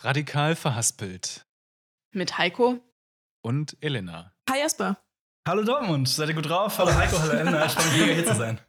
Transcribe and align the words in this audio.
Radikal 0.00 0.54
verhaspelt. 0.54 1.44
Mit 2.12 2.38
Heiko. 2.38 2.78
Und 3.42 3.76
Elena. 3.80 4.32
Hi 4.48 4.60
Jasper. 4.60 4.96
Hallo 5.46 5.64
Dortmund, 5.64 6.08
seid 6.08 6.28
ihr 6.28 6.36
gut 6.36 6.48
drauf? 6.48 6.78
Hallo 6.78 6.94
Heiko, 6.94 7.18
hallo 7.18 7.32
Elena, 7.32 7.66
ich 7.66 7.72
freue 7.72 7.86
mich 7.86 8.00
mega 8.00 8.12
hier 8.12 8.26
zu 8.26 8.34
sein. 8.36 8.60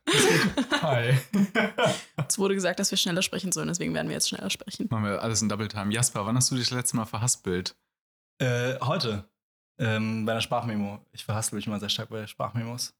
Hi. 0.81 1.19
Es 2.27 2.37
wurde 2.37 2.55
gesagt, 2.55 2.79
dass 2.79 2.89
wir 2.91 2.97
schneller 2.97 3.21
sprechen 3.21 3.51
sollen, 3.51 3.67
deswegen 3.67 3.93
werden 3.93 4.07
wir 4.07 4.13
jetzt 4.13 4.29
schneller 4.29 4.49
sprechen. 4.49 4.87
Machen 4.89 5.03
wir 5.03 5.21
alles 5.21 5.41
in 5.41 5.49
Double 5.49 5.67
Time. 5.67 5.93
Jasper, 5.93 6.25
wann 6.25 6.35
hast 6.35 6.49
du 6.51 6.55
dich 6.55 6.69
das 6.69 6.75
letzte 6.75 6.95
Mal 6.95 7.05
verhaspelt? 7.05 7.75
Äh, 8.39 8.79
heute, 8.81 9.29
ähm, 9.79 10.25
bei 10.25 10.31
einer 10.31 10.41
Sprachmemo. 10.41 11.05
Ich 11.11 11.25
verhaspel 11.25 11.57
mich 11.57 11.67
immer 11.67 11.79
sehr 11.79 11.89
stark 11.89 12.09
bei 12.09 12.25
Sprachmemos. 12.27 12.93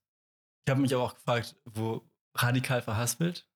Ich 0.65 0.71
habe 0.71 0.81
mich 0.81 0.93
aber 0.93 1.03
auch 1.03 1.15
gefragt, 1.15 1.55
wo 1.65 2.07
radikal 2.35 2.81
verhaspelt? 2.81 3.47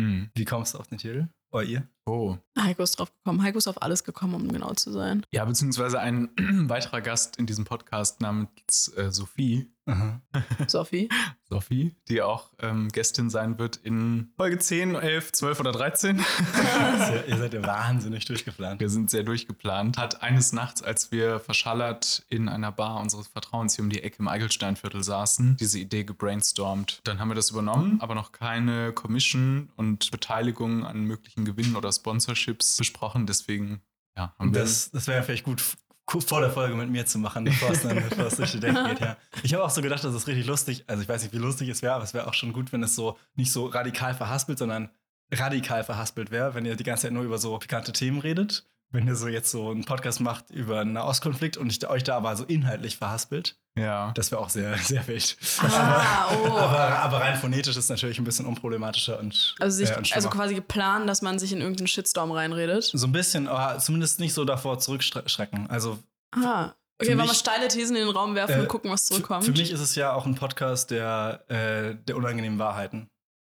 Hm. 0.00 0.30
Wie 0.34 0.44
kommst 0.44 0.74
du 0.74 0.78
auf 0.78 0.88
den 0.88 0.98
Titel? 0.98 1.28
Oder 1.50 1.64
ihr? 1.64 1.88
Oh. 2.04 2.36
Heiko 2.58 2.82
ist 2.82 2.98
drauf 2.98 3.12
gekommen. 3.12 3.42
Heiko 3.42 3.58
ist 3.58 3.68
auf 3.68 3.80
alles 3.80 4.04
gekommen, 4.04 4.34
um 4.34 4.52
genau 4.52 4.72
zu 4.74 4.90
sein. 4.90 5.24
Ja, 5.30 5.44
beziehungsweise 5.44 6.00
ein 6.00 6.30
weiterer 6.68 7.00
Gast 7.00 7.36
in 7.36 7.46
diesem 7.46 7.64
Podcast 7.64 8.20
namens 8.20 8.92
äh, 8.96 9.10
Sophie. 9.10 9.72
Aha. 9.86 10.20
Sophie. 10.68 11.08
Sophie, 11.48 11.96
die 12.08 12.22
auch 12.22 12.50
ähm, 12.60 12.88
Gästin 12.88 13.30
sein 13.30 13.58
wird 13.58 13.76
in 13.76 14.32
Folge 14.36 14.58
10, 14.58 14.94
11, 14.94 15.32
12 15.32 15.60
oder 15.60 15.72
13. 15.72 16.18
ihr, 17.12 17.28
ihr 17.28 17.36
seid 17.36 17.54
ja 17.54 17.62
wahnsinnig 17.66 18.24
durchgeplant. 18.24 18.80
Wir 18.80 18.88
sind 18.88 19.10
sehr 19.10 19.24
durchgeplant. 19.24 19.98
Hat 19.98 20.22
eines 20.22 20.52
Nachts, 20.52 20.82
als 20.82 21.10
wir 21.10 21.40
verschallert 21.40 22.24
in 22.28 22.48
einer 22.48 22.70
Bar 22.70 23.00
unseres 23.00 23.26
Vertrauens 23.26 23.74
hier 23.74 23.84
um 23.84 23.90
die 23.90 24.02
Ecke 24.02 24.18
im 24.20 24.28
Eigelsteinviertel 24.28 25.02
saßen, 25.02 25.56
diese 25.56 25.78
Idee 25.78 26.04
gebrainstormt. 26.04 27.00
Dann 27.04 27.18
haben 27.18 27.28
wir 27.28 27.34
das 27.34 27.50
übernommen, 27.50 28.00
aber 28.00 28.14
noch 28.14 28.30
keine 28.32 28.92
Commission 28.92 29.70
und 29.76 30.10
Beteiligung 30.12 30.86
an 30.86 31.04
möglichen 31.04 31.44
Gewinnen 31.44 31.74
oder 31.74 31.91
Sponsorships 31.92 32.76
besprochen. 32.76 33.26
Deswegen 33.26 33.82
ja, 34.16 34.34
haben 34.38 34.54
wir 34.54 34.60
Das, 34.60 34.90
das 34.90 35.06
wäre 35.06 35.22
vielleicht 35.22 35.44
gut, 35.44 35.62
vor 36.06 36.40
der 36.40 36.50
Folge 36.50 36.74
mit 36.74 36.90
mir 36.90 37.06
zu 37.06 37.18
machen, 37.18 37.44
bevor 37.44 37.70
es 37.70 37.82
dann 37.82 37.96
bevor 38.08 38.26
es 38.26 38.36
durch 38.36 38.52
die 38.52 38.60
Decke 38.60 38.84
geht. 38.88 39.00
Ja. 39.00 39.16
Ich 39.42 39.54
habe 39.54 39.64
auch 39.64 39.70
so 39.70 39.80
gedacht, 39.80 40.04
das 40.04 40.14
ist 40.14 40.26
richtig 40.26 40.46
lustig. 40.46 40.84
Also 40.86 41.02
ich 41.02 41.08
weiß 41.08 41.22
nicht, 41.22 41.32
wie 41.32 41.38
lustig 41.38 41.68
es 41.68 41.80
wäre, 41.82 41.94
aber 41.94 42.04
es 42.04 42.12
wäre 42.12 42.26
auch 42.26 42.34
schon 42.34 42.52
gut, 42.52 42.72
wenn 42.72 42.82
es 42.82 42.94
so 42.94 43.18
nicht 43.34 43.52
so 43.52 43.66
radikal 43.66 44.14
verhaspelt, 44.14 44.58
sondern 44.58 44.90
radikal 45.32 45.84
verhaspelt 45.84 46.30
wäre, 46.30 46.54
wenn 46.54 46.66
ihr 46.66 46.76
die 46.76 46.84
ganze 46.84 47.02
Zeit 47.02 47.12
nur 47.12 47.22
über 47.22 47.38
so 47.38 47.56
pikante 47.58 47.92
Themen 47.92 48.20
redet. 48.20 48.66
Wenn 48.92 49.06
ihr 49.06 49.16
so 49.16 49.26
jetzt 49.26 49.50
so 49.50 49.70
einen 49.70 49.84
Podcast 49.84 50.20
macht 50.20 50.50
über 50.50 50.80
einen 50.80 50.92
Nahostkonflikt 50.92 51.56
und 51.56 51.70
ich, 51.72 51.88
euch 51.88 52.04
da 52.04 52.16
aber 52.16 52.36
so 52.36 52.44
inhaltlich 52.44 52.98
verhaspelt, 52.98 53.56
ja. 53.76 54.12
das 54.14 54.30
wäre 54.30 54.40
auch 54.40 54.50
sehr, 54.50 54.76
sehr 54.78 55.06
wild. 55.08 55.36
Ah, 55.60 56.28
oh. 56.44 56.48
Aber, 56.48 56.98
aber 56.98 57.20
rein 57.20 57.36
phonetisch 57.38 57.76
ist 57.76 57.84
es 57.84 57.88
natürlich 57.88 58.18
ein 58.18 58.24
bisschen 58.24 58.44
unproblematischer 58.46 59.18
und, 59.18 59.54
Also, 59.58 59.78
sich, 59.78 59.90
äh, 59.90 59.96
und 59.96 60.12
also 60.14 60.28
quasi 60.28 60.54
geplant, 60.54 61.08
dass 61.08 61.22
man 61.22 61.38
sich 61.38 61.52
in 61.52 61.60
irgendeinen 61.60 61.86
Shitstorm 61.88 62.30
reinredet. 62.32 62.84
so 62.84 63.06
ein 63.06 63.12
bisschen, 63.12 63.48
aber 63.48 63.78
zumindest 63.78 64.20
nicht 64.20 64.34
so 64.34 64.44
davor 64.44 64.78
zurückschrecken. 64.78 65.68
Also 65.70 65.98
Ah. 66.34 66.72
Okay, 67.00 67.12
Für 67.12 67.18
wollen 67.18 67.28
wir 67.28 67.34
steile 67.34 67.68
Thesen 67.68 67.96
in 67.96 68.06
den 68.06 68.14
Raum 68.14 68.34
werfen 68.34 68.56
Äh, 68.56 68.60
und 68.60 68.68
gucken, 68.68 68.90
was 68.90 69.08
Für, 69.08 69.14
zurückkommt. 69.14 69.44
für 69.44 69.50
mich 69.52 69.70
ist 69.72 69.80
es 69.80 69.94
ja 69.96 70.12
auch 70.12 70.24
ein 70.26 70.34
Podcast 70.34 70.90
der, 70.90 71.44
äh, 71.48 71.96
der 72.06 72.16
unangenehmen 72.16 72.58
Wahrheiten. 72.58 73.08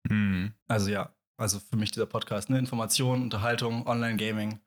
Hm. 0.09 0.53
Also 0.67 0.89
ja, 0.89 1.13
also 1.37 1.59
für 1.59 1.75
mich 1.75 1.91
dieser 1.91 2.05
Podcast, 2.07 2.49
ne? 2.49 2.57
Information, 2.57 3.21
Unterhaltung, 3.21 3.85
Online-Gaming 3.85 4.59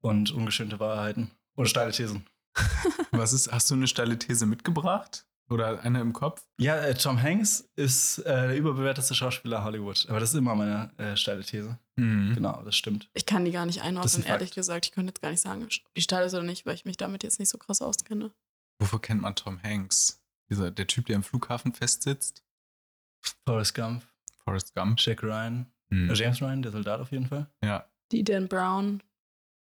und 0.00 0.30
ungeschönte 0.30 0.80
Wahrheiten. 0.80 1.30
Oder 1.56 1.68
steile 1.68 1.92
Thesen. 1.92 2.26
Was 3.12 3.32
ist, 3.32 3.52
hast 3.52 3.70
du 3.70 3.74
eine 3.74 3.86
steile 3.86 4.18
These 4.18 4.46
mitgebracht? 4.46 5.26
Oder 5.48 5.80
eine 5.82 6.00
im 6.00 6.12
Kopf? 6.12 6.46
Ja, 6.60 6.76
äh, 6.76 6.94
Tom 6.94 7.20
Hanks 7.20 7.68
ist 7.74 8.18
äh, 8.20 8.48
der 8.48 8.56
überbewerteste 8.56 9.16
Schauspieler 9.16 9.64
Hollywood. 9.64 10.06
Aber 10.08 10.20
das 10.20 10.30
ist 10.30 10.36
immer 10.36 10.54
meine 10.54 10.92
äh, 10.96 11.16
steile 11.16 11.42
These. 11.42 11.76
Hm. 11.98 12.34
Genau, 12.36 12.62
das 12.62 12.76
stimmt. 12.76 13.10
Ich 13.14 13.26
kann 13.26 13.44
die 13.44 13.50
gar 13.50 13.66
nicht 13.66 13.82
einordnen, 13.82 14.22
ein 14.22 14.28
ehrlich 14.28 14.52
gesagt. 14.52 14.86
Ich 14.86 14.92
könnte 14.92 15.10
jetzt 15.10 15.20
gar 15.22 15.30
nicht 15.30 15.40
sagen, 15.40 15.64
ob 15.64 15.70
die 15.96 16.00
steil 16.02 16.24
ist 16.24 16.34
oder 16.34 16.44
nicht, 16.44 16.66
weil 16.66 16.74
ich 16.76 16.84
mich 16.84 16.96
damit 16.96 17.24
jetzt 17.24 17.40
nicht 17.40 17.48
so 17.48 17.58
krass 17.58 17.82
auskenne. 17.82 18.30
Wofür 18.78 19.00
kennt 19.00 19.22
man 19.22 19.34
Tom 19.34 19.60
Hanks? 19.62 20.22
Dieser, 20.48 20.70
der 20.70 20.86
Typ, 20.86 21.06
der 21.06 21.16
im 21.16 21.22
Flughafen 21.24 21.72
festsitzt? 21.72 22.44
Forrest 23.44 23.74
Gump, 23.74 24.04
Forrest 24.44 24.74
Gump. 24.74 24.98
Jack 25.00 25.22
Ryan, 25.22 25.66
Hm. 25.90 26.10
äh, 26.10 26.14
James 26.14 26.40
Ryan, 26.40 26.62
der 26.62 26.70
Soldat 26.72 27.00
auf 27.00 27.10
jeden 27.10 27.26
Fall. 27.26 27.50
Ja, 27.62 27.86
Die 28.12 28.22
Dan 28.24 28.46
Brown 28.48 29.02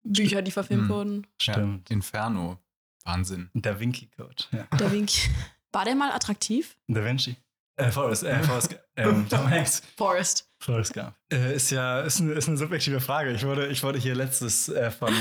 Bücher, 0.04 0.42
die 0.42 0.52
verfilmt 0.52 0.84
Hm. 0.84 0.90
wurden. 0.90 1.28
Stimmt. 1.42 1.90
Ja, 1.90 1.94
Inferno. 1.96 2.58
Wahnsinn. 3.04 3.50
Da 3.54 3.80
Vinci 3.80 4.08
Code. 4.16 4.44
Ja. 4.52 4.68
Da 4.78 4.92
Vinci. 4.92 5.30
War 5.72 5.86
der 5.86 5.96
mal 5.96 6.12
attraktiv? 6.12 6.78
Da 6.88 7.04
Vinci. 7.04 7.36
Äh, 7.78 7.90
Forrest, 7.90 8.24
äh, 8.24 8.44
Forrest, 8.44 8.78
ähm, 8.96 9.28
Tom 9.30 9.50
Hanks. 9.50 9.82
Forrest. 9.98 10.48
Forrest 10.60 10.94
Gump. 10.94 11.16
Äh, 11.32 11.56
ist 11.56 11.72
ja 11.72 12.02
ist 12.02 12.20
eine, 12.22 12.34
ist 12.34 12.48
eine 12.48 12.58
subjektive 12.58 13.00
Frage. 13.00 13.32
Ich 13.32 13.46
wurde, 13.46 13.68
ich 13.68 13.82
wurde 13.82 13.98
hier 13.98 14.14
letztes 14.14 14.70
äh, 14.70 14.92
von, 14.92 15.14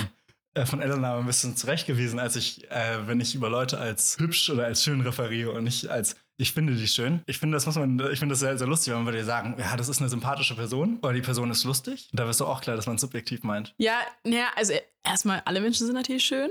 äh, 0.55 0.67
von 0.67 0.83
Elena 0.83 1.17
ein 1.19 1.25
bisschen 1.27 1.57
zurechtgewiesen, 1.57 2.19
als 2.19 2.37
ich, 2.37 2.71
äh, 2.71 3.07
wenn 3.07 3.21
ich 3.21 3.35
über 3.35 3.49
Leute 3.49 3.79
als 3.79 4.19
hübsch 4.19 4.51
oder 4.51 4.65
als 4.67 4.83
schön 4.83 5.01
referiere 5.01 5.53
und 5.53 5.65
nicht 5.65 5.89
als 5.89 6.17
ich 6.41 6.53
finde 6.53 6.75
die 6.75 6.89
schön. 6.89 7.21
Ich 7.27 7.39
finde, 7.39 7.57
das 7.57 7.67
muss 7.67 7.77
man, 7.77 8.01
ich 8.13 8.19
finde 8.19 8.33
das 8.33 8.41
sehr, 8.41 8.57
sehr 8.57 8.67
lustig, 8.67 8.93
wenn 8.93 9.05
man 9.05 9.13
würde 9.13 9.25
sagen, 9.25 9.57
ja, 9.59 9.77
das 9.77 9.89
ist 9.89 10.01
eine 10.01 10.09
sympathische 10.09 10.55
Person 10.55 10.99
oder 11.03 11.13
die 11.13 11.21
Person 11.21 11.51
ist 11.51 11.65
lustig. 11.65 12.09
Da 12.13 12.27
wirst 12.27 12.41
du 12.41 12.47
auch 12.47 12.63
klar, 12.63 12.77
dass 12.77 12.87
man 12.87 12.97
es 12.97 13.03
subjektiv 13.03 13.43
meint. 13.43 13.75
Ja, 13.77 14.01
naja, 14.25 14.47
also 14.57 14.73
erstmal, 15.05 15.43
alle 15.45 15.61
Menschen 15.61 15.87
sind 15.87 15.95
natürlich 15.95 16.25
schön. 16.25 16.51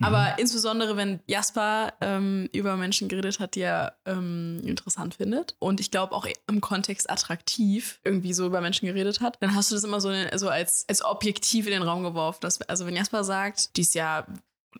Aber 0.00 0.38
insbesondere, 0.38 0.96
wenn 0.96 1.18
Jasper 1.26 1.92
ähm, 2.00 2.48
über 2.52 2.76
Menschen 2.76 3.08
geredet 3.08 3.40
hat, 3.40 3.56
die 3.56 3.62
er 3.62 3.98
ähm, 4.06 4.60
interessant 4.64 5.16
findet 5.16 5.56
und 5.58 5.80
ich 5.80 5.90
glaube 5.90 6.14
auch 6.14 6.26
im 6.46 6.60
Kontext 6.60 7.10
attraktiv 7.10 8.00
irgendwie 8.04 8.32
so 8.32 8.46
über 8.46 8.60
Menschen 8.60 8.86
geredet 8.86 9.20
hat, 9.20 9.38
dann 9.40 9.56
hast 9.56 9.70
du 9.70 9.74
das 9.74 9.82
immer 9.82 10.00
so, 10.00 10.12
so 10.36 10.48
als, 10.48 10.84
als 10.88 11.04
objektiv 11.04 11.66
in 11.66 11.72
den 11.72 11.82
Raum 11.82 12.04
geworfen. 12.04 12.38
Dass, 12.42 12.60
also 12.62 12.86
wenn 12.86 12.94
Jasper 12.94 13.24
sagt, 13.24 13.76
die 13.76 13.80
ist 13.80 13.96
ja 13.96 14.24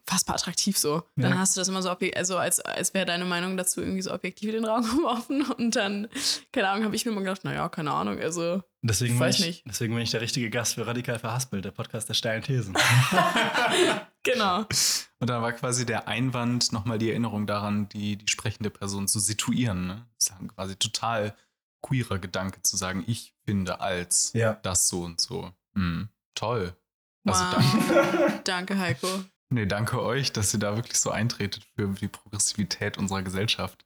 fassbar 0.06 0.36
attraktiv 0.36 0.76
so, 0.78 1.02
dann 1.16 1.32
Ja. 1.32 1.38
hast 1.38 1.56
du 1.56 1.60
das 1.60 1.68
immer 1.68 1.82
so, 1.82 1.90
also 1.90 2.36
als, 2.38 2.60
als 2.60 2.94
wäre 2.94 3.06
deine 3.06 3.24
Meinung 3.24 3.56
dazu 3.56 3.80
irgendwie 3.80 4.02
so 4.02 4.12
objektiv 4.12 4.48
in 4.50 4.56
den 4.56 4.64
Raum 4.64 4.82
geworfen 4.96 5.42
und 5.52 5.76
dann, 5.76 6.08
keine 6.52 6.68
Ahnung, 6.68 6.84
habe 6.84 6.96
ich 6.96 7.04
mir 7.06 7.12
immer 7.12 7.20
gedacht, 7.22 7.44
naja, 7.44 7.68
keine 7.68 7.92
Ahnung, 7.92 8.18
also 8.18 8.62
Deswegen, 8.80 9.14
Ich 9.14 9.18
bin 9.18 9.26
weiß 9.26 9.40
ich, 9.40 9.46
nicht. 9.46 9.64
deswegen 9.66 9.94
bin 9.94 10.02
ich 10.04 10.12
der 10.12 10.20
richtige 10.20 10.50
Gast 10.50 10.74
für 10.74 10.86
Radikal 10.86 11.18
Verhaspelt, 11.18 11.64
der 11.64 11.72
Podcast 11.72 12.08
der 12.08 12.14
steilen 12.14 12.42
Thesen. 12.44 12.76
genau. 14.22 14.64
Und 15.18 15.28
da 15.30 15.42
war 15.42 15.52
quasi 15.52 15.84
der 15.84 16.06
Einwand 16.08 16.72
nochmal 16.72 16.98
die 16.98 17.10
Erinnerung 17.10 17.46
daran, 17.46 17.88
die, 17.88 18.16
die 18.16 18.28
sprechende 18.28 18.70
Person 18.70 19.08
zu 19.08 19.18
situieren. 19.18 19.86
Ne? 19.88 20.06
Das 20.18 20.28
ist 20.30 20.48
quasi 20.54 20.76
total 20.76 21.34
queerer 21.82 22.18
Gedanke 22.18 22.62
zu 22.62 22.76
sagen, 22.76 23.02
ich 23.06 23.34
finde 23.44 23.80
als 23.80 24.32
ja. 24.34 24.54
das 24.62 24.88
so 24.88 25.02
und 25.02 25.20
so. 25.20 25.50
Hm. 25.74 26.08
Toll. 26.34 26.76
Also 27.26 27.44
Wow. 27.44 27.54
danke. 27.54 28.40
Danke, 28.44 28.78
Heiko. 28.78 29.08
Nee, 29.50 29.66
danke 29.66 30.02
euch, 30.02 30.32
dass 30.32 30.52
ihr 30.52 30.60
da 30.60 30.76
wirklich 30.76 30.98
so 31.00 31.10
eintretet 31.10 31.66
für 31.74 31.88
die 31.88 32.08
Progressivität 32.08 32.98
unserer 32.98 33.22
Gesellschaft. 33.22 33.84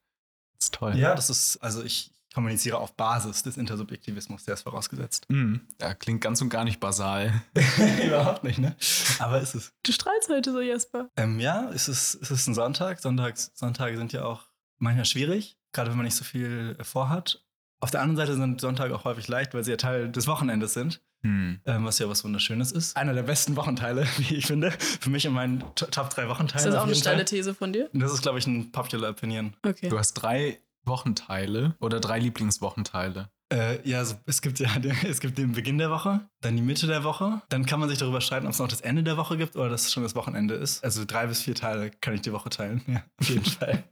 Das 0.59 0.67
ist 0.67 0.75
toll. 0.75 0.97
Ja, 0.97 1.15
das 1.15 1.31
ist, 1.31 1.59
also 1.59 1.83
ich 1.83 2.11
kommuniziere 2.35 2.79
auf 2.79 2.97
Basis 2.97 3.43
des 3.43 3.57
Intersubjektivismus, 3.57 4.45
der 4.45 4.55
ist 4.55 4.63
vorausgesetzt. 4.63 5.27
Hm. 5.29 5.61
Ja, 5.81 5.95
klingt 5.95 6.21
ganz 6.21 6.41
und 6.41 6.49
gar 6.49 6.65
nicht 6.65 6.81
basal. 6.81 7.43
Überhaupt 8.07 8.45
nicht, 8.45 8.59
ne? 8.59 8.75
Aber 9.19 9.41
ist 9.41 9.55
es. 9.55 9.73
Du 9.83 9.93
strahlst 9.93 10.29
heute 10.29 10.53
so, 10.53 10.61
Jasper. 10.61 11.09
Ähm, 11.17 11.41
ja, 11.41 11.71
es 11.71 11.89
ist, 11.89 12.15
es 12.15 12.31
ist 12.31 12.47
ein 12.47 12.55
Sonntag. 12.55 13.01
Sonntags, 13.01 13.53
Sonntage 13.55 13.97
sind 13.97 14.13
ja 14.13 14.25
auch 14.25 14.49
manchmal 14.79 15.05
schwierig, 15.05 15.59
gerade 15.73 15.91
wenn 15.91 15.97
man 15.97 16.05
nicht 16.05 16.17
so 16.17 16.25
viel 16.25 16.77
vorhat. 16.83 17.45
Auf 17.81 17.91
der 17.91 18.01
anderen 18.01 18.17
Seite 18.17 18.35
sind 18.37 18.61
Sonntage 18.61 18.95
auch 18.95 19.05
häufig 19.05 19.29
leicht, 19.29 19.55
weil 19.55 19.65
sie 19.65 19.73
ja 19.73 19.77
Teil 19.77 20.11
des 20.11 20.27
Wochenendes 20.27 20.73
sind, 20.73 21.03
Hm. 21.25 21.61
ähm, 21.67 21.85
was 21.85 21.99
ja 21.99 22.09
was 22.09 22.25
Wunderschönes 22.25 22.73
ist. 22.73 22.97
Einer 22.97 23.15
der 23.15 23.23
besten 23.23 23.55
Wochenteile, 23.57 24.07
wie 24.19 24.35
ich 24.37 24.47
finde. 24.47 24.71
Für 24.73 25.11
mich 25.11 25.25
in 25.25 25.33
meinen 25.33 25.61
To- 25.77 25.87
Top 25.87 26.11
3 26.11 26.29
Wochenteile. 26.29 26.67
Ist 26.69 26.73
das 26.75 26.81
auch 26.83 26.87
eine 26.87 26.95
steile. 26.97 27.25
These 27.25 27.55
von 27.55 27.73
dir? 27.73 27.89
Das 27.93 28.13
ist, 28.13 28.23
glaube 28.23 28.39
ich, 28.39 28.47
ein 28.47 28.73
popular 28.73 29.11
Opinion. 29.11 29.55
Okay. 29.65 29.89
Du 29.89 29.99
hast 29.99 30.15
drei 30.15 30.59
Wochenteile 30.85 31.75
oder 31.81 32.01
drei 32.01 32.19
Lieblingswochenteile. 32.19 33.31
Äh, 33.53 33.87
ja, 33.89 33.99
also 33.99 34.15
es 34.27 34.41
gibt 34.43 34.59
ja 34.61 34.69
den, 34.79 34.97
es 35.09 35.21
gibt 35.21 35.37
den 35.39 35.53
Beginn 35.53 35.79
der 35.79 35.91
Woche, 35.91 36.21
dann 36.41 36.57
die 36.57 36.63
Mitte 36.63 36.87
der 36.87 37.05
Woche. 37.05 37.43
Dann 37.51 37.67
kann 37.67 37.79
man 37.81 37.89
sich 37.89 37.99
darüber 37.99 38.21
streiten, 38.21 38.47
ob 38.47 38.53
es 38.53 38.59
noch 38.59 38.69
das 38.69 38.81
Ende 38.81 39.03
der 39.03 39.17
Woche 39.17 39.37
gibt 39.37 39.57
oder 39.57 39.69
dass 39.69 39.83
es 39.87 39.93
schon 39.93 40.03
das 40.03 40.15
Wochenende 40.15 40.55
ist. 40.55 40.83
Also 40.83 41.05
drei 41.05 41.27
bis 41.27 41.43
vier 41.43 41.55
Teile 41.55 41.91
kann 42.01 42.15
ich 42.15 42.23
die 42.23 42.33
Woche 42.33 42.49
teilen. 42.51 42.83
Ja, 42.89 43.03
auf 43.21 43.29
jeden 43.29 43.45
Fall. 43.45 43.85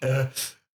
äh, 0.00 0.26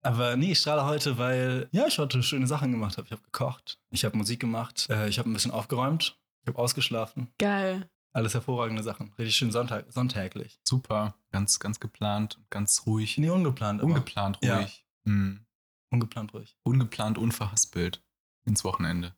aber 0.04 0.36
nee, 0.38 0.52
ich 0.52 0.60
strahle 0.60 0.86
heute, 0.86 1.18
weil 1.18 1.68
ja, 1.72 1.88
ich 1.88 1.98
heute 1.98 2.22
schöne 2.24 2.48
Sachen 2.48 2.72
gemacht 2.72 2.98
habe. 2.98 3.06
Ich 3.08 3.12
habe 3.12 3.22
gekocht, 3.24 3.80
ich 3.90 4.06
habe 4.06 4.18
Musik 4.18 4.40
gemacht, 4.40 4.88
äh, 4.90 5.08
ich 5.10 5.18
habe 5.20 5.30
ein 5.30 5.34
bisschen 5.34 5.52
aufgeräumt, 5.52 6.18
ich 6.44 6.48
habe 6.48 6.60
ausgeschlafen. 6.60 7.30
Geil. 7.40 7.90
Alles 8.12 8.36
hervorragende 8.36 8.84
Sachen. 8.84 9.12
Richtig 9.18 9.36
schön 9.36 9.52
Sonntag, 9.52 9.92
sonntäglich. 9.92 10.60
Super. 10.68 11.16
Ganz, 11.32 11.60
ganz 11.60 11.80
geplant 11.80 12.38
und 12.38 12.50
ganz 12.52 12.84
ruhig. 12.86 13.18
Nee, 13.18 13.30
ungeplant. 13.30 13.82
aber 13.82 13.90
Ungeplant 13.90 14.38
Ja. 14.44 14.58
ruhig. 14.60 14.86
Hm. 15.06 15.46
Ungeplant 15.90 16.34
ruhig. 16.34 16.56
Ungeplant, 16.64 17.18
unverhaspelt. 17.18 18.04
Ins 18.46 18.64
Wochenende. 18.64 19.16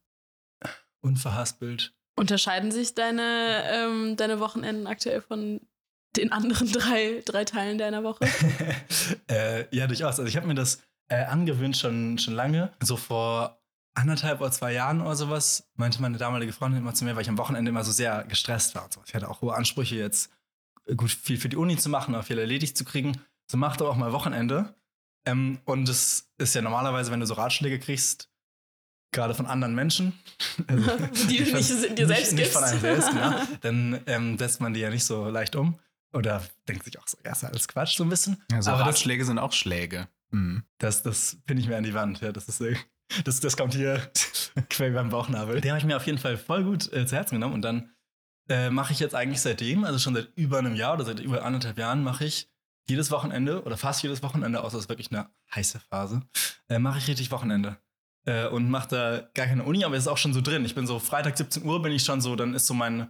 Unverhaspelt. 1.02 1.94
Unterscheiden 2.18 2.72
sich 2.72 2.96
deine, 2.96 3.64
ähm, 3.70 4.16
deine 4.16 4.40
Wochenenden 4.40 4.88
aktuell 4.88 5.22
von 5.22 5.60
den 6.18 6.32
anderen 6.32 6.72
drei, 6.72 7.22
drei 7.26 7.46
Teilen 7.46 7.78
deiner 7.78 8.04
Woche? 8.04 8.26
äh, 9.30 9.66
ja, 9.76 9.88
durchaus. 9.88 10.20
Also 10.20 10.26
ich 10.26 10.38
habe 10.38 10.48
mir 10.48 10.56
das 10.56 10.82
äh, 11.08 11.24
angewöhnt 11.26 11.78
schon, 11.78 12.18
schon 12.18 12.34
lange. 12.34 12.72
So 12.82 12.98
vor 12.98 13.62
anderthalb 13.94 14.42
oder 14.42 14.52
zwei 14.52 14.74
Jahren 14.74 15.02
oder 15.02 15.16
sowas, 15.16 15.70
meinte 15.76 16.02
meine 16.02 16.18
damalige 16.18 16.52
Freundin 16.52 16.82
immer 16.82 16.94
zu 16.94 17.06
mir, 17.06 17.16
weil 17.16 17.22
ich 17.22 17.30
am 17.30 17.38
Wochenende 17.38 17.70
immer 17.70 17.84
so 17.84 17.92
sehr 17.92 18.26
gestresst 18.26 18.76
war 18.76 18.86
und 18.86 18.94
sowas. 18.94 19.08
Ich 19.08 19.16
hatte 19.16 19.30
auch 19.30 19.42
hohe 19.42 19.56
Ansprüche, 19.56 19.96
jetzt 19.96 20.32
gut 20.98 21.12
viel 21.12 21.38
für 21.38 21.50
die 21.50 21.56
Uni 21.56 21.78
zu 21.78 21.90
machen, 21.90 22.14
auch 22.16 22.24
viel 22.24 22.38
erledigt 22.38 22.78
zu 22.78 22.84
kriegen. 22.84 23.20
So 23.50 23.58
mach 23.58 23.78
doch 23.78 23.90
auch 23.90 23.96
mal 23.96 24.12
Wochenende. 24.12 24.76
Ähm, 25.26 25.60
und 25.66 25.90
es 25.90 26.30
ist 26.38 26.54
ja 26.56 26.62
normalerweise, 26.62 27.12
wenn 27.12 27.20
du 27.20 27.26
so 27.26 27.34
Ratschläge 27.36 27.80
kriegst, 27.80 28.30
gerade 29.12 29.34
von 29.34 29.46
anderen 29.46 29.74
Menschen, 29.74 30.14
also, 30.68 30.92
Die 31.30 31.38
du 31.44 31.56
nicht 31.56 31.98
dir 31.98 32.08
selbst 32.08 32.34
nicht, 32.34 32.42
nicht 32.42 32.52
von 32.52 32.62
gibst. 32.62 32.74
einem 32.74 32.82
selbst, 32.82 33.12
genau, 33.12 33.34
dann 33.62 34.02
ähm, 34.08 34.38
setzt 34.38 34.62
man 34.62 34.74
die 34.74 34.82
ja 34.82 34.90
nicht 34.90 35.06
so 35.06 35.30
leicht 35.30 35.56
um. 35.56 35.80
Oder 36.16 36.42
denkt 36.68 36.86
sich 36.86 36.98
auch 36.98 37.08
so, 37.08 37.18
ja, 37.26 37.34
ist 37.34 37.44
ja 37.44 37.50
alles 37.50 37.68
Quatsch, 37.68 37.98
so 37.98 38.04
ein 38.04 38.10
bisschen. 38.10 38.42
Also 38.52 38.72
Aber 38.72 38.80
das, 38.80 38.88
Ratschläge 38.88 39.26
sind 39.26 39.38
auch 39.38 39.52
Schläge. 39.52 40.08
Mhm. 40.32 40.64
das, 40.80 41.04
das 41.04 41.38
pinne 41.46 41.62
ich 41.62 41.68
mir 41.68 41.78
an 41.78 41.84
die 41.84 41.94
Wand. 41.94 42.22
Ja, 42.22 42.32
das, 42.32 42.48
ist, 42.48 42.64
das, 43.24 43.40
das 43.40 43.58
kommt 43.58 43.74
hier 43.74 44.12
quer 44.70 44.92
beim 44.92 45.10
Bauchnabel. 45.10 45.62
Den 45.62 45.72
habe 45.72 45.80
ich 45.80 45.86
mir 45.86 45.98
auf 45.98 46.06
jeden 46.06 46.18
Fall 46.18 46.38
voll 46.38 46.64
gut 46.64 46.92
äh, 46.94 47.06
zu 47.06 47.16
Herzen 47.16 47.36
genommen. 47.36 47.54
Und 47.54 47.62
dann 47.62 47.92
äh, 48.50 48.70
mache 48.70 48.94
ich 48.94 49.00
jetzt 49.00 49.14
eigentlich 49.14 49.42
seitdem, 49.42 49.84
also 49.84 50.00
schon 50.00 50.16
seit 50.16 50.30
über 50.36 50.60
einem 50.60 50.76
Jahr 50.76 50.94
oder 50.94 51.06
seit 51.06 51.20
über 51.20 51.44
anderthalb 51.44 51.78
Jahren, 51.78 52.04
mache 52.04 52.26
ich 52.26 52.50
jedes 52.88 53.12
Wochenende 53.12 53.64
oder 53.64 53.78
fast 53.78 54.04
jedes 54.04 54.24
Wochenende, 54.24 54.64
außer 54.64 54.78
es 54.78 54.86
ist 54.86 54.90
wirklich 54.90 55.12
eine 55.12 55.30
heiße 55.54 55.80
Phase, 55.80 56.22
äh, 56.70 56.80
mache 56.80 57.00
ich 57.00 57.08
richtig 57.08 57.32
Wochenende. 57.32 57.78
Äh, 58.26 58.48
und 58.48 58.70
mache 58.70 58.88
da 58.90 59.30
gar 59.34 59.48
keine 59.48 59.64
Uni, 59.64 59.84
aber 59.84 59.96
es 59.96 60.04
ist 60.04 60.08
auch 60.08 60.18
schon 60.18 60.34
so 60.34 60.42
drin. 60.42 60.66
Ich 60.66 60.76
bin 60.76 60.88
so 60.88 61.00
Freitag 61.00 61.38
17 61.38 61.64
Uhr 61.64 61.82
bin 61.82 61.92
ich 61.92 62.04
schon 62.04 62.22
so, 62.22 62.36
dann 62.36 62.54
ist 62.54 62.68
so 62.68 62.74
mein, 62.74 63.10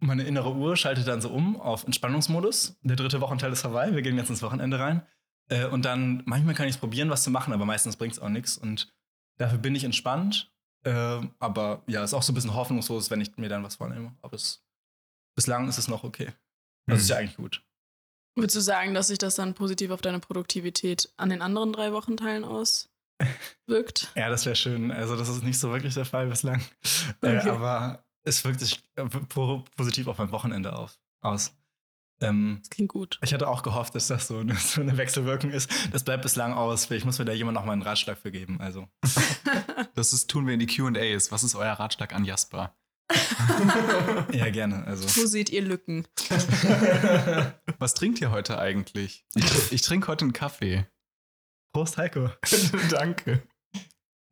meine 0.00 0.24
innere 0.24 0.52
Uhr 0.54 0.76
schaltet 0.76 1.06
dann 1.06 1.20
so 1.20 1.30
um 1.30 1.60
auf 1.60 1.84
Entspannungsmodus. 1.84 2.76
Der 2.82 2.96
dritte 2.96 3.20
Wochenteil 3.20 3.52
ist 3.52 3.62
vorbei, 3.62 3.94
wir 3.94 4.02
gehen 4.02 4.16
jetzt 4.16 4.30
ins 4.30 4.42
Wochenende 4.42 4.78
rein. 4.78 5.06
Äh, 5.48 5.66
und 5.66 5.84
dann, 5.84 6.22
manchmal 6.26 6.54
kann 6.54 6.66
ich 6.68 6.74
es 6.74 6.80
probieren, 6.80 7.08
was 7.10 7.22
zu 7.22 7.30
machen, 7.30 7.52
aber 7.52 7.64
meistens 7.64 7.96
bringt 7.96 8.12
es 8.14 8.18
auch 8.18 8.28
nichts. 8.28 8.58
Und 8.58 8.92
dafür 9.38 9.58
bin 9.58 9.74
ich 9.74 9.84
entspannt. 9.84 10.52
Äh, 10.84 11.20
aber 11.38 11.82
ja, 11.86 12.04
ist 12.04 12.14
auch 12.14 12.22
so 12.22 12.32
ein 12.32 12.34
bisschen 12.34 12.54
hoffnungslos, 12.54 13.10
wenn 13.10 13.20
ich 13.20 13.36
mir 13.36 13.48
dann 13.48 13.64
was 13.64 13.76
vornehme. 13.76 14.14
Aber 14.22 14.34
es, 14.34 14.64
bislang 15.36 15.68
ist 15.68 15.78
es 15.78 15.88
noch 15.88 16.04
okay. 16.04 16.32
Das 16.86 16.96
Mhm. 16.98 17.00
ist 17.02 17.08
ja 17.10 17.16
eigentlich 17.16 17.36
gut. 17.36 17.62
Würdest 18.36 18.56
du 18.56 18.60
sagen, 18.60 18.94
dass 18.94 19.08
sich 19.08 19.18
das 19.18 19.34
dann 19.36 19.54
positiv 19.54 19.90
auf 19.90 20.00
deine 20.00 20.20
Produktivität 20.20 21.12
an 21.16 21.28
den 21.30 21.42
anderen 21.42 21.72
drei 21.72 21.92
Wochenteilen 21.92 22.44
auswirkt? 22.44 22.88
Ja, 24.16 24.28
das 24.30 24.46
wäre 24.46 24.54
schön. 24.56 24.90
Also, 24.92 25.16
das 25.16 25.28
ist 25.28 25.42
nicht 25.42 25.58
so 25.58 25.70
wirklich 25.72 25.94
der 25.94 26.04
Fall 26.04 26.26
bislang. 26.28 26.60
Äh, 27.22 27.38
Okay. 27.38 27.50
aber 27.50 28.04
es 28.24 28.44
wirkt 28.44 28.60
sich 28.60 28.82
äh, 28.96 29.04
po- 29.06 29.64
positiv 29.76 30.06
auf 30.08 30.18
mein 30.18 30.30
Wochenende 30.32 30.76
auf, 30.76 30.98
aus. 31.20 31.54
Ähm, 32.20 32.58
Das 32.62 32.70
klingt 32.70 32.90
gut. 32.90 33.18
ich 33.22 33.32
hatte 33.32 33.46
auch 33.48 33.62
gehofft, 33.62 33.94
dass 33.94 34.08
das 34.08 34.26
so 34.26 34.38
eine, 34.38 34.54
so 34.56 34.80
eine 34.80 34.96
Wechselwirkung 34.96 35.50
ist. 35.50 35.70
Das 35.92 36.02
bleibt 36.04 36.22
bislang 36.22 36.52
aus. 36.52 36.86
Vielleicht 36.86 37.06
muss 37.06 37.18
mir 37.18 37.24
da 37.24 37.32
jemand 37.32 37.54
noch 37.54 37.64
mal 37.64 37.72
einen 37.72 37.82
Ratschlag 37.82 38.18
für 38.18 38.30
geben. 38.32 38.60
Also, 38.60 38.88
Das 39.94 40.12
ist, 40.12 40.28
tun 40.28 40.46
wir 40.46 40.54
in 40.54 40.60
die 40.60 40.66
QAs. 40.66 41.30
Was 41.32 41.42
ist 41.44 41.54
euer 41.54 41.72
Ratschlag 41.72 42.12
an 42.14 42.24
Jasper? 42.24 42.76
ja, 44.32 44.50
gerne. 44.50 44.84
Also. 44.84 45.04
Wo 45.20 45.26
seht 45.26 45.48
ihr 45.50 45.62
Lücken? 45.62 46.06
Was 47.78 47.94
trinkt 47.94 48.20
ihr 48.20 48.30
heute 48.30 48.58
eigentlich? 48.58 49.24
Ich, 49.34 49.72
ich 49.72 49.82
trinke 49.82 50.08
heute 50.08 50.24
einen 50.24 50.32
Kaffee. 50.32 50.86
Prost, 51.72 51.96
Heiko. 51.96 52.30
Danke. 52.90 53.42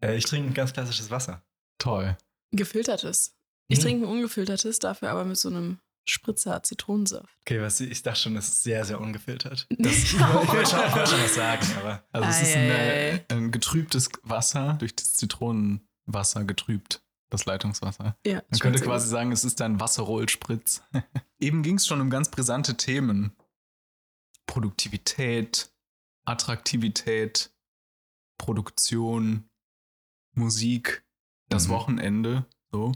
Äh, 0.03 0.17
ich 0.17 0.25
trinke 0.25 0.51
ein 0.51 0.55
ganz 0.55 0.73
klassisches 0.73 1.11
Wasser. 1.11 1.43
Toll. 1.79 2.17
Gefiltertes. 2.53 3.36
Ich 3.69 3.79
Hm. 3.79 3.83
trinke 3.85 4.07
ein 4.07 4.11
ungefiltertes, 4.13 4.79
dafür 4.79 5.11
aber 5.11 5.25
mit 5.25 5.37
so 5.37 5.49
einem 5.49 5.79
Spritzer 6.09 6.63
Zitronensaft. 6.63 7.37
Okay, 7.41 7.61
was, 7.61 7.81
ich 7.81 8.01
dachte 8.03 8.21
schon, 8.21 8.35
das 8.37 8.47
ist 8.49 8.63
sehr, 8.63 8.85
sehr 8.85 9.01
ungefiltert. 9.01 9.67
Das 9.79 9.93
Ich 10.05 10.19
wollte 10.21 10.71
schon, 10.71 10.81
schon 11.07 11.21
was 11.25 11.35
sagen, 11.35 11.67
aber. 11.81 12.05
Also 12.13 12.29
es 12.29 12.43
ist 12.43 12.55
Ei, 12.57 12.61
ein, 12.61 12.71
ei, 12.71 13.11
äh, 13.17 13.25
ein 13.31 13.51
getrübtes 13.51 14.09
Wasser, 14.23 14.75
durch 14.75 14.95
das 14.95 15.15
Zitronenwasser 15.15 16.45
getrübt, 16.45 17.03
das 17.29 17.45
Leitungswasser. 17.45 18.17
ja, 18.25 18.41
Man 18.51 18.61
könnte 18.61 18.81
quasi 18.81 19.09
sagen, 19.09 19.33
es 19.33 19.43
ist 19.45 19.61
ein 19.61 19.81
Wasserrollspritz. 19.81 20.83
Eben 21.41 21.63
ging 21.65 21.75
es 21.77 21.87
schon 21.89 22.01
um 22.01 22.09
ganz 22.09 22.31
brisante 22.31 22.77
Themen. 22.77 23.35
Produktivität, 24.47 25.71
Attraktivität, 26.25 27.51
Produktion, 28.39 29.49
Musik, 30.35 31.05
das 31.49 31.67
Mhm. 31.67 31.73
Wochenende. 31.73 32.47
So. 32.71 32.93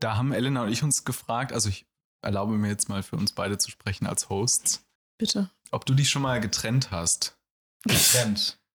Da 0.00 0.16
haben 0.16 0.32
Elena 0.32 0.62
und 0.62 0.72
ich 0.72 0.82
uns 0.82 1.04
gefragt, 1.04 1.52
also 1.52 1.68
ich 1.68 1.86
erlaube 2.22 2.52
mir 2.54 2.68
jetzt 2.68 2.88
mal 2.88 3.02
für 3.02 3.16
uns 3.16 3.32
beide 3.32 3.58
zu 3.58 3.70
sprechen 3.70 4.06
als 4.06 4.28
Hosts. 4.28 4.84
Bitte. 5.18 5.50
ob 5.70 5.86
du 5.86 5.94
dich 5.94 6.10
schon 6.10 6.22
mal 6.22 6.40
getrennt 6.40 6.90
hast. 6.90 7.38
Getrennt. 7.84 8.58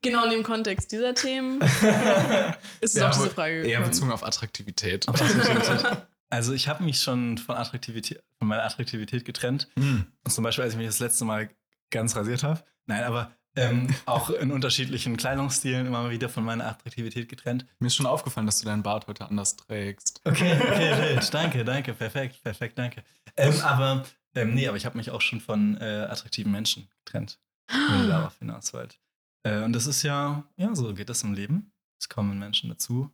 Genau 0.00 0.24
in 0.24 0.30
dem 0.30 0.42
Kontext 0.44 0.92
dieser 0.92 1.14
Themen 1.14 1.60
ist 2.80 2.94
es 2.94 2.94
Ja, 2.94 3.10
auch 3.10 3.14
diese 3.14 3.28
Frage 3.28 3.56
Eher 3.56 3.64
gekommen. 3.80 3.90
bezogen 3.90 4.12
auf 4.12 4.24
Attraktivität. 4.24 5.04
Also 6.30 6.52
ich 6.52 6.68
habe 6.68 6.84
mich 6.84 7.00
schon 7.00 7.38
von 7.38 7.56
Attraktivität, 7.56 8.22
von 8.38 8.48
meiner 8.48 8.62
Attraktivität 8.64 9.24
getrennt. 9.24 9.68
Hm. 9.78 10.06
Und 10.24 10.30
zum 10.30 10.44
Beispiel, 10.44 10.62
als 10.64 10.74
ich 10.74 10.78
mich 10.78 10.86
das 10.86 10.98
letzte 10.98 11.24
Mal 11.24 11.48
ganz 11.90 12.16
rasiert 12.16 12.42
habe. 12.42 12.62
Nein, 12.86 13.02
aber 13.04 13.30
ähm, 13.58 13.94
auch 14.06 14.30
in 14.30 14.52
unterschiedlichen 14.52 15.16
Kleidungsstilen 15.16 15.86
immer 15.86 16.10
wieder 16.10 16.28
von 16.28 16.44
meiner 16.44 16.66
Attraktivität 16.66 17.28
getrennt. 17.28 17.66
Mir 17.78 17.88
ist 17.88 17.96
schon 17.96 18.06
aufgefallen, 18.06 18.46
dass 18.46 18.60
du 18.60 18.66
deinen 18.66 18.82
Bart 18.82 19.06
heute 19.06 19.26
anders 19.28 19.56
trägst. 19.56 20.20
Okay, 20.24 20.56
okay, 20.60 21.14
wild. 21.14 21.34
Danke, 21.34 21.64
danke, 21.64 21.94
perfekt, 21.94 22.42
perfekt, 22.42 22.78
danke. 22.78 23.02
Ähm, 23.36 23.60
aber 23.62 24.04
ähm, 24.34 24.54
nee, 24.54 24.68
aber 24.68 24.76
ich 24.76 24.86
habe 24.86 24.96
mich 24.96 25.10
auch 25.10 25.20
schon 25.20 25.40
von 25.40 25.76
äh, 25.78 26.06
attraktiven 26.08 26.52
Menschen 26.52 26.88
getrennt, 27.04 27.40
wenn 27.68 28.02
ihr 28.02 28.08
darauf 28.08 28.36
hinaus 28.38 28.72
wollt. 28.72 29.00
Äh, 29.42 29.62
und 29.64 29.72
das 29.72 29.86
ist 29.86 30.02
ja, 30.02 30.44
ja, 30.56 30.74
so 30.74 30.94
geht 30.94 31.08
das 31.08 31.22
im 31.22 31.34
Leben. 31.34 31.72
Es 32.00 32.08
kommen 32.08 32.38
Menschen 32.38 32.68
dazu. 32.68 33.10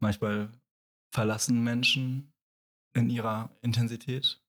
Manchmal 0.00 0.50
verlassen 1.12 1.62
Menschen 1.64 2.32
in 2.94 3.10
ihrer 3.10 3.50
Intensität 3.62 4.40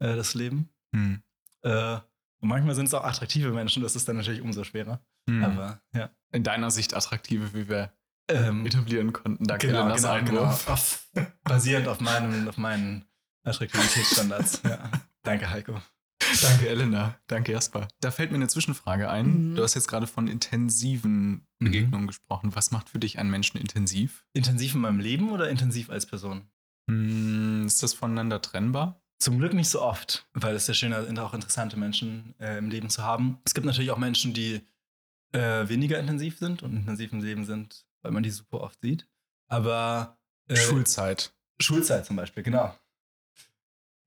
äh, 0.00 0.16
das 0.16 0.34
Leben. 0.34 0.68
Hm. 0.94 1.22
Äh, 1.62 1.98
und 2.44 2.48
manchmal 2.50 2.74
sind 2.74 2.86
es 2.86 2.94
auch 2.94 3.04
attraktive 3.04 3.50
Menschen, 3.52 3.82
das 3.82 3.96
ist 3.96 4.06
dann 4.06 4.16
natürlich 4.16 4.42
umso 4.42 4.64
schwerer. 4.64 5.00
Hm. 5.28 5.42
Aber 5.44 5.80
ja. 5.94 6.10
In 6.30 6.44
deiner 6.44 6.70
Sicht 6.70 6.94
attraktive, 6.94 7.54
wie 7.54 7.68
wir 7.68 7.92
Ähm, 8.28 8.64
etablieren 8.66 9.12
konnten. 9.12 9.44
Danke, 9.44 9.66
genau, 9.68 9.80
Elenas 9.86 10.02
genau, 10.02 10.24
genau. 10.24 10.42
Auf, 10.72 11.08
basierend 11.42 11.88
auf, 11.88 12.00
meinem, 12.00 12.48
auf 12.48 12.56
meinen 12.58 13.04
Attraktivitätsstandards. 13.44 14.60
ja. 14.64 14.90
Danke, 15.22 15.50
Heiko. 15.50 15.80
Danke, 16.42 16.68
Elena. 16.68 17.18
Danke, 17.26 17.52
Jasper. 17.52 17.88
Da 18.00 18.10
fällt 18.10 18.30
mir 18.30 18.36
eine 18.36 18.48
Zwischenfrage 18.48 19.08
ein. 19.10 19.50
Mhm. 19.50 19.54
Du 19.56 19.62
hast 19.62 19.74
jetzt 19.74 19.88
gerade 19.88 20.06
von 20.06 20.28
intensiven 20.28 21.46
Mhm. 21.60 21.64
Begegnungen 21.66 22.06
gesprochen. 22.06 22.54
Was 22.54 22.70
macht 22.72 22.88
für 22.90 22.98
dich 22.98 23.18
einen 23.18 23.30
Menschen 23.30 23.58
intensiv? 23.58 24.26
Intensiv 24.34 24.74
in 24.74 24.80
meinem 24.82 25.00
Leben 25.00 25.30
oder 25.30 25.48
intensiv 25.48 25.88
als 25.90 26.04
Person? 26.06 26.48
Hm, 26.90 27.64
ist 27.66 27.82
das 27.82 27.94
voneinander 27.94 28.42
trennbar? 28.42 29.02
Zum 29.18 29.38
Glück 29.38 29.54
nicht 29.54 29.68
so 29.68 29.80
oft, 29.80 30.26
weil 30.34 30.54
es 30.54 30.66
sehr 30.66 30.74
schön 30.74 30.92
ist, 30.92 31.18
auch 31.18 31.34
interessante 31.34 31.78
Menschen 31.78 32.34
äh, 32.38 32.58
im 32.58 32.68
Leben 32.68 32.90
zu 32.90 33.02
haben. 33.02 33.38
Es 33.44 33.54
gibt 33.54 33.66
natürlich 33.66 33.90
auch 33.90 33.98
Menschen, 33.98 34.34
die 34.34 34.60
äh, 35.32 35.68
weniger 35.68 35.98
intensiv 35.98 36.38
sind 36.38 36.62
und 36.62 36.76
intensiv 36.76 37.12
im 37.12 37.22
Leben 37.22 37.44
sind, 37.44 37.86
weil 38.02 38.12
man 38.12 38.22
die 38.22 38.30
super 38.30 38.60
oft 38.60 38.80
sieht. 38.80 39.08
Aber 39.48 40.18
äh, 40.48 40.56
Schulzeit. 40.56 41.32
Schulzeit 41.60 42.06
zum 42.06 42.16
Beispiel, 42.16 42.42
genau. 42.42 42.76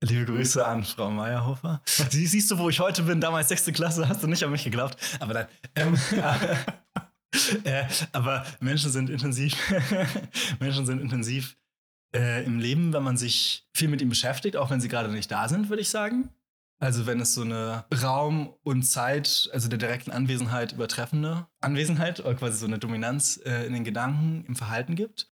Liebe 0.00 0.26
Grüße 0.26 0.64
an 0.64 0.84
Frau 0.84 1.10
Meyerhofer. 1.10 1.82
Sie, 2.10 2.26
siehst 2.26 2.50
du, 2.50 2.58
wo 2.58 2.68
ich 2.68 2.78
heute 2.78 3.02
bin? 3.02 3.20
Damals 3.20 3.48
sechste 3.48 3.72
Klasse, 3.72 4.08
hast 4.08 4.22
du 4.22 4.28
nicht 4.28 4.44
an 4.44 4.52
mich 4.52 4.62
geglaubt. 4.62 4.96
Aber 5.18 5.34
dann. 5.34 5.46
Ähm, 5.74 5.98
äh, 7.64 7.84
aber 8.12 8.46
Menschen 8.60 8.90
sind 8.90 9.10
intensiv. 9.10 9.54
Menschen 10.60 10.86
sind 10.86 11.00
intensiv 11.00 11.56
äh, 12.14 12.44
im 12.44 12.58
Leben, 12.58 12.92
wenn 12.92 13.02
man 13.02 13.16
sich 13.16 13.66
viel 13.74 13.88
mit 13.88 14.00
ihnen 14.00 14.10
beschäftigt, 14.10 14.56
auch 14.56 14.70
wenn 14.70 14.80
sie 14.80 14.88
gerade 14.88 15.10
nicht 15.10 15.30
da 15.30 15.48
sind, 15.48 15.68
würde 15.68 15.82
ich 15.82 15.90
sagen. 15.90 16.30
Also 16.80 17.06
wenn 17.06 17.20
es 17.20 17.34
so 17.34 17.42
eine 17.42 17.84
Raum 18.02 18.54
und 18.62 18.84
Zeit, 18.84 19.50
also 19.52 19.68
der 19.68 19.78
direkten 19.78 20.12
Anwesenheit 20.12 20.72
übertreffende 20.72 21.48
Anwesenheit 21.60 22.20
oder 22.20 22.34
quasi 22.34 22.58
so 22.58 22.66
eine 22.66 22.78
Dominanz 22.78 23.40
äh, 23.44 23.66
in 23.66 23.72
den 23.72 23.84
Gedanken, 23.84 24.44
im 24.46 24.54
Verhalten 24.54 24.94
gibt. 24.94 25.28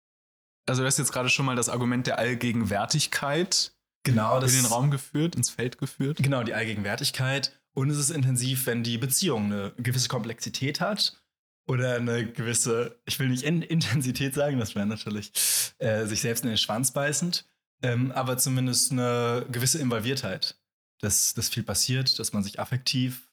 Also 0.66 0.82
du 0.82 0.88
hast 0.88 0.98
jetzt 0.98 1.12
gerade 1.12 1.28
schon 1.28 1.46
mal 1.46 1.58
das 1.58 1.68
Argument 1.68 2.08
der 2.08 2.18
Allgegenwärtigkeit 2.18 3.74
Genau, 4.04 4.40
in 4.40 4.48
den 4.48 4.66
Raum 4.66 4.92
geführt, 4.92 5.36
ins 5.36 5.50
Feld 5.50 5.78
geführt. 5.78 6.18
Genau, 6.22 6.44
die 6.44 6.54
Allgegenwärtigkeit. 6.54 7.58
Und 7.74 7.90
es 7.90 7.98
ist 7.98 8.10
intensiv, 8.10 8.66
wenn 8.66 8.84
die 8.84 8.98
Beziehung 8.98 9.46
eine 9.46 9.74
gewisse 9.78 10.10
Komplexität 10.10 10.82
hat 10.82 11.23
oder 11.68 11.96
eine 11.96 12.32
gewisse, 12.32 13.00
ich 13.06 13.20
will 13.20 13.30
nicht 13.30 13.44
in 13.44 13.62
Intensität 13.62 14.34
sagen, 14.34 14.60
das 14.60 14.76
wäre 14.76 14.86
natürlich 14.86 15.32
äh, 15.80 16.06
sich 16.06 16.22
selbst 16.22 16.44
in 16.44 16.50
den 16.50 16.58
Schwanz 16.58 16.92
beißend, 16.92 17.46
ähm, 17.82 18.12
aber 18.12 18.38
zumindest 18.38 18.92
eine 18.92 19.46
gewisse 19.52 19.80
Involviertheit, 19.80 20.60
dass, 21.00 21.34
dass 21.34 21.50
viel 21.50 21.64
passiert, 21.64 22.20
dass 22.20 22.34
man 22.34 22.44
sich 22.44 22.60
affektiv 22.60 23.30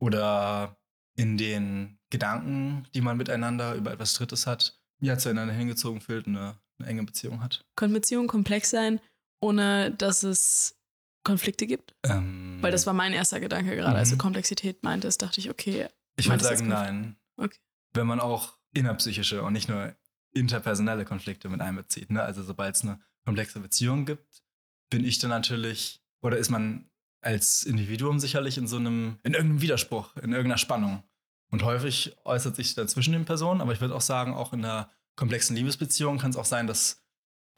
oder 0.00 0.76
in 1.16 1.36
den 1.38 1.98
Gedanken, 2.10 2.86
die 2.94 3.00
man 3.00 3.16
miteinander 3.16 3.74
über 3.74 3.92
etwas 3.92 4.14
Drittes 4.14 4.46
hat, 4.46 4.80
ja, 5.00 5.18
zueinander 5.18 5.54
hingezogen 5.54 6.00
fühlt, 6.00 6.26
eine, 6.26 6.58
eine 6.78 6.88
enge 6.88 7.04
Beziehung 7.04 7.42
hat. 7.42 7.64
Können 7.76 7.92
Beziehungen 7.92 8.28
komplex 8.28 8.70
sein, 8.70 9.00
ohne 9.40 9.92
dass 9.92 10.22
es 10.22 10.76
Konflikte 11.24 11.66
gibt? 11.66 11.94
Ähm, 12.04 12.58
Weil 12.60 12.72
das 12.72 12.86
war 12.86 12.94
mein 12.94 13.12
erster 13.12 13.40
Gedanke 13.40 13.74
gerade. 13.76 13.92
Mhm. 13.92 13.96
Als 13.96 14.10
du 14.10 14.16
Komplexität 14.16 14.82
meintest, 14.82 15.22
dachte 15.22 15.40
ich, 15.40 15.50
okay, 15.50 15.88
Ich 16.16 16.28
würde 16.28 16.44
sagen, 16.44 16.68
nein. 16.68 17.16
Okay. 17.36 17.58
Wenn 17.92 18.06
man 18.06 18.20
auch 18.20 18.58
innerpsychische 18.72 19.42
und 19.42 19.52
nicht 19.52 19.68
nur 19.68 19.94
interpersonelle 20.32 21.04
Konflikte 21.04 21.48
mit 21.48 21.60
einbezieht. 21.60 22.10
Ne? 22.10 22.22
Also 22.22 22.42
sobald 22.42 22.74
es 22.74 22.82
eine 22.82 23.00
komplexe 23.24 23.60
Beziehung 23.60 24.04
gibt, 24.04 24.42
bin 24.90 25.04
ich 25.04 25.18
dann 25.18 25.30
natürlich, 25.30 26.02
oder 26.22 26.36
ist 26.36 26.50
man 26.50 26.90
als 27.22 27.62
Individuum 27.62 28.18
sicherlich 28.18 28.58
in 28.58 28.66
so 28.66 28.76
einem, 28.76 29.18
in 29.22 29.32
irgendeinem 29.32 29.62
Widerspruch, 29.62 30.16
in 30.16 30.32
irgendeiner 30.32 30.58
Spannung. 30.58 31.02
Und 31.50 31.62
häufig 31.62 32.16
äußert 32.24 32.56
sich 32.56 32.74
dann 32.74 32.88
zwischen 32.88 33.12
den 33.12 33.24
Personen, 33.24 33.60
aber 33.60 33.72
ich 33.72 33.80
würde 33.80 33.94
auch 33.94 34.00
sagen, 34.00 34.34
auch 34.34 34.52
in 34.52 34.64
einer 34.64 34.90
komplexen 35.16 35.56
Liebesbeziehung 35.56 36.18
kann 36.18 36.30
es 36.30 36.36
auch 36.36 36.44
sein, 36.44 36.66
dass 36.66 37.02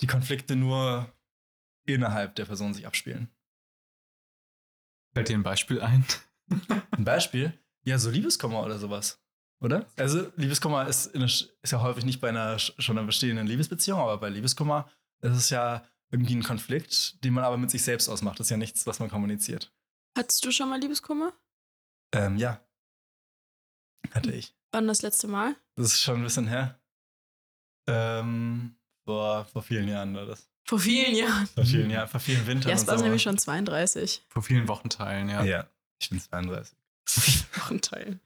die 0.00 0.06
Konflikte 0.06 0.54
nur 0.54 1.10
innerhalb 1.86 2.34
der 2.34 2.44
Person 2.44 2.74
sich 2.74 2.86
abspielen. 2.86 3.28
Fällt 5.14 5.30
dir 5.30 5.38
ein 5.38 5.42
Beispiel 5.42 5.80
ein? 5.80 6.04
Ein 6.90 7.04
Beispiel? 7.04 7.58
Ja, 7.84 7.98
so 7.98 8.10
Liebeskummer 8.10 8.62
oder 8.62 8.78
sowas. 8.78 9.20
Oder? 9.60 9.86
Also, 9.96 10.30
Liebeskummer 10.36 10.86
ist, 10.86 11.14
eine, 11.14 11.24
ist 11.24 11.50
ja 11.64 11.80
häufig 11.80 12.04
nicht 12.04 12.20
bei 12.20 12.28
einer 12.28 12.58
schon 12.58 12.98
einer 12.98 13.06
bestehenden 13.06 13.46
Liebesbeziehung, 13.46 13.98
aber 13.98 14.18
bei 14.18 14.28
Liebeskummer 14.28 14.88
ist 15.22 15.36
es 15.36 15.50
ja 15.50 15.84
irgendwie 16.10 16.36
ein 16.36 16.42
Konflikt, 16.42 17.22
den 17.24 17.32
man 17.34 17.44
aber 17.44 17.56
mit 17.56 17.70
sich 17.70 17.82
selbst 17.82 18.08
ausmacht. 18.08 18.38
Das 18.38 18.46
ist 18.46 18.50
ja 18.50 18.56
nichts, 18.56 18.86
was 18.86 19.00
man 19.00 19.10
kommuniziert. 19.10 19.72
Hattest 20.16 20.44
du 20.44 20.50
schon 20.50 20.68
mal 20.68 20.80
Liebeskummer? 20.80 21.32
Ähm, 22.12 22.36
ja. 22.36 22.60
Hatte 24.12 24.32
ich. 24.32 24.54
Wann 24.72 24.86
das 24.86 25.02
letzte 25.02 25.26
Mal? 25.26 25.56
Das 25.74 25.86
ist 25.86 26.02
schon 26.02 26.16
ein 26.16 26.22
bisschen 26.24 26.46
her. 26.46 26.78
Ähm, 27.88 28.76
vor, 29.04 29.44
vor 29.46 29.62
vielen 29.62 29.88
Jahren 29.88 30.14
war 30.14 30.26
das. 30.26 30.48
Vor 30.64 30.80
vielen 30.80 31.14
Jahren. 31.14 31.46
Vor 31.46 31.64
vielen 31.64 31.90
Jahren, 31.90 32.08
vor 32.08 32.20
vielen 32.20 32.46
Wintern. 32.46 32.70
Jasper 32.70 32.92
und 32.92 32.94
ist 32.94 32.98
Sommer. 32.98 33.02
nämlich 33.02 33.22
schon 33.22 33.38
32 33.38 34.24
Vor 34.28 34.42
vielen 34.42 34.68
Wochenteilen, 34.68 35.28
ja. 35.28 35.44
Ja, 35.44 35.70
ich 36.00 36.10
bin 36.10 36.20
32. 36.20 36.76
Wochenteilen. 37.54 38.20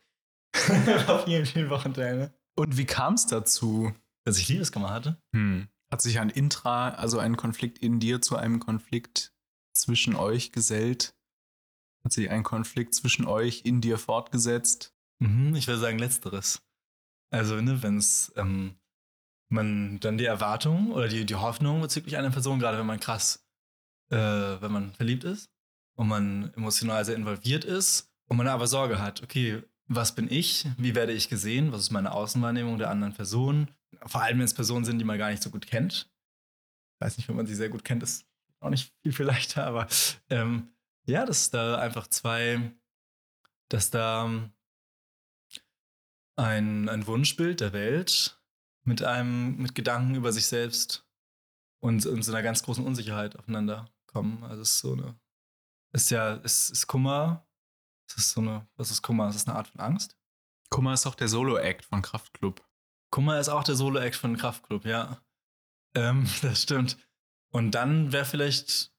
vor 1.06 1.24
vielen, 1.24 1.46
vielen 1.46 1.70
Wochenteilen, 1.70 2.18
ne? 2.18 2.34
Und 2.56 2.76
wie 2.76 2.86
kam 2.86 3.14
es 3.14 3.26
dazu? 3.26 3.92
Dass 4.24 4.38
ich 4.38 4.48
Liebeskummer 4.48 4.90
hatte? 4.90 5.20
Hm. 5.34 5.68
Hat 5.90 6.02
sich 6.02 6.20
ein 6.20 6.30
Intra, 6.30 6.90
also 6.90 7.18
ein 7.18 7.36
Konflikt 7.36 7.78
in 7.78 8.00
dir 8.00 8.20
zu 8.20 8.36
einem 8.36 8.60
Konflikt 8.60 9.32
zwischen 9.74 10.14
euch 10.14 10.52
gesellt? 10.52 11.14
Hat 12.04 12.12
sich 12.12 12.30
ein 12.30 12.42
Konflikt 12.42 12.94
zwischen 12.94 13.26
euch 13.26 13.62
in 13.64 13.80
dir 13.80 13.98
fortgesetzt? 13.98 14.94
Mhm, 15.20 15.54
ich 15.54 15.66
würde 15.66 15.80
sagen, 15.80 15.98
letzteres. 15.98 16.62
Also, 17.30 17.60
ne, 17.60 17.82
wenn 17.82 17.98
es 17.98 18.32
ähm, 18.36 18.76
man 19.50 20.00
dann 20.00 20.18
die 20.18 20.24
Erwartung 20.24 20.92
oder 20.92 21.08
die, 21.08 21.26
die 21.26 21.34
Hoffnung 21.34 21.80
bezüglich 21.80 22.16
einer 22.16 22.30
Person, 22.30 22.58
gerade 22.58 22.78
wenn 22.78 22.86
man 22.86 23.00
krass, 23.00 23.46
äh, 24.10 24.16
wenn 24.16 24.72
man 24.72 24.92
verliebt 24.94 25.24
ist 25.24 25.50
und 25.96 26.08
man 26.08 26.52
emotional 26.54 27.04
sehr 27.04 27.16
involviert 27.16 27.64
ist 27.64 28.10
und 28.28 28.36
man 28.36 28.48
aber 28.48 28.66
Sorge 28.66 29.00
hat, 29.00 29.22
okay, 29.22 29.62
was 29.92 30.14
bin 30.14 30.30
ich? 30.30 30.66
Wie 30.78 30.94
werde 30.94 31.12
ich 31.12 31.28
gesehen? 31.28 31.72
Was 31.72 31.82
ist 31.82 31.90
meine 31.90 32.12
Außenwahrnehmung 32.12 32.78
der 32.78 32.90
anderen 32.90 33.12
Person? 33.12 33.68
Vor 34.06 34.22
allem, 34.22 34.38
wenn 34.38 34.44
es 34.44 34.54
Personen 34.54 34.84
sind, 34.84 34.98
die 35.00 35.04
man 35.04 35.18
gar 35.18 35.30
nicht 35.30 35.42
so 35.42 35.50
gut 35.50 35.66
kennt. 35.66 36.08
Ich 36.94 37.00
weiß 37.00 37.16
nicht, 37.16 37.28
wenn 37.28 37.34
man 37.34 37.46
sie 37.46 37.56
sehr 37.56 37.70
gut 37.70 37.84
kennt, 37.84 38.04
ist 38.04 38.24
auch 38.60 38.70
nicht 38.70 38.92
viel, 39.02 39.12
viel 39.12 39.26
leichter, 39.26 39.66
aber 39.66 39.88
ähm, 40.28 40.68
ja, 41.06 41.26
dass 41.26 41.50
da 41.50 41.78
einfach 41.78 42.06
zwei, 42.06 42.72
dass 43.68 43.90
da 43.90 44.26
ähm, 44.26 44.52
ein, 46.36 46.88
ein 46.88 47.06
Wunschbild 47.06 47.60
der 47.60 47.72
Welt 47.72 48.40
mit 48.84 49.02
einem, 49.02 49.56
mit 49.56 49.74
Gedanken 49.74 50.14
über 50.14 50.32
sich 50.32 50.46
selbst 50.46 51.04
und, 51.80 52.06
und 52.06 52.22
so 52.22 52.32
einer 52.32 52.42
ganz 52.42 52.62
großen 52.62 52.86
Unsicherheit 52.86 53.36
aufeinander 53.36 53.90
kommen. 54.06 54.44
Also 54.44 54.62
es 54.62 54.70
ist 54.70 54.78
so 54.80 54.92
eine, 54.92 55.18
ist 55.92 56.10
ja, 56.10 56.36
es 56.44 56.70
ist 56.70 56.86
Kummer, 56.86 57.44
es 58.10 58.26
ist 58.26 58.32
so 58.32 58.40
eine, 58.40 58.68
was 58.76 58.90
ist 58.90 59.02
Kummer? 59.02 59.28
Es 59.28 59.36
ist 59.36 59.48
eine 59.48 59.56
Art 59.56 59.68
von 59.68 59.80
Angst. 59.80 60.16
Kummer 60.70 60.94
ist 60.94 61.06
auch 61.06 61.14
der 61.14 61.28
Solo-Act 61.28 61.84
von 61.84 62.02
Kraftklub. 62.02 62.64
Kummer 63.10 63.40
ist 63.40 63.48
auch 63.48 63.64
der 63.64 63.74
Solo-Act 63.74 64.16
von 64.16 64.36
Kraftklub, 64.36 64.84
ja. 64.84 65.20
Ähm, 65.94 66.28
das 66.42 66.62
stimmt. 66.62 66.96
Und 67.52 67.72
dann 67.72 68.12
wäre 68.12 68.24
vielleicht 68.24 68.92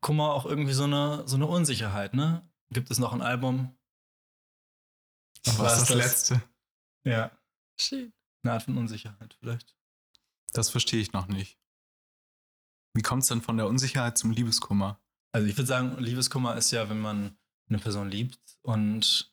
Kummer 0.00 0.32
auch 0.32 0.44
irgendwie 0.44 0.72
so 0.72 0.84
eine, 0.84 1.26
so 1.26 1.36
eine 1.36 1.46
Unsicherheit, 1.46 2.14
ne? 2.14 2.48
Gibt 2.70 2.90
es 2.90 2.98
noch 2.98 3.12
ein 3.12 3.22
Album? 3.22 3.76
Was 5.44 5.58
War 5.58 5.66
ist 5.66 5.82
es 5.82 5.88
das 5.88 5.96
letzte? 5.96 6.42
Ja, 7.04 7.30
Schön. 7.78 8.12
eine 8.42 8.54
Art 8.54 8.62
von 8.62 8.76
Unsicherheit 8.76 9.34
vielleicht. 9.38 9.76
Das 10.52 10.70
verstehe 10.70 11.00
ich 11.00 11.12
noch 11.12 11.26
nicht. 11.26 11.58
Wie 12.94 13.02
kommt 13.02 13.22
es 13.22 13.28
dann 13.28 13.42
von 13.42 13.56
der 13.56 13.66
Unsicherheit 13.66 14.16
zum 14.16 14.30
Liebeskummer? 14.30 15.00
Also 15.32 15.48
ich 15.48 15.56
würde 15.56 15.66
sagen, 15.66 15.98
Liebeskummer 15.98 16.56
ist 16.56 16.70
ja, 16.70 16.88
wenn 16.88 17.00
man 17.00 17.36
eine 17.68 17.78
Person 17.78 18.10
liebt 18.10 18.38
und 18.62 19.32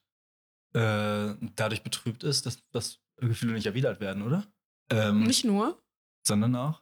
äh, 0.73 1.33
dadurch 1.55 1.83
betrübt 1.83 2.23
ist, 2.23 2.45
dass, 2.45 2.59
dass 2.71 3.00
Gefühle 3.17 3.53
nicht 3.53 3.65
erwidert 3.65 4.00
werden, 4.00 4.23
oder? 4.23 4.45
Ähm, 4.89 5.23
Nicht 5.23 5.43
nur. 5.45 5.81
sondern 6.25 6.55
auch. 6.55 6.81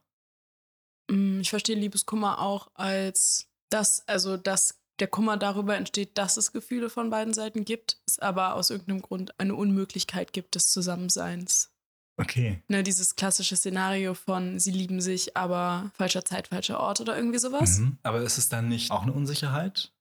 Mm, 1.10 1.40
Ich 1.42 1.50
verstehe 1.50 1.76
Liebeskummer 1.76 2.40
auch 2.40 2.70
als 2.76 3.48
das, 3.70 4.08
also 4.08 4.38
dass 4.38 4.80
der 5.00 5.08
Kummer 5.08 5.38
darüber 5.38 5.76
entsteht, 5.76 6.18
dass 6.18 6.38
es 6.38 6.52
Gefühle 6.52 6.90
von 6.90 7.10
beiden 7.10 7.34
Seiten 7.34 7.66
gibt, 7.66 8.02
es 8.06 8.20
aber 8.20 8.56
aus 8.56 8.70
irgendeinem 8.70 9.02
Grund 9.02 9.40
eine 9.40 9.56
Unmöglichkeit 9.56 10.34
gibt 10.34 10.56
des 10.56 10.72
Zusammenseins. 10.72 11.72
Okay. 12.18 12.62
Ne, 12.68 12.84
dieses 12.84 13.16
klassische 13.16 13.56
Szenario 13.56 14.14
von 14.14 14.60
sie 14.60 14.72
lieben 14.72 15.00
sich, 15.00 15.38
aber 15.38 15.90
falscher 15.96 16.26
Zeit, 16.26 16.50
falscher 16.50 16.80
Ort 16.80 17.00
oder 17.00 17.16
irgendwie 17.16 17.40
sowas. 17.40 17.78
Mhm. 17.80 17.98
Aber 18.04 18.22
ist 18.22 18.38
es 18.38 18.50
dann 18.50 18.68
nicht 18.68 18.92
auch 18.92 19.04
eine 19.04 19.14
Unsicherheit? 19.14 19.94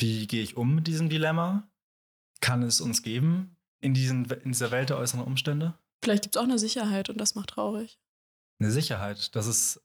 Wie 0.00 0.26
gehe 0.26 0.42
ich 0.42 0.56
um 0.56 0.74
mit 0.74 0.86
diesem 0.86 1.08
Dilemma? 1.08 1.68
Kann 2.40 2.62
es 2.62 2.80
uns 2.80 3.02
geben 3.02 3.56
in, 3.80 3.92
diesen, 3.94 4.24
in 4.30 4.52
dieser 4.52 4.70
Welt 4.70 4.88
der 4.90 4.98
äußeren 4.98 5.22
Umstände? 5.24 5.78
Vielleicht 6.02 6.22
gibt 6.22 6.36
es 6.36 6.40
auch 6.40 6.44
eine 6.46 6.58
Sicherheit 6.58 7.10
und 7.10 7.18
das 7.18 7.34
macht 7.34 7.50
traurig. 7.50 7.98
Eine 8.58 8.70
Sicherheit, 8.70 9.34
dass 9.36 9.46
es 9.46 9.80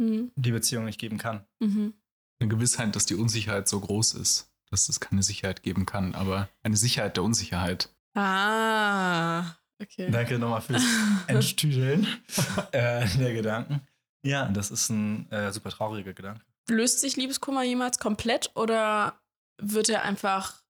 Mhm. 0.00 0.30
die 0.36 0.52
Beziehung 0.52 0.84
nicht 0.84 1.00
geben 1.00 1.18
kann. 1.18 1.44
Mhm. 1.58 1.92
Eine 2.40 2.48
Gewissheit, 2.48 2.94
dass 2.94 3.04
die 3.04 3.16
Unsicherheit 3.16 3.66
so 3.68 3.80
groß 3.80 4.14
ist, 4.14 4.48
dass 4.70 4.88
es 4.88 5.00
keine 5.00 5.24
Sicherheit 5.24 5.64
geben 5.64 5.86
kann, 5.86 6.14
aber 6.14 6.48
eine 6.62 6.76
Sicherheit 6.76 7.16
der 7.16 7.24
Unsicherheit. 7.24 7.92
Ah, 8.14 9.56
okay. 9.82 10.08
Danke 10.10 10.38
nochmal 10.38 10.60
fürs 10.60 10.84
Enttüdeln 11.26 12.06
äh, 12.72 13.08
der 13.18 13.34
Gedanken. 13.34 13.80
Ja, 14.24 14.48
das 14.48 14.70
ist 14.70 14.88
ein 14.90 15.28
äh, 15.32 15.52
super 15.52 15.70
trauriger 15.70 16.12
Gedanke. 16.12 16.44
Löst 16.68 17.00
sich 17.00 17.16
Liebeskummer 17.16 17.64
jemals 17.64 17.98
komplett 17.98 18.52
oder 18.54 19.20
wird 19.60 19.88
er 19.88 20.02
einfach 20.02 20.62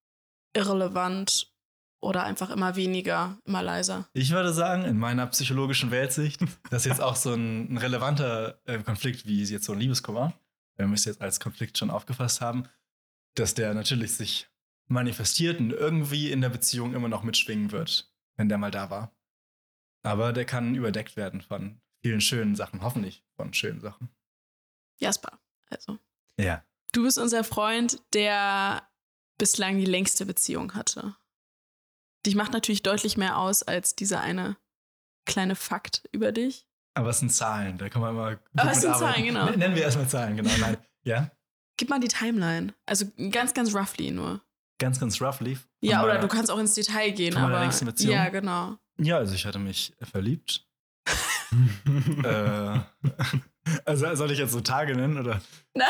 irrelevant 0.55 1.53
oder 2.01 2.25
einfach 2.25 2.51
immer 2.51 2.77
weniger, 2.77 3.39
immer 3.45 3.63
leiser? 3.63 4.09
Ich 4.13 4.31
würde 4.31 4.53
sagen, 4.53 4.85
in 4.85 4.99
meiner 4.99 5.27
psychologischen 5.27 5.91
Weltsicht, 5.91 6.41
das 6.71 6.83
ist 6.83 6.91
jetzt 6.91 7.01
auch 7.01 7.17
so 7.17 7.35
ein, 7.35 7.73
ein 7.73 7.79
relevanter 7.79 8.61
äh, 8.65 8.79
Konflikt 8.79 9.27
wie 9.27 9.43
jetzt 9.43 9.65
so 9.65 9.73
ein 9.73 9.81
Liebeskummer, 9.81 10.33
wenn 10.77 10.89
wir 10.89 10.95
es 10.95 11.05
jetzt 11.05 11.21
als 11.21 11.41
Konflikt 11.41 11.79
schon 11.79 11.91
aufgefasst 11.91 12.41
haben, 12.41 12.69
dass 13.35 13.55
der 13.55 13.75
natürlich 13.75 14.15
sich 14.15 14.49
manifestiert 14.89 15.61
und 15.61 15.71
irgendwie 15.71 16.33
in 16.33 16.41
der 16.41 16.49
Beziehung 16.49 16.95
immer 16.95 17.09
noch 17.09 17.23
mitschwingen 17.23 17.73
wird, 17.73 18.11
wenn 18.37 18.49
der 18.49 18.59
mal 18.59 18.71
da 18.71 18.91
war. 18.91 19.13
Aber 20.03 20.33
der 20.33 20.45
kann 20.45 20.75
überdeckt 20.75 21.17
werden 21.17 21.43
von 21.43 21.81
vielen 22.01 22.21
schönen 22.21 22.55
Sachen, 22.55 22.83
hoffentlich 22.83 23.25
von 23.37 23.53
schönen 23.53 23.81
Sachen. 23.81 24.09
Jasper, 24.99 25.39
also. 25.71 25.99
Ja. 26.39 26.65
Du 26.93 27.03
bist 27.03 27.19
unser 27.19 27.45
Freund, 27.45 28.01
der 28.15 28.83
bislang 29.39 29.79
die 29.79 29.85
längste 29.85 30.27
Beziehung 30.27 30.75
hatte. 30.75 31.17
Dich 32.27 32.35
macht 32.35 32.53
natürlich 32.53 32.83
deutlich 32.83 33.17
mehr 33.17 33.39
aus 33.39 33.63
als 33.63 33.95
dieser 33.95 34.21
eine 34.21 34.57
kleine 35.27 35.55
Fakt 35.55 36.09
über 36.13 36.33
dich. 36.33 36.67
Aber 36.95 37.11
es 37.11 37.21
sind 37.21 37.31
Zahlen, 37.31 37.79
da 37.79 37.89
kann 37.89 38.03
man 38.03 38.11
immer. 38.11 38.39
Aber 38.57 38.71
es 38.73 38.81
sind 38.81 38.91
arbeiten. 38.91 39.13
Zahlen, 39.13 39.27
genau. 39.27 39.51
Nennen 39.51 39.75
wir 39.77 39.83
erstmal 39.83 40.09
Zahlen, 40.09 40.37
genau. 40.37 40.51
Nein. 40.59 40.77
Ja? 41.05 41.31
Gib 41.77 41.91
mal 41.91 42.01
die 42.01 42.09
Timeline. 42.09 42.75
Also 42.87 43.07
ganz, 43.31 43.55
ganz 43.55 43.73
roughly 43.75 44.11
nur. 44.11 44.43
Ganz, 44.79 44.99
ganz 44.99 45.21
roughly. 45.21 45.59
Ja, 45.81 46.05
oder 46.05 46.19
du 46.19 46.29
kannst 46.29 46.51
auch 46.51 46.59
ins 46.59 46.75
Detail 46.75 47.11
gehen, 47.13 47.35
von 47.35 47.45
aber. 47.45 47.61
längsten 47.61 47.87
Beziehung? 47.87 48.15
Ja, 48.15 48.29
genau. 48.31 48.77
Ja, 48.99 49.19
also 49.19 49.35
ich 49.35 49.47
hatte 49.47 49.59
mich 49.59 49.95
verliebt. 50.03 50.67
äh, 52.25 52.79
also 53.85 54.15
soll 54.15 54.31
ich 54.33 54.39
jetzt 54.39 54.53
so 54.53 54.61
Tage 54.61 54.97
nennen 54.97 55.19
oder? 55.19 55.41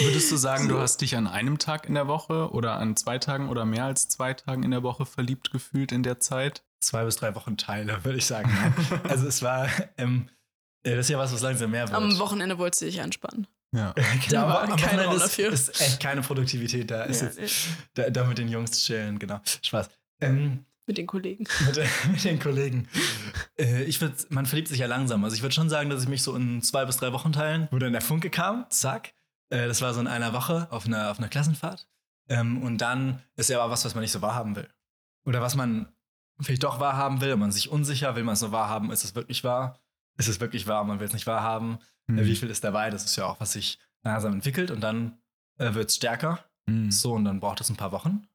Würdest 0.00 0.30
du 0.30 0.36
sagen, 0.36 0.68
du 0.68 0.78
hast 0.78 1.00
dich 1.00 1.16
an 1.16 1.26
einem 1.26 1.58
Tag 1.58 1.86
in 1.86 1.94
der 1.94 2.06
Woche 2.06 2.50
oder 2.52 2.74
an 2.74 2.96
zwei 2.96 3.18
Tagen 3.18 3.48
oder 3.48 3.64
mehr 3.64 3.84
als 3.84 4.08
zwei 4.08 4.34
Tagen 4.34 4.62
in 4.62 4.70
der 4.70 4.82
Woche 4.82 5.04
verliebt 5.04 5.50
gefühlt 5.50 5.92
in 5.92 6.02
der 6.02 6.20
Zeit? 6.20 6.62
Zwei 6.80 7.04
bis 7.04 7.16
drei 7.16 7.34
Wochen 7.34 7.56
Teile, 7.56 8.04
würde 8.04 8.18
ich 8.18 8.26
sagen. 8.26 8.50
Also 9.08 9.26
es 9.26 9.42
war, 9.42 9.68
ähm, 9.98 10.28
äh, 10.84 10.90
das 10.94 11.06
ist 11.06 11.10
ja 11.10 11.18
was, 11.18 11.32
was 11.32 11.42
langsam 11.42 11.72
mehr 11.72 11.88
wird. 11.88 11.94
Am 11.94 12.18
Wochenende 12.18 12.58
wolltest 12.58 12.82
du 12.82 12.86
dich 12.86 13.00
anspannen. 13.02 13.46
Ja. 13.74 13.94
genau, 14.28 14.42
war 14.42 14.62
aber 14.62 14.62
am 14.62 14.68
kein 14.70 14.80
Wochenende 14.80 15.04
Raum 15.06 15.16
ist, 15.16 15.22
dafür. 15.24 15.52
ist 15.52 15.80
echt 15.80 16.00
keine 16.00 16.22
Produktivität 16.22 16.90
da. 16.90 17.02
Ist 17.04 17.22
Ja, 17.22 17.42
jetzt, 17.42 17.66
da, 17.94 18.10
da 18.10 18.24
mit 18.24 18.38
den 18.38 18.48
Jungs 18.48 18.84
chillen, 18.84 19.18
genau. 19.18 19.40
Spaß. 19.62 19.90
Ähm, 20.22 20.64
Mit 20.86 20.98
den 20.98 21.06
Kollegen. 21.06 21.46
mit, 21.66 21.80
mit 22.12 22.24
den 22.24 22.38
Kollegen. 22.38 22.88
Äh, 23.58 23.84
ich 23.84 24.00
würd, 24.00 24.30
man 24.30 24.46
verliebt 24.46 24.68
sich 24.68 24.78
ja 24.78 24.86
langsam. 24.86 25.22
Also 25.24 25.36
ich 25.36 25.42
würde 25.42 25.54
schon 25.54 25.68
sagen, 25.68 25.90
dass 25.90 26.02
ich 26.02 26.08
mich 26.08 26.22
so 26.22 26.34
in 26.34 26.62
zwei 26.62 26.84
bis 26.84 26.96
drei 26.96 27.12
Wochen 27.12 27.32
teilen, 27.32 27.68
wo 27.70 27.78
dann 27.78 27.92
der 27.92 28.02
Funke 28.02 28.30
kam, 28.30 28.66
zack. 28.70 29.12
Äh, 29.50 29.68
das 29.68 29.82
war 29.82 29.92
so 29.94 30.00
in 30.00 30.06
einer 30.06 30.32
Woche 30.32 30.66
auf 30.70 30.86
einer, 30.86 31.10
auf 31.10 31.18
einer 31.18 31.28
Klassenfahrt. 31.28 31.88
Ähm, 32.28 32.62
und 32.62 32.78
dann 32.78 33.22
ist 33.36 33.50
ja 33.50 33.60
aber 33.60 33.72
was, 33.72 33.84
was 33.84 33.94
man 33.94 34.02
nicht 34.02 34.12
so 34.12 34.22
wahrhaben 34.22 34.56
will. 34.56 34.68
Oder 35.24 35.40
was 35.42 35.56
man, 35.56 35.92
vielleicht 36.40 36.62
doch 36.62 36.80
wahrhaben 36.80 37.20
will, 37.20 37.32
und 37.32 37.40
man 37.40 37.52
sich 37.52 37.70
unsicher, 37.70 38.16
will 38.16 38.24
man 38.24 38.34
es 38.34 38.40
nur 38.40 38.52
wahrhaben, 38.52 38.90
ist 38.90 39.04
es 39.04 39.14
wirklich 39.14 39.44
wahr? 39.44 39.78
Ist 40.16 40.28
es 40.28 40.40
wirklich 40.40 40.66
wahr, 40.66 40.84
man 40.84 41.00
will 41.00 41.06
es 41.06 41.12
nicht 41.12 41.26
wahrhaben? 41.26 41.78
Mhm. 42.06 42.18
Äh, 42.18 42.24
Wie 42.26 42.36
viel 42.36 42.50
ist 42.50 42.64
dabei? 42.64 42.90
Das 42.90 43.04
ist 43.04 43.16
ja 43.16 43.26
auch, 43.26 43.40
was 43.40 43.52
sich 43.52 43.78
langsam 44.02 44.32
entwickelt 44.32 44.70
und 44.70 44.80
dann 44.80 45.18
äh, 45.58 45.74
wird 45.74 45.90
es 45.90 45.96
stärker. 45.96 46.44
Mhm. 46.66 46.90
So, 46.90 47.12
und 47.14 47.24
dann 47.24 47.40
braucht 47.40 47.60
es 47.60 47.68
ein 47.68 47.76
paar 47.76 47.92
Wochen. 47.92 48.26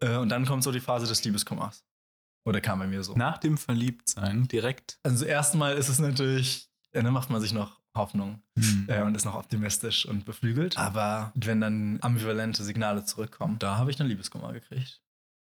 Äh, 0.00 0.16
und 0.16 0.28
dann 0.28 0.44
kommt 0.44 0.64
so 0.64 0.72
die 0.72 0.80
Phase 0.80 1.06
des 1.06 1.22
Liebeskummers. 1.24 1.84
Oder 2.44 2.60
kam 2.60 2.80
bei 2.80 2.88
mir 2.88 3.04
so. 3.04 3.14
Nach 3.14 3.38
dem 3.38 3.56
Verliebtsein 3.56 4.48
direkt. 4.48 4.98
Also 5.04 5.24
erstmal 5.24 5.76
ist 5.76 5.88
es 5.88 6.00
natürlich, 6.00 6.68
äh, 6.90 7.02
dann 7.02 7.12
macht 7.12 7.30
man 7.30 7.40
sich 7.40 7.52
noch 7.52 7.81
Hoffnung 7.94 8.42
Mhm. 8.56 8.86
äh, 8.88 9.02
und 9.02 9.14
ist 9.14 9.24
noch 9.24 9.34
optimistisch 9.34 10.06
und 10.06 10.24
beflügelt. 10.24 10.78
Aber 10.78 11.32
wenn 11.34 11.60
dann 11.60 11.98
ambivalente 12.02 12.62
Signale 12.64 13.04
zurückkommen, 13.04 13.58
da 13.58 13.76
habe 13.78 13.90
ich 13.90 14.00
einen 14.00 14.08
Liebeskummer 14.08 14.52
gekriegt. 14.52 15.02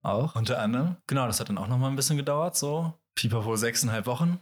Auch 0.03 0.35
unter 0.35 0.59
anderem. 0.59 0.97
Genau, 1.07 1.27
das 1.27 1.39
hat 1.39 1.49
dann 1.49 1.57
auch 1.57 1.67
noch 1.67 1.77
mal 1.77 1.89
ein 1.89 1.95
bisschen 1.95 2.17
gedauert, 2.17 2.55
so 2.57 2.93
pipapo 3.15 3.55
sechseinhalb 3.55 4.05
Wochen. 4.07 4.39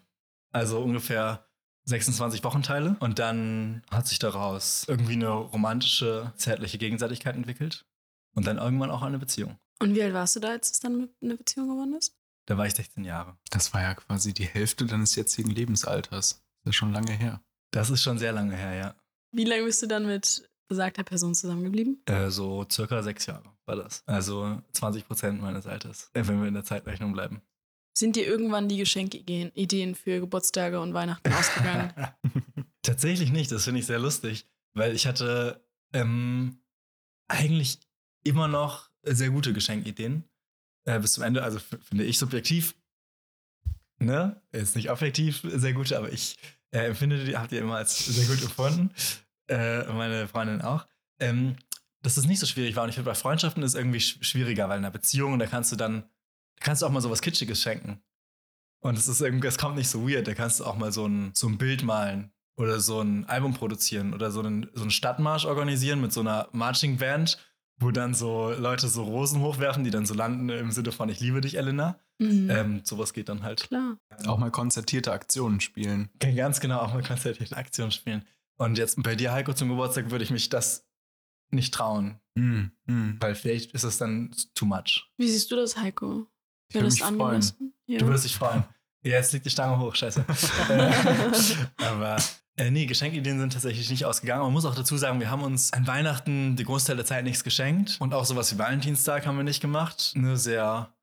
Also 0.51 0.79
ungefähr 0.81 1.45
26 1.85 2.43
Wochenteile. 2.43 2.95
Und 2.99 3.19
dann 3.19 3.81
hat 3.91 4.07
sich 4.07 4.19
daraus 4.19 4.85
irgendwie 4.87 5.13
eine 5.13 5.29
romantische, 5.29 6.31
zärtliche 6.37 6.77
Gegenseitigkeit 6.77 7.35
entwickelt. 7.35 7.85
Und 8.35 8.47
dann 8.47 8.57
irgendwann 8.57 8.91
auch 8.91 9.01
eine 9.01 9.19
Beziehung. 9.19 9.57
Und 9.81 9.95
wie 9.95 10.03
alt 10.03 10.13
warst 10.13 10.35
du 10.35 10.39
da, 10.39 10.49
als 10.49 10.71
es 10.71 10.79
dann 10.79 10.97
mit 11.01 11.11
eine 11.21 11.35
Beziehung 11.35 11.67
geworden 11.69 11.93
ist? 11.95 12.15
Da 12.45 12.57
war 12.57 12.65
ich 12.67 12.73
16 12.75 13.03
Jahre. 13.03 13.37
Das 13.49 13.73
war 13.73 13.81
ja 13.81 13.93
quasi 13.95 14.33
die 14.33 14.45
Hälfte 14.45 14.85
deines 14.85 15.15
jetzigen 15.15 15.49
Lebensalters. 15.49 16.43
Das 16.63 16.71
ist 16.71 16.75
schon 16.75 16.93
lange 16.93 17.11
her. 17.11 17.41
Das 17.71 17.89
ist 17.89 18.01
schon 18.01 18.17
sehr 18.17 18.31
lange 18.31 18.55
her, 18.55 18.73
ja. 18.73 18.95
Wie 19.31 19.43
lange 19.43 19.63
bist 19.63 19.81
du 19.81 19.87
dann 19.87 20.07
mit 20.07 20.49
besagter 20.67 21.03
Person 21.03 21.35
zusammengeblieben? 21.35 22.01
Äh, 22.05 22.29
so 22.29 22.65
circa 22.71 23.03
sechs 23.03 23.25
Jahre 23.25 23.51
war 23.65 23.75
das. 23.75 24.03
Also 24.05 24.61
20 24.71 25.05
Prozent 25.05 25.41
meines 25.41 25.67
Alters, 25.67 26.09
äh, 26.13 26.23
wenn 26.25 26.41
wir 26.41 26.47
in 26.47 26.53
der 26.53 26.63
Zeitrechnung 26.63 27.13
bleiben. 27.13 27.41
Sind 27.97 28.15
dir 28.15 28.25
irgendwann 28.25 28.69
die 28.69 28.77
Geschenkideen 28.77 29.51
Ideen 29.53 29.93
für 29.95 30.19
Geburtstage 30.19 30.79
und 30.79 30.93
Weihnachten 30.93 31.33
ausgegangen? 31.33 31.93
Tatsächlich 32.81 33.31
nicht, 33.31 33.51
das 33.51 33.65
finde 33.65 33.81
ich 33.81 33.85
sehr 33.85 33.99
lustig, 33.99 34.47
weil 34.73 34.95
ich 34.95 35.05
hatte 35.05 35.63
ähm, 35.93 36.59
eigentlich 37.27 37.79
immer 38.23 38.47
noch 38.47 38.89
sehr 39.03 39.29
gute 39.29 39.53
Geschenkideen 39.53 40.23
äh, 40.85 40.99
bis 40.99 41.13
zum 41.13 41.23
Ende. 41.23 41.43
Also 41.43 41.59
finde 41.59 42.05
ich 42.05 42.17
subjektiv, 42.17 42.75
ne, 43.99 44.41
ist 44.51 44.75
nicht 44.75 44.91
objektiv 44.91 45.41
sehr 45.43 45.73
gute, 45.73 45.97
aber 45.97 46.11
ich 46.11 46.37
äh, 46.71 46.85
empfinde 46.87 47.23
die, 47.23 47.37
habt 47.37 47.51
ihr 47.51 47.61
immer 47.61 47.77
als 47.77 47.97
sehr 48.05 48.25
gut 48.25 48.41
empfunden. 48.43 48.91
Äh, 49.47 49.83
meine 49.91 50.27
Freundin 50.27 50.61
auch. 50.61 50.85
Ähm, 51.19 51.55
dass 52.01 52.17
es 52.17 52.25
nicht 52.25 52.39
so 52.39 52.45
schwierig 52.45 52.75
war. 52.75 52.83
Und 52.83 52.89
ich 52.89 52.95
finde, 52.95 53.09
bei 53.09 53.15
Freundschaften 53.15 53.63
ist 53.63 53.73
es 53.73 53.75
irgendwie 53.75 53.99
sch 53.99 54.19
schwieriger, 54.21 54.69
weil 54.69 54.77
in 54.77 54.85
einer 54.85 54.91
Beziehung, 54.91 55.37
da 55.39 55.47
kannst 55.47 55.71
du 55.71 55.75
dann, 55.75 56.03
da 56.55 56.65
kannst 56.65 56.81
du 56.81 56.85
auch 56.85 56.91
mal 56.91 57.01
so 57.01 57.09
was 57.09 57.21
Kitschiges 57.21 57.61
schenken. 57.61 58.01
Und 58.81 58.97
es 58.97 59.07
ist 59.07 59.21
irgendwie, 59.21 59.47
es 59.47 59.57
kommt 59.57 59.75
nicht 59.75 59.89
so 59.89 60.07
weird. 60.07 60.27
Da 60.27 60.33
kannst 60.33 60.59
du 60.59 60.65
auch 60.65 60.77
mal 60.77 60.91
so 60.91 61.05
ein, 61.05 61.31
so 61.33 61.47
ein 61.47 61.57
Bild 61.57 61.83
malen 61.83 62.31
oder 62.55 62.79
so 62.79 63.01
ein 63.01 63.25
Album 63.25 63.53
produzieren 63.53 64.13
oder 64.13 64.31
so 64.31 64.39
einen, 64.39 64.69
so 64.73 64.81
einen 64.81 64.91
Stadtmarsch 64.91 65.45
organisieren 65.45 66.01
mit 66.01 66.13
so 66.13 66.21
einer 66.21 66.47
Marching 66.51 66.97
Band, 66.97 67.37
wo 67.79 67.91
dann 67.91 68.13
so 68.13 68.51
Leute 68.51 68.87
so 68.87 69.03
Rosen 69.03 69.41
hochwerfen, 69.41 69.83
die 69.83 69.91
dann 69.91 70.05
so 70.05 70.13
landen 70.13 70.49
im 70.49 70.71
Sinne 70.71 70.91
von 70.91 71.09
Ich 71.09 71.19
liebe 71.19 71.41
dich, 71.41 71.57
Elena. 71.57 71.99
Mhm. 72.19 72.49
Ähm, 72.49 72.81
sowas 72.83 73.13
geht 73.13 73.29
dann 73.29 73.43
halt. 73.43 73.61
Klar. 73.67 73.97
Auch 74.27 74.37
mal 74.37 74.51
konzertierte 74.51 75.11
Aktionen 75.13 75.61
spielen. 75.61 76.09
Ganz 76.19 76.59
genau 76.59 76.79
auch 76.79 76.93
mal 76.93 77.03
konzertierte 77.03 77.55
Aktion 77.55 77.91
spielen. 77.91 78.25
Und 78.57 78.77
jetzt 78.77 79.01
bei 79.01 79.15
dir, 79.15 79.31
Heiko, 79.31 79.53
zum 79.53 79.69
Geburtstag 79.69 80.11
würde 80.11 80.23
ich 80.25 80.31
mich 80.31 80.49
das 80.49 80.85
nicht 81.51 81.73
trauen, 81.73 82.19
Mhm. 82.35 82.71
Mhm. 82.85 83.17
weil 83.19 83.33
vielleicht 83.35 83.71
ist 83.71 83.83
es 83.83 83.97
dann 83.97 84.35
too 84.53 84.65
much. 84.65 85.09
Wie 85.17 85.27
siehst 85.29 85.49
du 85.49 85.55
das, 85.55 85.77
Heiko? 85.77 86.27
Ich 86.67 86.75
würde 86.75 86.87
das 86.89 86.99
mich 86.99 87.03
freuen. 87.03 87.43
Ja. 87.87 87.99
Du 87.99 88.05
würdest 88.07 88.25
dich 88.25 88.35
freuen. 88.35 88.63
Ja, 89.01 89.11
jetzt 89.13 89.31
liegt 89.31 89.45
die 89.45 89.49
Stange 89.49 89.79
hoch, 89.79 89.95
scheiße. 89.95 90.25
Aber 91.77 92.17
äh, 92.59 92.71
nee, 92.71 92.85
Geschenkideen 92.85 93.39
sind 93.39 93.53
tatsächlich 93.53 93.89
nicht 93.89 94.05
ausgegangen. 94.05 94.43
Man 94.43 94.51
muss 94.51 94.65
auch 94.65 94.75
dazu 94.75 94.97
sagen, 94.97 95.19
wir 95.19 95.31
haben 95.31 95.43
uns 95.43 95.71
an 95.71 95.87
Weihnachten 95.87 96.57
die 96.57 96.65
Großteil 96.65 96.97
der 96.97 97.05
Zeit 97.05 97.23
nichts 97.23 97.43
geschenkt. 97.43 97.97
Und 97.99 98.13
auch 98.13 98.25
sowas 98.25 98.53
wie 98.53 98.59
Valentinstag 98.59 99.25
haben 99.25 99.37
wir 99.37 99.45
nicht 99.45 99.61
gemacht. 99.61 100.11
Nur 100.15 100.35
sehr 100.35 100.93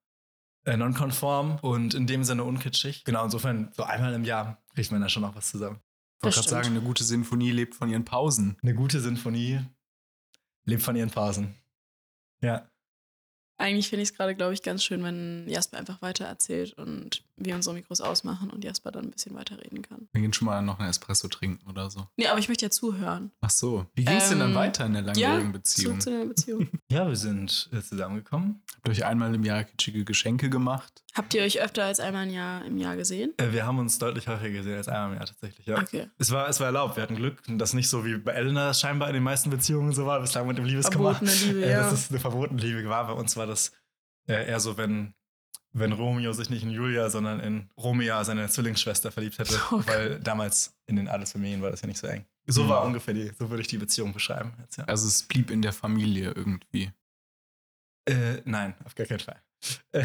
äh, 0.64 0.76
nonkonform 0.76 1.58
und 1.62 1.94
in 1.94 2.06
dem 2.06 2.24
Sinne 2.24 2.44
unkitschig. 2.44 3.04
Genau, 3.04 3.24
insofern, 3.24 3.70
so 3.74 3.84
einmal 3.84 4.12
im 4.12 4.24
Jahr 4.24 4.62
kriegt 4.74 4.92
man 4.92 5.00
da 5.00 5.08
schon 5.08 5.22
noch 5.22 5.34
was 5.34 5.50
zusammen. 5.50 5.80
Ich 6.18 6.24
wollte 6.24 6.36
gerade 6.36 6.48
sagen, 6.48 6.68
eine 6.68 6.80
gute 6.80 7.04
Sinfonie 7.04 7.52
lebt 7.52 7.74
von 7.74 7.88
ihren 7.88 8.04
Pausen. 8.04 8.58
Eine 8.62 8.74
gute 8.74 9.00
Sinfonie 9.00 9.60
lebt 10.64 10.82
von 10.82 10.94
ihren 10.94 11.10
Phasen. 11.10 11.54
Ja. 12.42 12.68
Eigentlich 13.58 13.88
finde 13.88 14.02
ich 14.02 14.10
es 14.10 14.14
gerade, 14.14 14.34
glaube 14.34 14.52
ich, 14.52 14.62
ganz 14.62 14.84
schön, 14.84 15.02
wenn 15.02 15.48
Jasper 15.48 15.78
einfach 15.78 16.02
weiter 16.02 16.26
erzählt 16.26 16.74
und 16.74 17.22
wir 17.36 17.54
unsere 17.54 17.74
Mikros 17.74 18.00
ausmachen 18.00 18.50
und 18.50 18.64
Jasper 18.64 18.90
dann 18.92 19.04
ein 19.06 19.10
bisschen 19.10 19.34
weiterreden 19.34 19.82
kann. 19.82 20.08
Wir 20.12 20.20
gehen 20.20 20.32
schon 20.32 20.46
mal 20.46 20.60
noch 20.62 20.78
einen 20.78 20.90
Espresso 20.90 21.28
trinken 21.28 21.68
oder 21.70 21.90
so. 21.90 22.06
Nee, 22.16 22.26
aber 22.26 22.38
ich 22.38 22.48
möchte 22.48 22.66
ja 22.66 22.70
zuhören. 22.70 23.30
Ach 23.40 23.50
so. 23.50 23.86
Wie 23.94 24.04
ging 24.04 24.16
es 24.16 24.28
denn 24.28 24.38
dann 24.40 24.50
Ähm, 24.50 24.56
weiter 24.56 24.84
in 24.86 24.92
der 24.92 25.02
langjährigen 25.02 25.52
Beziehung? 25.52 26.00
Zurück 26.00 26.02
zu 26.02 26.10
deiner 26.10 26.26
Beziehung. 26.26 26.68
Ja, 26.90 27.08
wir 27.08 27.16
sind 27.16 27.68
äh, 27.72 27.80
zusammengekommen. 27.82 28.62
Habt 28.76 28.88
euch 28.88 29.04
einmal 29.04 29.34
im 29.34 29.42
Jahr 29.44 29.64
kitschige 29.64 30.04
Geschenke 30.04 30.48
gemacht? 30.50 31.02
Habt 31.16 31.32
ihr 31.34 31.42
euch 31.42 31.60
öfter 31.60 31.84
als 31.84 31.98
einmal 31.98 32.26
im 32.26 32.34
Jahr, 32.34 32.64
im 32.64 32.76
Jahr 32.76 32.96
gesehen? 32.96 33.32
Äh, 33.38 33.52
wir 33.52 33.64
haben 33.66 33.78
uns 33.78 33.98
deutlich 33.98 34.28
häufiger 34.28 34.50
gesehen 34.58 34.76
als 34.76 34.88
einmal 34.88 35.12
im 35.12 35.16
Jahr 35.16 35.26
tatsächlich, 35.26 35.66
ja. 35.66 35.78
Okay. 35.78 36.08
Es 36.18 36.30
war, 36.30 36.48
es 36.48 36.60
war 36.60 36.66
erlaubt, 36.66 36.96
wir 36.96 37.02
hatten 37.02 37.16
Glück. 37.16 37.42
Und 37.48 37.58
das 37.58 37.72
nicht 37.72 37.88
so 37.88 38.04
wie 38.04 38.18
bei 38.18 38.32
Elena 38.32 38.74
scheinbar 38.74 39.08
in 39.08 39.14
den 39.14 39.22
meisten 39.22 39.48
Beziehungen 39.50 39.92
so 39.92 40.04
war, 40.06 40.20
bislang 40.20 40.46
mit 40.46 40.58
dem 40.58 40.64
Liebeskummer. 40.66 41.14
Verbotene 41.14 41.52
Liebe, 41.52 41.64
Äh, 41.66 41.70
ja. 41.70 41.80
Das 41.80 41.92
ist 41.92 42.10
eine 42.10 42.20
verbotene 42.20 42.60
Liebe 42.60 42.86
war. 42.88 43.06
Bei 43.06 43.14
uns 43.14 43.36
war 43.36 43.46
das 43.46 43.72
äh, 44.28 44.46
eher 44.48 44.60
so, 44.60 44.76
wenn, 44.76 45.14
wenn 45.72 45.92
Romeo 45.92 46.32
sich 46.32 46.50
nicht 46.50 46.62
in 46.64 46.70
Julia, 46.70 47.08
sondern 47.08 47.40
in 47.40 47.70
Romea, 47.78 48.22
seine 48.24 48.48
Zwillingsschwester, 48.48 49.10
verliebt 49.10 49.38
hätte. 49.38 49.54
Oh 49.70 49.76
Gott. 49.76 49.88
weil 49.88 50.20
damals 50.20 50.76
in 50.86 50.96
den 50.96 51.08
Adelsfamilien 51.08 51.62
war 51.62 51.70
das 51.70 51.80
ja 51.80 51.86
nicht 51.88 51.98
so 51.98 52.06
eng. 52.08 52.26
So 52.46 52.64
Mhm. 52.64 52.68
war 52.68 52.84
ungefähr 52.84 53.14
die, 53.14 53.32
so 53.38 53.48
würde 53.50 53.62
ich 53.62 53.68
die 53.68 53.78
Beziehung 53.78 54.12
beschreiben. 54.12 54.52
Jetzt, 54.60 54.76
ja. 54.76 54.84
Also 54.84 55.08
es 55.08 55.22
blieb 55.22 55.50
in 55.50 55.62
der 55.62 55.72
Familie 55.72 56.32
irgendwie. 56.36 56.90
Äh, 58.08 58.42
nein, 58.44 58.74
auf 58.84 58.94
gar 58.94 59.06
keinen 59.06 59.18
Fall. 59.20 59.40
Äh, 59.92 60.04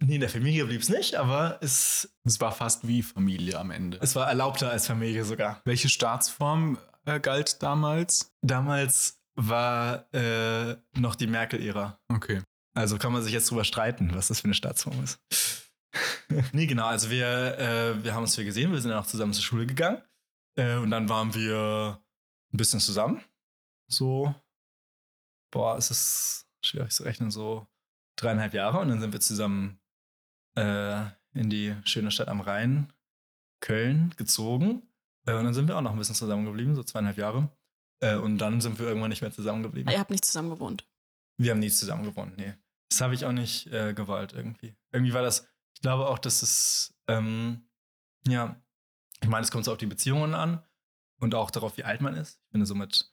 nee, 0.00 0.14
in 0.16 0.20
der 0.20 0.30
Familie 0.30 0.64
blieb 0.66 0.82
es 0.82 0.88
nicht, 0.88 1.14
aber 1.16 1.58
es, 1.60 2.12
Es 2.24 2.40
war 2.40 2.52
fast 2.52 2.86
wie 2.86 3.02
Familie 3.02 3.58
am 3.58 3.70
Ende. 3.70 3.98
es 4.00 4.14
war 4.14 4.28
erlaubter 4.28 4.70
als 4.70 4.86
Familie 4.86 5.24
sogar. 5.24 5.60
Welche 5.64 5.88
Staatsform 5.88 6.78
äh, 7.04 7.20
galt 7.20 7.62
damals? 7.62 8.32
Damals 8.42 9.20
war 9.36 10.12
äh, 10.14 10.76
noch 10.98 11.14
die 11.14 11.26
Merkel-Ära. 11.26 11.98
Okay. 12.08 12.42
Also 12.74 12.98
kann 12.98 13.12
man 13.12 13.22
sich 13.22 13.32
jetzt 13.32 13.50
drüber 13.50 13.64
streiten, 13.64 14.14
was 14.14 14.28
das 14.28 14.40
für 14.40 14.44
eine 14.46 14.54
Staatsform 14.54 15.02
ist. 15.02 15.20
nee, 16.52 16.66
genau. 16.66 16.86
Also 16.86 17.10
wir, 17.10 17.58
äh, 17.58 18.04
wir 18.04 18.14
haben 18.14 18.22
uns 18.24 18.34
hier 18.34 18.44
gesehen, 18.44 18.72
wir 18.72 18.80
sind 18.80 18.90
dann 18.90 19.00
auch 19.00 19.06
zusammen 19.06 19.32
zur 19.32 19.42
Schule 19.44 19.66
gegangen. 19.66 20.02
Äh, 20.56 20.76
und 20.76 20.90
dann 20.90 21.08
waren 21.08 21.34
wir 21.34 22.00
ein 22.52 22.56
bisschen 22.56 22.80
zusammen. 22.80 23.22
So, 23.90 24.34
boah, 25.50 25.76
es 25.76 25.90
ist 25.90 26.48
schwierig 26.62 26.92
zu 26.92 27.02
rechnen, 27.02 27.30
so 27.30 27.66
dreieinhalb 28.16 28.54
Jahre. 28.54 28.78
Und 28.78 28.88
dann 28.88 29.00
sind 29.00 29.12
wir 29.12 29.20
zusammen 29.20 29.80
äh, 30.56 31.04
in 31.34 31.50
die 31.50 31.74
schöne 31.84 32.10
Stadt 32.10 32.28
am 32.28 32.40
Rhein, 32.40 32.92
Köln, 33.60 34.14
gezogen. 34.16 34.82
Äh, 35.26 35.34
und 35.34 35.44
dann 35.44 35.54
sind 35.54 35.68
wir 35.68 35.76
auch 35.76 35.82
noch 35.82 35.92
ein 35.92 35.98
bisschen 35.98 36.14
zusammengeblieben, 36.14 36.74
so 36.74 36.82
zweieinhalb 36.82 37.18
Jahre. 37.18 37.50
Äh, 38.00 38.16
und 38.16 38.38
dann 38.38 38.60
sind 38.60 38.78
wir 38.78 38.86
irgendwann 38.86 39.10
nicht 39.10 39.22
mehr 39.22 39.32
zusammengeblieben. 39.32 39.92
Ihr 39.92 39.98
habt 39.98 40.10
nicht 40.10 40.24
zusammen 40.24 40.50
gewohnt. 40.50 40.86
Wir 41.36 41.52
haben 41.52 41.60
nie 41.60 41.70
zusammen 41.70 42.04
gewohnt, 42.04 42.36
nee. 42.36 42.54
Das 42.90 43.00
habe 43.00 43.14
ich 43.14 43.24
auch 43.24 43.32
nicht 43.32 43.66
äh, 43.68 43.94
gewollt 43.94 44.32
irgendwie. 44.32 44.74
Irgendwie 44.92 45.12
war 45.12 45.22
das, 45.22 45.46
ich 45.74 45.82
glaube 45.82 46.08
auch, 46.08 46.18
dass 46.18 46.42
es, 46.42 46.94
ähm, 47.06 47.68
ja, 48.26 48.60
ich 49.20 49.28
meine, 49.28 49.44
es 49.44 49.50
kommt 49.50 49.64
so 49.64 49.72
auf 49.72 49.78
die 49.78 49.86
Beziehungen 49.86 50.34
an 50.34 50.64
und 51.20 51.34
auch 51.34 51.50
darauf, 51.50 51.76
wie 51.76 51.84
alt 51.84 52.00
man 52.00 52.14
ist. 52.14 52.40
Ich 52.46 52.50
finde 52.50 52.66
so 52.66 52.74
mit, 52.74 53.12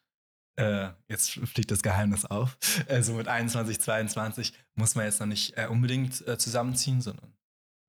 äh, 0.58 0.90
jetzt 1.08 1.32
fliegt 1.46 1.72
das 1.72 1.82
Geheimnis 1.82 2.26
auf, 2.26 2.58
äh, 2.88 3.02
so 3.02 3.14
mit 3.14 3.28
21, 3.28 3.80
22 3.82 4.54
muss 4.76 4.96
man 4.96 5.06
jetzt 5.06 5.20
noch 5.20 5.28
nicht 5.28 5.58
äh, 5.58 5.68
unbedingt 5.68 6.26
äh, 6.28 6.38
zusammenziehen, 6.38 7.02
sondern 7.02 7.34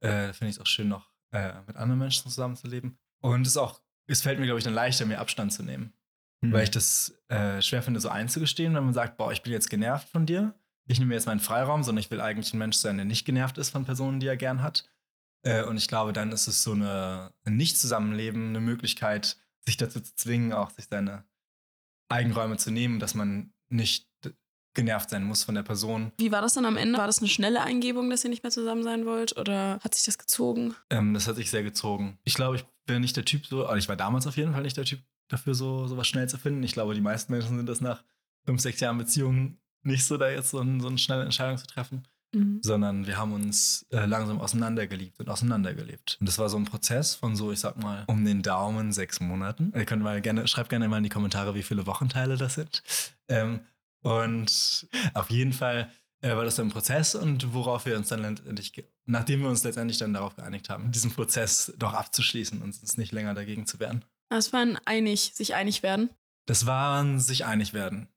äh, 0.01 0.33
finde 0.33 0.51
ich 0.51 0.57
es 0.57 0.61
auch 0.61 0.67
schön, 0.67 0.89
noch 0.89 1.11
mit 1.67 1.77
anderen 1.77 1.99
Menschen 1.99 2.31
zusammenzuleben. 2.31 2.97
Und 3.21 3.43
es 3.43 3.49
ist 3.49 3.57
auch, 3.59 3.83
es 4.07 4.23
fällt 4.23 4.39
mir, 4.39 4.47
glaube 4.47 4.59
ich, 4.59 4.65
dann 4.65 4.73
leichter, 4.73 5.05
mir 5.05 5.19
Abstand 5.19 5.53
zu 5.53 5.63
nehmen 5.63 5.93
weil 6.41 6.63
ich 6.63 6.71
das 6.71 7.19
schwer 7.29 7.83
finde, 7.83 7.99
so 7.99 8.09
einzugestehen, 8.09 8.75
wenn 8.75 8.85
man 8.85 8.95
sagt, 8.95 9.19
boah, 9.19 9.33
ich 9.33 9.43
bin 9.43 9.53
jetzt 9.53 9.69
genervt 9.69 10.09
von 10.09 10.25
dir. 10.25 10.55
Ich 10.87 10.99
nehme 10.99 11.09
mir 11.09 11.15
jetzt 11.17 11.27
meinen 11.27 11.41
Freiraum, 11.41 11.83
sondern 11.83 12.01
ich 12.01 12.11
will 12.11 12.21
eigentlich 12.21 12.55
ein 12.55 12.59
Mensch 12.59 12.77
sein, 12.77 12.97
der 12.97 13.05
nicht 13.05 13.27
genervt 13.27 13.59
ist 13.59 13.71
von 13.71 13.85
Personen, 13.85 14.21
die 14.21 14.29
er 14.29 14.37
gern 14.37 14.63
hat. 14.63 14.89
Und 15.43 15.77
ich 15.77 15.89
glaube, 15.89 16.13
dann 16.13 16.33
ist 16.33 16.47
es 16.47 16.63
so 16.63 16.73
eine, 16.73 17.33
ein 17.45 17.57
Nicht-Zusammenleben, 17.57 18.51
eine 18.51 18.61
Möglichkeit, 18.61 19.37
sich 19.67 19.77
dazu 19.77 20.01
zu 20.01 20.15
zwingen, 20.15 20.53
auch 20.53 20.71
sich 20.71 20.87
seine 20.89 21.25
Eigenräume 22.09 22.57
zu 22.57 22.71
nehmen, 22.71 22.99
dass 22.99 23.15
man 23.15 23.53
nicht 23.69 24.07
genervt 24.77 25.11
sein 25.11 25.25
muss 25.25 25.43
von 25.43 25.57
der 25.57 25.63
Person. 25.63 26.13
Wie 26.19 26.31
war 26.31 26.43
das 26.43 26.55
dann 26.55 26.67
am 26.67 26.77
Ende? 26.77 26.99
War 26.99 27.07
das 27.07 27.19
eine 27.19 27.29
schnelle 27.29 27.63
Eingebung, 27.63 28.11
dass 28.11 28.23
ihr 28.23 28.31
nicht 28.31 28.45
mehr 28.45 28.53
zusammen 28.53 28.85
sein 28.85 29.07
wollt? 29.07 29.37
Oder 29.37 29.81
hat 29.81 29.95
sich 29.95 30.05
das 30.05 30.19
gezogen? 30.19 30.77
Ähm, 30.91 31.15
das 31.15 31.27
hat 31.27 31.37
sich 31.37 31.51
sehr 31.51 31.65
gezogen. 31.65 32.19
Ich 32.25 32.35
glaube, 32.35 32.57
ich 32.57 32.65
bin 32.85 33.01
nicht 33.01 33.17
der 33.17 33.25
Typ 33.25 33.47
so, 33.47 33.67
also 33.67 33.79
ich 33.79 33.89
war 33.89 33.97
damals 33.97 34.27
auf 34.27 34.37
jeden 34.37 34.53
Fall 34.53 34.63
nicht 34.63 34.77
der 34.77 34.85
Typ 34.85 35.01
dafür, 35.29 35.55
so 35.55 35.89
sowas 35.89 36.07
schnell 36.07 36.29
zu 36.29 36.39
finden. 36.39 36.63
Ich 36.63 36.73
glaube, 36.73 36.95
die 36.95 37.01
meisten 37.01 37.33
Menschen 37.33 37.57
sind 37.57 37.69
das 37.69 37.81
nach 37.81 38.05
fünf, 38.45 38.61
sechs 38.61 38.79
Jahren 38.79 38.99
Beziehung 38.99 39.59
nicht 39.83 40.05
so, 40.05 40.17
da 40.19 40.29
jetzt 40.31 40.51
so, 40.51 40.61
ein, 40.61 40.81
so 40.81 40.89
eine 40.89 40.99
schnelle 40.99 41.25
Entscheidung 41.25 41.57
zu 41.57 41.67
treffen, 41.67 42.07
Mhm. 42.37 42.61
sondern 42.63 43.07
wir 43.07 43.17
haben 43.17 43.33
uns 43.33 43.87
äh, 43.91 44.05
langsam 44.05 44.41
auseinandergeliebt 44.41 45.19
und 45.21 45.31
auseinandergelebt. 45.31 46.19
Und 46.21 46.29
das 46.29 46.39
war 46.39 46.51
so 46.51 46.59
ein 46.59 46.67
Prozess 46.67 47.15
von 47.15 47.35
so, 47.35 47.51
ich 47.51 47.61
sag 47.61 47.83
mal, 47.83 48.05
um 48.09 48.25
den 48.25 48.43
Daumen 48.43 48.93
sechs 48.93 49.21
Monaten. 49.21 49.73
Ihr 49.75 49.87
könnt 49.87 50.03
mal 50.03 50.21
gerne, 50.21 50.47
schreibt 50.47 50.69
gerne 50.69 50.87
mal 50.89 50.99
in 50.99 51.05
die 51.05 51.09
Kommentare, 51.09 51.55
wie 51.55 51.63
viele 51.63 51.87
Wochenteile 51.87 52.37
das 52.37 52.55
sind. 52.55 52.83
Ähm, 53.29 53.61
und 54.03 54.87
auf 55.15 55.31
jeden 55.31 55.55
Fall 55.55 55.91
äh, 56.21 56.37
war 56.37 56.45
das 56.45 56.61
ein 56.61 56.69
Prozess 56.69 57.15
und 57.15 57.55
worauf 57.55 57.87
wir 57.87 57.97
uns 57.97 58.09
dann 58.09 58.21
letztendlich, 58.21 58.85
nachdem 59.07 59.41
wir 59.41 59.49
uns 59.49 59.65
letztendlich 59.65 59.99
dann 59.99 60.13
darauf 60.13 60.37
geeinigt 60.37 60.69
haben, 60.69 60.93
diesen 60.93 61.13
Prozess 61.13 61.73
doch 61.79 61.95
abzuschließen 61.95 62.61
und 62.61 62.69
uns 62.69 62.97
nicht 62.99 63.13
länger 63.13 63.33
dagegen 63.33 63.67
zu 63.67 63.81
wehren. 63.81 64.05
Das 64.29 64.53
war 64.53 64.61
ein 64.61 64.79
einig, 64.85 65.33
sich 65.35 65.55
einig 65.55 65.83
werden. 65.83 66.11
Das 66.47 66.67
waren 66.67 67.19
sich 67.19 67.47
einig 67.47 67.73
werden. 67.73 68.09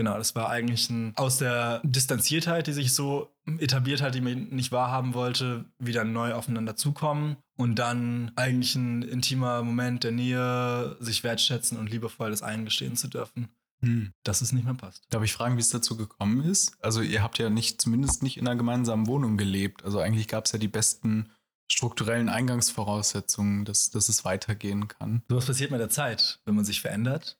Genau, 0.00 0.16
das 0.16 0.34
war 0.34 0.48
eigentlich 0.48 0.88
ein, 0.88 1.12
aus 1.16 1.36
der 1.36 1.82
Distanziertheit, 1.84 2.66
die 2.66 2.72
sich 2.72 2.94
so 2.94 3.36
etabliert 3.58 4.00
hat, 4.00 4.14
die 4.14 4.22
man 4.22 4.48
nicht 4.48 4.72
wahrhaben 4.72 5.12
wollte, 5.12 5.66
wieder 5.78 6.04
neu 6.04 6.32
aufeinander 6.32 6.74
zukommen 6.74 7.36
und 7.58 7.74
dann 7.78 8.32
eigentlich 8.34 8.74
ein 8.76 9.02
intimer 9.02 9.62
Moment 9.62 10.02
der 10.02 10.12
Nähe, 10.12 10.96
sich 11.00 11.22
wertschätzen 11.22 11.76
und 11.76 11.90
liebevoll 11.90 12.30
das 12.30 12.42
eingestehen 12.42 12.96
zu 12.96 13.08
dürfen, 13.08 13.50
Hm. 13.82 14.14
dass 14.24 14.40
es 14.40 14.52
nicht 14.52 14.64
mehr 14.64 14.72
passt. 14.72 15.04
Darf 15.10 15.22
ich 15.22 15.34
fragen, 15.34 15.56
wie 15.56 15.60
es 15.60 15.68
dazu 15.68 15.98
gekommen 15.98 16.40
ist? 16.44 16.82
Also 16.82 17.02
ihr 17.02 17.22
habt 17.22 17.38
ja 17.38 17.50
nicht, 17.50 17.82
zumindest 17.82 18.22
nicht 18.22 18.38
in 18.38 18.48
einer 18.48 18.56
gemeinsamen 18.56 19.06
Wohnung 19.06 19.36
gelebt. 19.36 19.84
Also 19.84 20.00
eigentlich 20.00 20.28
gab 20.28 20.46
es 20.46 20.52
ja 20.52 20.58
die 20.58 20.68
besten 20.68 21.30
strukturellen 21.70 22.30
Eingangsvoraussetzungen, 22.30 23.64
dass, 23.66 23.90
dass 23.90 24.08
es 24.08 24.24
weitergehen 24.24 24.88
kann. 24.88 25.22
Sowas 25.28 25.44
passiert 25.44 25.70
mit 25.70 25.80
der 25.80 25.90
Zeit, 25.90 26.40
wenn 26.46 26.54
man 26.54 26.64
sich 26.64 26.80
verändert, 26.80 27.38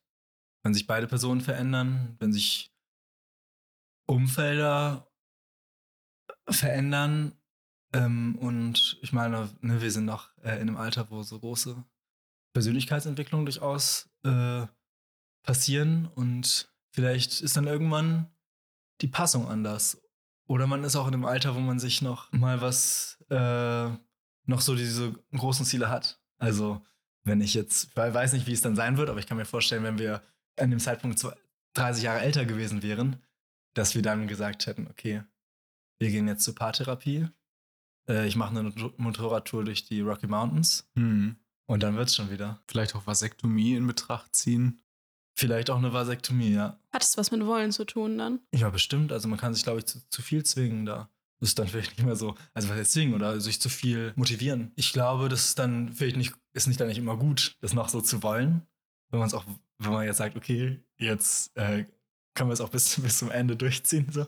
wenn 0.62 0.74
sich 0.74 0.86
beide 0.86 1.06
Personen 1.06 1.40
verändern, 1.40 2.16
wenn 2.18 2.32
sich 2.32 2.72
Umfelder 4.06 5.08
verändern. 6.48 7.32
Ähm, 7.92 8.36
und 8.36 8.98
ich 9.02 9.12
meine, 9.12 9.48
ne, 9.60 9.80
wir 9.80 9.90
sind 9.90 10.04
noch 10.04 10.36
äh, 10.42 10.56
in 10.56 10.68
einem 10.68 10.76
Alter, 10.76 11.10
wo 11.10 11.22
so 11.22 11.38
große 11.38 11.82
Persönlichkeitsentwicklungen 12.52 13.46
durchaus 13.46 14.10
äh, 14.24 14.66
passieren 15.42 16.06
und 16.14 16.70
vielleicht 16.92 17.40
ist 17.40 17.56
dann 17.56 17.66
irgendwann 17.66 18.30
die 19.00 19.08
Passung 19.08 19.48
anders. 19.48 20.02
Oder 20.46 20.66
man 20.66 20.84
ist 20.84 20.96
auch 20.96 21.06
in 21.06 21.14
einem 21.14 21.24
Alter, 21.24 21.54
wo 21.54 21.60
man 21.60 21.78
sich 21.78 22.02
noch 22.02 22.30
mal 22.32 22.60
was, 22.60 23.24
äh, 23.30 23.88
noch 24.46 24.60
so 24.60 24.74
diese 24.74 25.12
großen 25.32 25.64
Ziele 25.64 25.88
hat. 25.88 26.20
Also, 26.38 26.84
wenn 27.22 27.40
ich 27.40 27.54
jetzt, 27.54 27.90
ich 27.90 27.96
weiß 27.96 28.32
nicht, 28.32 28.46
wie 28.46 28.52
es 28.52 28.62
dann 28.62 28.74
sein 28.74 28.96
wird, 28.96 29.10
aber 29.10 29.20
ich 29.20 29.26
kann 29.26 29.36
mir 29.36 29.44
vorstellen, 29.44 29.84
wenn 29.84 29.98
wir 29.98 30.22
an 30.58 30.70
dem 30.70 30.80
Zeitpunkt 30.80 31.18
so 31.18 31.32
30 31.74 32.02
Jahre 32.04 32.20
älter 32.20 32.44
gewesen 32.44 32.82
wären, 32.82 33.16
dass 33.74 33.94
wir 33.94 34.02
dann 34.02 34.26
gesagt 34.28 34.66
hätten, 34.66 34.88
okay, 34.88 35.22
wir 35.98 36.10
gehen 36.10 36.26
jetzt 36.28 36.44
zur 36.44 36.54
Paartherapie. 36.54 37.28
Äh, 38.08 38.26
ich 38.26 38.36
mache 38.36 38.50
eine 38.50 38.62
Motor- 38.64 38.94
Motorradtour 38.96 39.64
durch 39.64 39.84
die 39.84 40.00
Rocky 40.00 40.26
Mountains 40.26 40.88
Hm. 40.96 41.36
und 41.66 41.82
dann 41.82 41.96
wird's 41.96 42.16
schon 42.16 42.30
wieder. 42.30 42.62
Vielleicht 42.68 42.94
auch 42.94 43.06
Vasektomie 43.06 43.74
in 43.76 43.86
Betracht 43.86 44.34
ziehen. 44.34 44.80
Vielleicht 45.36 45.70
auch 45.70 45.78
eine 45.78 45.92
Vasektomie, 45.92 46.52
ja. 46.52 46.78
Hat 46.92 47.02
es 47.02 47.16
was 47.16 47.30
mit 47.30 47.44
Wollen 47.46 47.72
zu 47.72 47.84
tun 47.84 48.18
dann? 48.18 48.40
Ja, 48.52 48.68
bestimmt. 48.70 49.12
Also 49.12 49.28
man 49.28 49.38
kann 49.38 49.54
sich, 49.54 49.62
glaube 49.62 49.78
ich, 49.78 49.86
zu, 49.86 50.00
zu 50.10 50.20
viel 50.22 50.44
zwingen 50.44 50.84
da. 50.84 51.08
Das 51.38 51.50
ist 51.50 51.58
dann 51.58 51.68
vielleicht 51.68 51.96
nicht 51.96 52.04
mehr 52.04 52.16
so, 52.16 52.34
also 52.52 52.68
was 52.68 52.76
heißt 52.76 52.92
zwingen 52.92 53.14
oder 53.14 53.40
sich 53.40 53.60
zu 53.62 53.70
viel 53.70 54.12
motivieren. 54.16 54.72
Ich 54.76 54.92
glaube, 54.92 55.30
das 55.30 55.46
ist 55.46 55.58
dann 55.58 55.92
vielleicht 55.94 56.16
nicht, 56.18 56.34
ist 56.52 56.66
nicht 56.66 56.78
dann 56.80 56.88
nicht 56.88 56.98
immer 56.98 57.16
gut, 57.16 57.56
das 57.60 57.72
noch 57.72 57.88
so 57.88 58.00
zu 58.02 58.22
wollen. 58.22 58.66
Wenn 59.08 59.20
man 59.20 59.28
es 59.28 59.32
auch, 59.34 59.44
wenn 59.80 59.92
man 59.92 60.06
jetzt 60.06 60.18
sagt, 60.18 60.36
okay, 60.36 60.80
jetzt 60.98 61.56
äh, 61.56 61.84
können 62.34 62.48
wir 62.50 62.54
es 62.54 62.60
auch 62.60 62.68
bis, 62.70 63.00
bis 63.02 63.18
zum 63.18 63.30
Ende 63.30 63.56
durchziehen. 63.56 64.06
So. 64.12 64.26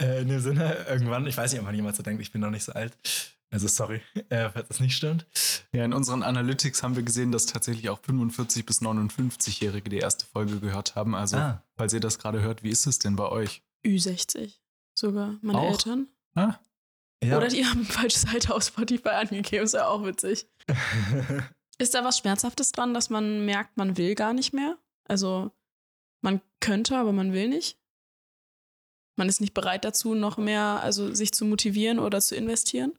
Äh, 0.00 0.22
in 0.22 0.28
dem 0.28 0.40
Sinne, 0.40 0.86
irgendwann, 0.88 1.26
ich 1.26 1.36
weiß 1.36 1.50
nicht, 1.52 1.60
ob 1.60 1.66
man 1.66 1.74
jemals 1.74 1.96
so 1.96 2.02
denkt, 2.02 2.22
ich 2.22 2.32
bin 2.32 2.40
noch 2.40 2.50
nicht 2.50 2.64
so 2.64 2.72
alt. 2.72 2.96
Also 3.52 3.66
sorry, 3.66 4.00
äh, 4.28 4.48
falls 4.50 4.68
das 4.68 4.78
nicht 4.80 4.96
stimmt. 4.96 5.26
Ja, 5.72 5.84
in 5.84 5.92
unseren 5.92 6.22
Analytics 6.22 6.82
haben 6.84 6.94
wir 6.96 7.02
gesehen, 7.02 7.32
dass 7.32 7.46
tatsächlich 7.46 7.88
auch 7.90 7.98
45 8.00 8.64
bis 8.64 8.80
59-Jährige 8.80 9.90
die 9.90 9.98
erste 9.98 10.24
Folge 10.26 10.60
gehört 10.60 10.94
haben. 10.94 11.14
Also, 11.16 11.36
Ah. 11.36 11.64
falls 11.76 11.92
ihr 11.92 12.00
das 12.00 12.18
gerade 12.18 12.40
hört, 12.42 12.62
wie 12.62 12.70
ist 12.70 12.86
es 12.86 12.98
denn 13.00 13.16
bei 13.16 13.28
euch? 13.28 13.62
Ü60 13.84 14.60
sogar, 14.94 15.36
meine 15.42 15.58
Auch? 15.58 15.70
Eltern. 15.72 16.06
Ah, 16.34 16.56
Ja. 17.24 17.38
Oder 17.38 17.48
die 17.48 17.64
haben 17.66 17.80
ein 17.80 17.84
falsches 17.86 18.26
Alter 18.28 18.54
auf 18.54 18.62
Spotify 18.64 19.08
angegeben, 19.10 19.64
ist 19.64 19.74
ja 19.74 19.86
auch 19.88 20.04
witzig. 20.04 20.46
Ist 21.78 21.94
da 21.94 22.04
was 22.04 22.18
Schmerzhaftes 22.18 22.72
dran, 22.72 22.92
dass 22.92 23.08
man 23.08 23.46
merkt, 23.46 23.76
man 23.78 23.96
will 23.96 24.14
gar 24.14 24.34
nicht 24.34 24.52
mehr? 24.52 24.76
Also, 25.10 25.50
man 26.22 26.40
könnte, 26.60 26.96
aber 26.96 27.12
man 27.12 27.32
will 27.32 27.48
nicht? 27.48 27.76
Man 29.18 29.28
ist 29.28 29.40
nicht 29.40 29.54
bereit 29.54 29.84
dazu, 29.84 30.14
noch 30.14 30.38
mehr, 30.38 30.80
also 30.82 31.12
sich 31.12 31.32
zu 31.32 31.44
motivieren 31.44 31.98
oder 31.98 32.20
zu 32.20 32.36
investieren? 32.36 32.96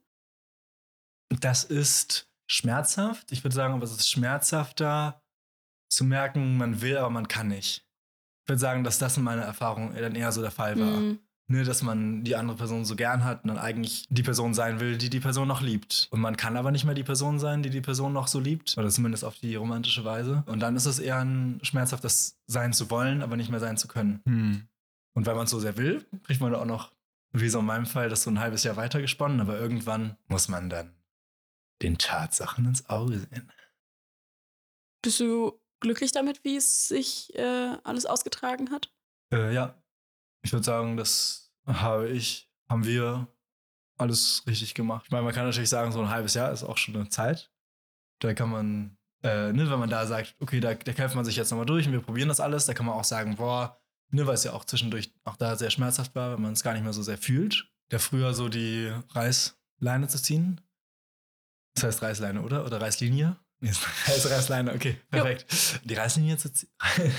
Das 1.39 1.63
ist 1.63 2.29
schmerzhaft. 2.49 3.31
Ich 3.31 3.45
würde 3.45 3.55
sagen, 3.55 3.73
aber 3.73 3.85
es 3.85 3.91
ist 3.91 4.09
schmerzhafter 4.09 5.23
zu 5.89 6.03
merken, 6.03 6.57
man 6.57 6.81
will, 6.81 6.97
aber 6.97 7.09
man 7.09 7.29
kann 7.29 7.47
nicht. 7.47 7.87
Ich 8.43 8.49
würde 8.49 8.59
sagen, 8.59 8.83
dass 8.83 8.99
das 8.99 9.15
in 9.15 9.23
meiner 9.23 9.43
Erfahrung 9.43 9.95
dann 9.95 10.15
eher 10.15 10.33
so 10.33 10.41
der 10.41 10.51
Fall 10.51 10.77
war. 10.77 10.99
Mhm. 10.99 11.19
Ne, 11.51 11.65
dass 11.65 11.81
man 11.81 12.23
die 12.23 12.37
andere 12.37 12.55
Person 12.55 12.85
so 12.85 12.95
gern 12.95 13.25
hat 13.25 13.43
und 13.43 13.49
dann 13.49 13.57
eigentlich 13.57 14.05
die 14.09 14.23
Person 14.23 14.53
sein 14.53 14.79
will, 14.79 14.97
die 14.97 15.09
die 15.09 15.19
Person 15.19 15.49
noch 15.49 15.59
liebt. 15.59 16.07
Und 16.09 16.21
man 16.21 16.37
kann 16.37 16.55
aber 16.55 16.71
nicht 16.71 16.85
mehr 16.85 16.93
die 16.93 17.03
Person 17.03 17.39
sein, 17.39 17.61
die 17.61 17.69
die 17.69 17.81
Person 17.81 18.13
noch 18.13 18.29
so 18.29 18.39
liebt. 18.39 18.77
Oder 18.77 18.87
zumindest 18.87 19.25
auf 19.25 19.35
die 19.35 19.55
romantische 19.55 20.05
Weise. 20.05 20.43
Und 20.45 20.61
dann 20.61 20.77
ist 20.77 20.85
es 20.85 20.99
eher 20.99 21.19
ein 21.19 21.59
schmerzhaftes 21.61 22.39
Sein 22.47 22.71
zu 22.71 22.89
wollen, 22.89 23.21
aber 23.21 23.35
nicht 23.35 23.49
mehr 23.49 23.59
sein 23.59 23.75
zu 23.75 23.89
können. 23.89 24.21
hm. 24.25 24.67
Und 25.13 25.25
weil 25.25 25.35
man 25.35 25.43
es 25.43 25.51
so 25.51 25.59
sehr 25.59 25.75
will, 25.75 26.05
kriegt 26.23 26.39
man 26.39 26.55
auch 26.55 26.63
noch, 26.63 26.93
wie 27.33 27.49
so 27.49 27.59
in 27.59 27.65
meinem 27.65 27.85
Fall, 27.85 28.07
das 28.07 28.23
so 28.23 28.29
ein 28.29 28.39
halbes 28.39 28.63
Jahr 28.63 28.77
weitergesponnen. 28.77 29.41
Aber 29.41 29.59
irgendwann 29.59 30.15
muss 30.29 30.47
man 30.47 30.69
dann 30.69 30.95
den 31.81 31.97
Tatsachen 31.97 32.65
ins 32.65 32.89
Auge 32.89 33.19
sehen. 33.19 33.51
Bist 35.01 35.19
du 35.19 35.59
glücklich 35.81 36.13
damit, 36.13 36.45
wie 36.45 36.55
es 36.55 36.87
sich 36.87 37.35
äh, 37.35 37.75
alles 37.83 38.05
ausgetragen 38.05 38.71
hat? 38.71 38.89
Äh, 39.33 39.53
ja, 39.53 39.80
ich 40.43 40.51
würde 40.53 40.65
sagen, 40.65 40.97
das 40.97 41.51
habe 41.65 42.09
ich, 42.09 42.49
haben 42.69 42.85
wir 42.85 43.27
alles 43.97 44.43
richtig 44.47 44.73
gemacht. 44.73 45.03
Ich 45.05 45.11
meine, 45.11 45.23
man 45.23 45.33
kann 45.33 45.45
natürlich 45.45 45.69
sagen, 45.69 45.91
so 45.91 46.01
ein 46.01 46.09
halbes 46.09 46.33
Jahr 46.33 46.51
ist 46.51 46.63
auch 46.63 46.77
schon 46.77 46.95
eine 46.95 47.09
Zeit. 47.09 47.51
Da 48.19 48.33
kann 48.33 48.49
man, 48.49 48.97
äh, 49.23 49.53
ne, 49.53 49.69
wenn 49.69 49.79
man 49.79 49.89
da 49.89 50.05
sagt, 50.05 50.35
okay, 50.39 50.59
da, 50.59 50.73
da 50.73 50.93
kämpft 50.93 51.15
man 51.15 51.25
sich 51.25 51.35
jetzt 51.35 51.51
nochmal 51.51 51.65
durch 51.65 51.85
und 51.85 51.93
wir 51.93 52.01
probieren 52.01 52.29
das 52.29 52.39
alles, 52.39 52.65
da 52.65 52.73
kann 52.73 52.85
man 52.85 52.95
auch 52.95 53.03
sagen, 53.03 53.35
boah, 53.35 53.79
ne, 54.09 54.25
weil 54.25 54.35
es 54.35 54.43
ja 54.43 54.53
auch 54.53 54.65
zwischendurch 54.65 55.13
auch 55.23 55.35
da 55.35 55.55
sehr 55.55 55.69
schmerzhaft 55.69 56.15
war, 56.15 56.33
wenn 56.33 56.41
man 56.41 56.53
es 56.53 56.63
gar 56.63 56.73
nicht 56.73 56.83
mehr 56.83 56.93
so 56.93 57.03
sehr 57.03 57.17
fühlt. 57.17 57.67
Der 57.91 57.99
früher 57.99 58.33
so 58.33 58.49
die 58.49 58.91
Reißleine 59.09 60.07
zu 60.07 60.21
ziehen. 60.21 60.61
Das 61.75 61.83
heißt 61.83 62.01
Reißleine, 62.01 62.41
oder? 62.41 62.65
Oder 62.65 62.81
Reißlinie? 62.81 63.37
Heißt 63.63 64.29
Reißleine, 64.29 64.73
okay, 64.73 64.97
perfekt. 65.11 65.45
Die 65.83 65.93
Reißlinie 65.93 66.37
zu 66.37 66.51
ziehen. 66.51 66.69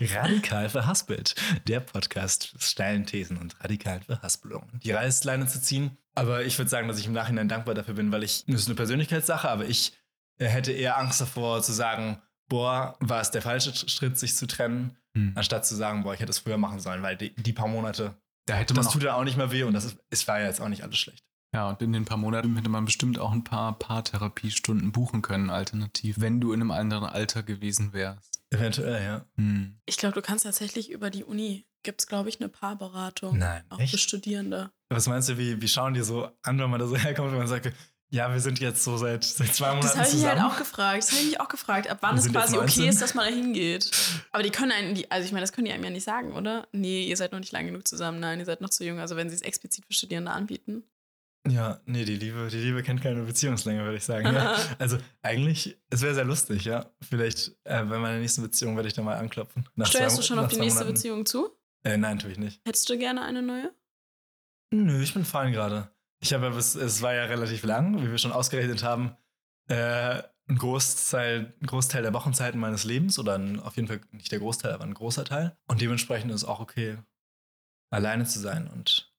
Radikal 0.00 0.68
verhaspelt. 0.68 1.34
Der 1.66 1.80
Podcast 1.80 2.54
steilen 2.58 3.06
Thesen 3.06 3.36
und 3.36 3.58
radikalen 3.62 4.02
Verhaspelungen. 4.02 4.80
Die 4.82 4.92
Reißleine 4.92 5.46
zu 5.46 5.60
ziehen. 5.60 5.96
Aber 6.14 6.44
ich 6.44 6.56
würde 6.58 6.70
sagen, 6.70 6.88
dass 6.88 6.98
ich 6.98 7.06
im 7.06 7.12
Nachhinein 7.12 7.48
dankbar 7.48 7.74
dafür 7.74 7.94
bin, 7.94 8.12
weil 8.12 8.22
ich, 8.22 8.44
das 8.46 8.62
ist 8.62 8.66
eine 8.68 8.76
Persönlichkeitssache, 8.76 9.48
aber 9.48 9.66
ich 9.66 9.92
äh, 10.38 10.46
hätte 10.46 10.72
eher 10.72 10.96
Angst 10.98 11.20
davor 11.20 11.62
zu 11.62 11.72
sagen, 11.72 12.22
boah, 12.48 12.96
war 13.00 13.20
es 13.20 13.30
der 13.30 13.42
falsche 13.42 13.74
Schritt, 13.88 14.18
sich 14.18 14.36
zu 14.36 14.46
trennen, 14.46 14.96
Hm. 15.16 15.30
anstatt 15.36 15.64
zu 15.64 15.76
sagen, 15.76 16.02
boah, 16.02 16.12
ich 16.12 16.18
hätte 16.18 16.30
es 16.30 16.40
früher 16.40 16.56
machen 16.58 16.80
sollen, 16.80 17.02
weil 17.02 17.16
die, 17.16 17.32
die 17.36 17.52
paar 17.52 17.68
Monate, 17.68 18.16
Da 18.46 18.54
hätte 18.54 18.74
man 18.74 18.82
das 18.82 18.92
tut 18.92 19.04
ja 19.04 19.14
auch 19.14 19.22
nicht 19.22 19.36
mehr 19.36 19.52
weh 19.52 19.62
und 19.62 19.72
das 19.72 19.84
ist, 19.84 19.96
es 20.10 20.26
war 20.26 20.40
ja 20.40 20.46
jetzt 20.46 20.60
auch 20.60 20.68
nicht 20.68 20.82
alles 20.82 20.98
schlecht. 20.98 21.22
Ja, 21.54 21.68
und 21.68 21.80
in 21.80 21.92
den 21.92 22.04
paar 22.04 22.16
Monaten 22.16 22.56
hätte 22.56 22.68
man 22.68 22.84
bestimmt 22.84 23.18
auch 23.18 23.30
ein 23.32 23.44
paar 23.44 23.78
Paartherapiestunden 23.78 24.90
buchen 24.92 25.22
können, 25.22 25.50
alternativ, 25.50 26.16
wenn 26.18 26.40
du 26.40 26.52
in 26.52 26.60
einem 26.60 26.70
anderen 26.72 27.04
Alter 27.04 27.42
gewesen 27.42 27.92
wärst. 27.92 28.40
Eventuell, 28.50 29.02
ja. 29.02 29.24
Hm. 29.36 29.78
Ich 29.86 29.96
glaube, 29.96 30.14
du 30.14 30.22
kannst 30.22 30.44
tatsächlich 30.44 30.90
über 30.90 31.10
die 31.10 31.24
Uni, 31.24 31.66
gibt 31.84 32.00
es, 32.00 32.06
glaube 32.06 32.28
ich, 32.28 32.40
eine 32.40 32.48
Paarberatung. 32.48 33.38
Nein, 33.38 33.62
Auch 33.68 33.78
echt? 33.78 33.92
für 33.92 33.98
Studierende. 33.98 34.70
Was 34.88 35.06
meinst 35.06 35.28
du, 35.28 35.38
wie, 35.38 35.60
wie 35.62 35.68
schauen 35.68 35.94
die 35.94 36.02
so 36.02 36.28
an, 36.42 36.58
wenn 36.58 36.70
man 36.70 36.80
da 36.80 36.86
so 36.86 36.96
herkommt 36.96 37.30
und 37.30 37.38
man 37.38 37.46
sagt, 37.46 37.72
ja, 38.10 38.32
wir 38.32 38.40
sind 38.40 38.60
jetzt 38.60 38.84
so 38.84 38.96
seit, 38.96 39.24
seit 39.24 39.54
zwei 39.54 39.68
Monaten 39.68 39.86
Das 39.86 39.96
habe 39.96 40.06
ich 40.06 40.12
zusammen? 40.12 40.42
halt 40.42 40.52
auch 40.52 40.58
gefragt. 40.58 41.02
Das 41.02 41.10
habe 41.10 41.20
ich 41.22 41.26
mich 41.30 41.40
auch 41.40 41.48
gefragt, 41.48 41.88
ab 41.88 41.98
wann 42.00 42.16
es 42.16 42.30
quasi 42.30 42.56
19. 42.56 42.80
okay 42.80 42.88
ist, 42.88 43.02
dass 43.02 43.14
man 43.14 43.26
da 43.26 43.32
hingeht. 43.34 43.90
Aber 44.30 44.42
die 44.42 44.50
können 44.50 44.70
einen, 44.72 44.94
die, 44.94 45.10
also 45.10 45.24
ich 45.26 45.32
meine, 45.32 45.42
das 45.42 45.52
können 45.52 45.64
die 45.64 45.72
einem 45.72 45.82
ja 45.84 45.90
nicht 45.90 46.04
sagen, 46.04 46.32
oder? 46.32 46.68
Nee, 46.72 47.04
ihr 47.06 47.16
seid 47.16 47.32
noch 47.32 47.40
nicht 47.40 47.50
lang 47.52 47.66
genug 47.66 47.88
zusammen. 47.88 48.20
Nein, 48.20 48.38
ihr 48.38 48.44
seid 48.44 48.60
noch 48.60 48.70
zu 48.70 48.84
jung. 48.84 49.00
Also 49.00 49.16
wenn 49.16 49.28
sie 49.30 49.34
es 49.36 49.42
explizit 49.42 49.84
für 49.86 49.92
Studierende 49.92 50.30
anbieten. 50.30 50.84
Ja, 51.46 51.78
nee, 51.84 52.04
die 52.06 52.16
Liebe, 52.16 52.48
die 52.50 52.56
Liebe 52.58 52.82
kennt 52.82 53.02
keine 53.02 53.22
Beziehungslänge, 53.22 53.82
würde 53.84 53.98
ich 53.98 54.04
sagen. 54.04 54.32
Ja. 54.34 54.56
Also 54.78 54.96
eigentlich, 55.22 55.76
es 55.90 56.00
wäre 56.00 56.14
sehr 56.14 56.24
lustig, 56.24 56.64
ja. 56.64 56.90
Vielleicht 57.02 57.48
äh, 57.64 57.84
bei 57.84 57.98
meiner 57.98 58.18
nächsten 58.18 58.40
Beziehung 58.42 58.76
werde 58.76 58.88
ich 58.88 58.94
da 58.94 59.02
mal 59.02 59.16
anklopfen. 59.18 59.68
Nach 59.74 59.86
Steuerst 59.86 60.16
zwei- 60.16 60.22
du 60.22 60.26
schon 60.26 60.38
auf 60.38 60.48
die 60.48 60.56
nächste 60.58 60.80
Monaten. 60.80 60.94
Beziehung 60.94 61.26
zu? 61.26 61.50
Äh, 61.84 61.98
nein, 61.98 62.18
tue 62.18 62.30
ich 62.30 62.38
nicht. 62.38 62.62
Hättest 62.66 62.88
du 62.88 62.96
gerne 62.96 63.22
eine 63.22 63.42
neue? 63.42 63.74
Nö, 64.72 65.02
ich 65.02 65.12
bin 65.12 65.24
fein 65.26 65.52
gerade. 65.52 65.90
Ich 66.20 66.32
habe 66.32 66.46
ja 66.46 66.50
bis, 66.52 66.74
es 66.74 67.02
war 67.02 67.12
ja 67.14 67.24
relativ 67.24 67.62
lang, 67.64 68.00
wie 68.02 68.10
wir 68.10 68.16
schon 68.18 68.32
ausgerechnet 68.32 68.82
haben. 68.82 69.14
Äh, 69.68 70.22
ein 70.48 70.56
Großteil, 70.58 71.54
ein 71.60 71.66
Großteil 71.66 72.02
der 72.02 72.14
Wochenzeiten 72.14 72.58
meines 72.58 72.84
Lebens 72.84 73.18
oder 73.18 73.34
ein, 73.38 73.60
auf 73.60 73.76
jeden 73.76 73.88
Fall 73.88 74.00
nicht 74.12 74.32
der 74.32 74.38
Großteil, 74.38 74.72
aber 74.72 74.84
ein 74.84 74.94
großer 74.94 75.24
Teil. 75.24 75.56
Und 75.68 75.80
dementsprechend 75.82 76.30
ist 76.30 76.42
es 76.42 76.48
auch 76.48 76.60
okay, 76.60 76.96
alleine 77.90 78.24
zu 78.24 78.38
sein 78.40 78.66
und 78.68 79.13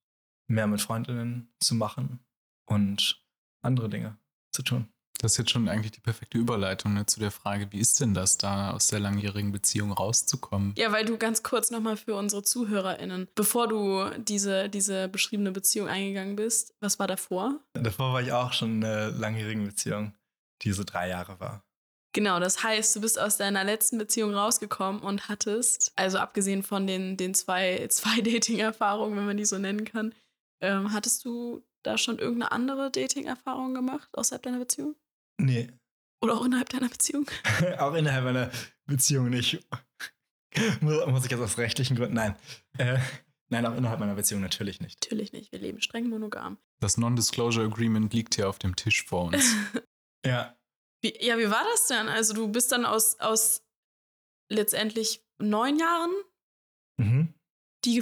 mehr 0.48 0.68
mit 0.68 0.82
Freundinnen 0.82 1.54
zu 1.60 1.76
machen 1.76 2.20
und 2.66 3.24
andere 3.62 3.90
Dinge 3.90 4.18
zu 4.52 4.64
tun. 4.64 4.88
Das 5.20 5.34
ist 5.34 5.38
jetzt 5.38 5.52
schon 5.52 5.70
eigentlich 5.70 5.94
die 5.94 6.02
perfekte 6.02 6.38
Überleitung 6.38 6.94
ne, 6.94 7.06
zu 7.06 7.20
der 7.20 7.32
Frage, 7.32 7.72
wie 7.72 7.80
ist 7.80 8.00
denn 8.02 8.14
das, 8.14 8.38
da 8.38 8.72
aus 8.72 8.88
der 8.90 9.00
langjährigen 9.00 9.52
Beziehung 9.52 9.92
rauszukommen? 9.92 10.74
Ja, 10.78 10.92
weil 10.92 11.06
du 11.06 11.18
ganz 11.18 11.42
kurz 11.42 11.72
nochmal 11.72 11.96
für 11.96 12.16
unsere 12.16 12.44
ZuhörerInnen, 12.44 13.30
bevor 13.34 13.68
du 13.68 14.10
diese, 14.18 14.70
diese 14.70 15.08
beschriebene 15.08 15.52
Beziehung 15.52 15.88
eingegangen 15.88 16.36
bist, 16.36 16.76
was 16.82 17.00
war 17.00 17.08
davor? 17.08 17.60
Davor 17.74 18.14
war 18.14 18.22
ich 18.22 18.34
auch 18.34 18.52
schon 18.52 18.78
in 18.78 18.86
einer 18.86 19.12
langjährigen 19.12 19.66
Beziehung, 19.66 20.14
die 20.64 20.74
so 20.74 20.84
drei 20.84 21.10
Jahre 21.10 21.40
war. 21.40 21.64
Genau, 22.16 22.40
das 22.40 22.64
heißt, 22.64 22.96
du 22.96 23.02
bist 23.02 23.20
aus 23.20 23.36
deiner 23.36 23.66
letzten 23.66 23.98
Beziehung 23.98 24.34
rausgekommen 24.34 25.02
und 25.02 25.28
hattest, 25.28 25.92
also 25.98 26.18
abgesehen 26.18 26.64
von 26.64 26.88
den, 26.88 27.18
den 27.18 27.34
zwei, 27.34 27.88
zwei 27.90 28.22
Dating-Erfahrungen, 28.22 29.18
wenn 29.18 29.26
man 29.26 29.38
die 29.38 29.46
so 29.46 29.58
nennen 29.58 29.86
kann, 29.86 30.14
ähm, 30.66 30.92
hattest 30.92 31.24
du 31.26 31.64
da 31.84 31.98
schon 31.98 32.18
irgendeine 32.18 32.52
andere 32.52 32.92
Dating-Erfahrung 32.92 33.74
gemacht 33.74 34.10
außerhalb 34.14 34.42
deiner 34.42 34.60
Beziehung? 34.60 34.96
Nee. 35.38 35.72
Oder 36.22 36.34
auch 36.34 36.46
innerhalb 36.46 36.70
deiner 36.70 36.90
Beziehung? 36.90 37.28
auch 37.78 37.94
innerhalb 37.94 38.26
einer 38.26 38.52
Beziehung 38.86 39.30
nicht. 39.30 39.66
Muss 40.82 41.26
ich 41.26 41.32
jetzt 41.32 41.42
aus 41.42 41.58
rechtlichen 41.58 41.96
Gründen? 41.96 42.16
Nein. 42.16 42.36
Äh, 42.78 42.98
nein, 43.50 43.66
auch 43.66 43.76
innerhalb 43.76 44.00
meiner 44.00 44.16
Beziehung 44.16 44.42
natürlich 44.42 44.80
nicht. 44.80 45.04
Natürlich 45.04 45.34
nicht. 45.34 45.52
Wir 45.52 45.60
leben 45.60 45.82
streng 45.82 46.10
monogam. 46.10 46.58
Das 46.80 46.98
Non-Disclosure 46.98 47.66
Agreement 47.66 48.14
liegt 48.14 48.36
hier 48.36 48.50
auf 48.50 48.58
dem 48.58 48.76
Tisch 48.76 49.04
vor 49.06 49.26
uns. 49.26 49.54
ja. 50.26 50.58
Wie, 51.02 51.14
ja, 51.24 51.38
wie 51.38 51.50
war 51.52 51.64
das 51.72 51.88
denn? 51.88 52.08
Also, 52.08 52.34
du 52.34 52.48
bist 52.48 52.72
dann 52.72 52.86
aus, 52.86 53.20
aus 53.20 53.64
letztendlich 54.50 55.24
neun 55.38 55.78
Jahren, 55.78 56.12
mhm. 56.98 57.34
die 57.84 58.02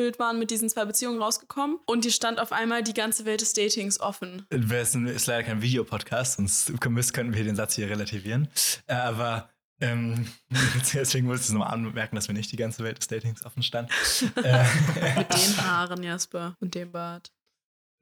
gefüllt 0.00 0.18
waren 0.18 0.38
mit 0.38 0.50
diesen 0.50 0.70
zwei 0.70 0.86
Beziehungen 0.86 1.20
rausgekommen 1.20 1.78
und 1.84 2.06
dir 2.06 2.10
stand 2.10 2.40
auf 2.40 2.52
einmal 2.52 2.82
die 2.82 2.94
ganze 2.94 3.26
Welt 3.26 3.42
des 3.42 3.52
Datings 3.52 4.00
offen. 4.00 4.46
Es 4.48 4.94
ist 4.94 5.26
leider 5.26 5.42
kein 5.42 5.60
Videopodcast, 5.60 6.36
sonst 6.36 6.80
könnten 6.80 7.34
wir 7.34 7.44
den 7.44 7.54
Satz 7.54 7.74
hier 7.74 7.90
relativieren. 7.90 8.48
Äh, 8.86 8.94
aber 8.94 9.50
ähm, 9.82 10.26
deswegen 10.94 11.26
muss 11.26 11.40
ich 11.40 11.46
es 11.46 11.52
nochmal 11.52 11.74
anmerken, 11.74 12.16
dass 12.16 12.28
mir 12.28 12.34
nicht 12.34 12.50
die 12.50 12.56
ganze 12.56 12.82
Welt 12.82 12.96
des 12.96 13.08
Datings 13.08 13.44
offen 13.44 13.62
stand. 13.62 13.90
Äh, 14.42 14.64
mit 15.18 15.32
den 15.34 15.56
Haaren, 15.64 16.02
Jasper, 16.02 16.56
und 16.60 16.74
dem 16.74 16.92
Bart. 16.92 17.30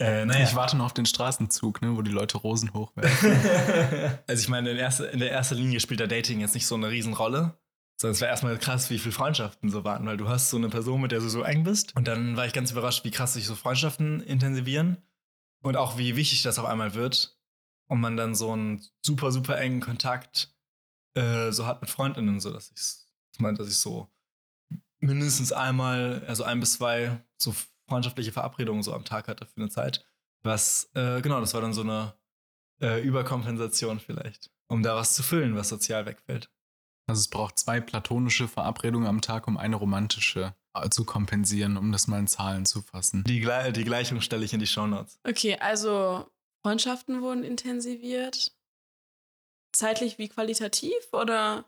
Äh, 0.00 0.24
naja. 0.24 0.44
Ich 0.44 0.54
warte 0.54 0.76
noch 0.76 0.86
auf 0.86 0.94
den 0.94 1.06
Straßenzug, 1.06 1.82
ne, 1.82 1.96
wo 1.96 2.02
die 2.02 2.12
Leute 2.12 2.38
Rosen 2.38 2.72
hochwerfen. 2.74 4.20
also 4.26 4.40
ich 4.40 4.48
meine, 4.48 4.70
in, 4.70 4.76
erster, 4.76 5.10
in 5.10 5.18
der 5.18 5.32
ersten 5.32 5.56
Linie 5.56 5.80
spielt 5.80 5.98
der 5.98 6.06
Dating 6.06 6.40
jetzt 6.40 6.54
nicht 6.54 6.66
so 6.66 6.76
eine 6.76 6.90
Riesenrolle. 6.90 7.58
Sondern 8.00 8.14
es 8.14 8.20
war 8.20 8.28
erstmal 8.28 8.58
krass, 8.58 8.90
wie 8.90 8.98
viele 8.98 9.12
Freundschaften 9.12 9.70
so 9.70 9.84
waren, 9.84 10.06
weil 10.06 10.16
du 10.16 10.28
hast 10.28 10.50
so 10.50 10.56
eine 10.56 10.68
Person, 10.68 11.00
mit 11.00 11.12
der 11.12 11.18
du 11.18 11.28
so 11.28 11.42
eng 11.42 11.64
bist. 11.64 11.96
Und 11.96 12.06
dann 12.06 12.36
war 12.36 12.46
ich 12.46 12.52
ganz 12.52 12.70
überrascht, 12.70 13.04
wie 13.04 13.10
krass 13.10 13.34
sich 13.34 13.46
so 13.46 13.54
Freundschaften 13.54 14.20
intensivieren. 14.20 14.98
Und 15.60 15.76
auch 15.76 15.98
wie 15.98 16.14
wichtig 16.14 16.42
das 16.42 16.58
auf 16.60 16.66
einmal 16.66 16.94
wird. 16.94 17.36
Und 17.88 18.00
man 18.00 18.16
dann 18.16 18.34
so 18.34 18.52
einen 18.52 18.84
super, 19.02 19.32
super 19.32 19.58
engen 19.58 19.80
Kontakt 19.80 20.54
äh, 21.14 21.50
so 21.50 21.66
hat 21.66 21.80
mit 21.80 21.90
Freundinnen, 21.90 22.38
so 22.38 22.52
dass 22.52 22.70
ich, 22.70 23.06
ich 23.34 23.40
meine, 23.40 23.58
dass 23.58 23.68
ich 23.68 23.78
so 23.78 24.08
mindestens 25.00 25.52
einmal, 25.52 26.24
also 26.26 26.44
ein 26.44 26.60
bis 26.60 26.74
zwei 26.74 27.20
so 27.36 27.54
freundschaftliche 27.88 28.32
Verabredungen 28.32 28.82
so 28.82 28.92
am 28.92 29.04
Tag 29.04 29.28
hatte 29.28 29.46
für 29.46 29.56
eine 29.56 29.70
Zeit. 29.70 30.04
Was, 30.42 30.90
äh, 30.94 31.20
genau, 31.20 31.40
das 31.40 31.54
war 31.54 31.60
dann 31.60 31.72
so 31.72 31.80
eine 31.80 32.14
äh, 32.80 33.02
Überkompensation 33.02 33.98
vielleicht, 33.98 34.50
um 34.68 34.82
da 34.82 34.94
was 34.94 35.14
zu 35.14 35.22
füllen, 35.22 35.56
was 35.56 35.68
sozial 35.68 36.06
wegfällt. 36.06 36.50
Also 37.08 37.20
es 37.20 37.28
braucht 37.28 37.58
zwei 37.58 37.80
platonische 37.80 38.48
Verabredungen 38.48 39.08
am 39.08 39.20
Tag, 39.20 39.48
um 39.48 39.56
eine 39.56 39.76
romantische 39.76 40.54
zu 40.90 41.04
kompensieren, 41.04 41.76
um 41.76 41.90
das 41.90 42.06
mal 42.06 42.20
in 42.20 42.28
Zahlen 42.28 42.64
zu 42.64 42.82
fassen. 42.82 43.24
Die, 43.24 43.40
die 43.40 43.84
Gleichung 43.84 44.20
stelle 44.20 44.44
ich 44.44 44.52
in 44.52 44.60
die 44.60 44.66
Shownotes. 44.66 45.18
Okay, 45.24 45.58
also 45.58 46.30
Freundschaften 46.62 47.22
wurden 47.22 47.42
intensiviert. 47.42 48.52
Zeitlich 49.72 50.18
wie 50.18 50.28
qualitativ 50.28 50.94
oder? 51.12 51.64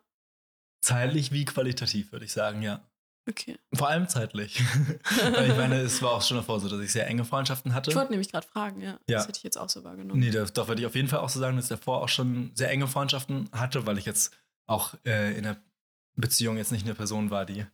Zeitlich 0.83 1.33
wie 1.33 1.45
qualitativ, 1.45 2.13
würde 2.13 2.25
ich 2.25 2.33
sagen, 2.33 2.63
ja. 2.63 2.87
Okay. 3.29 3.59
Vor 3.75 3.89
allem 3.89 4.09
zeitlich. 4.09 4.61
Weil 5.35 5.51
ich 5.51 5.57
meine, 5.57 5.81
es 5.81 6.01
war 6.03 6.13
auch 6.13 6.23
schon 6.23 6.39
davor 6.39 6.59
so, 6.59 6.69
dass 6.69 6.81
ich 6.81 6.91
sehr 6.91 7.07
enge 7.07 7.25
Freundschaften 7.25 7.75
hatte. 7.75 7.91
Ich 7.91 7.97
wollte 7.97 8.11
nämlich 8.11 8.33
gerade 8.33 8.47
fragen, 8.47 8.81
ja. 8.81 8.93
ja. 8.93 9.19
Das 9.19 9.29
hätte 9.29 9.37
ich 9.37 9.45
jetzt 9.45 9.59
auch 9.59 9.69
so 9.69 9.85
wahrgenommen. 9.85 10.19
Nee, 10.19 10.31
doch 10.31 10.69
würde 10.69 10.81
ich 10.81 10.87
auf 10.87 10.95
jeden 10.95 11.09
Fall 11.09 11.21
auch 11.21 11.29
so 11.29 11.39
sagen, 11.39 11.57
dass 11.57 11.67
ich 11.67 11.71
davor 11.79 12.03
auch 12.03 12.09
schon 12.09 12.51
sehr 12.55 12.71
enge 12.71 12.89
Freundschaften 12.89 13.49
hatte, 13.53 13.87
weil 13.87 13.99
ich 13.99 14.07
jetzt 14.07 14.33
auch 14.71 14.95
äh, 15.05 15.37
in 15.37 15.43
der 15.43 15.57
Beziehung 16.17 16.57
jetzt 16.57 16.73
nicht 16.73 16.85
eine 16.85 16.95
Person 16.95 17.31
war, 17.31 17.45
die 17.45 17.67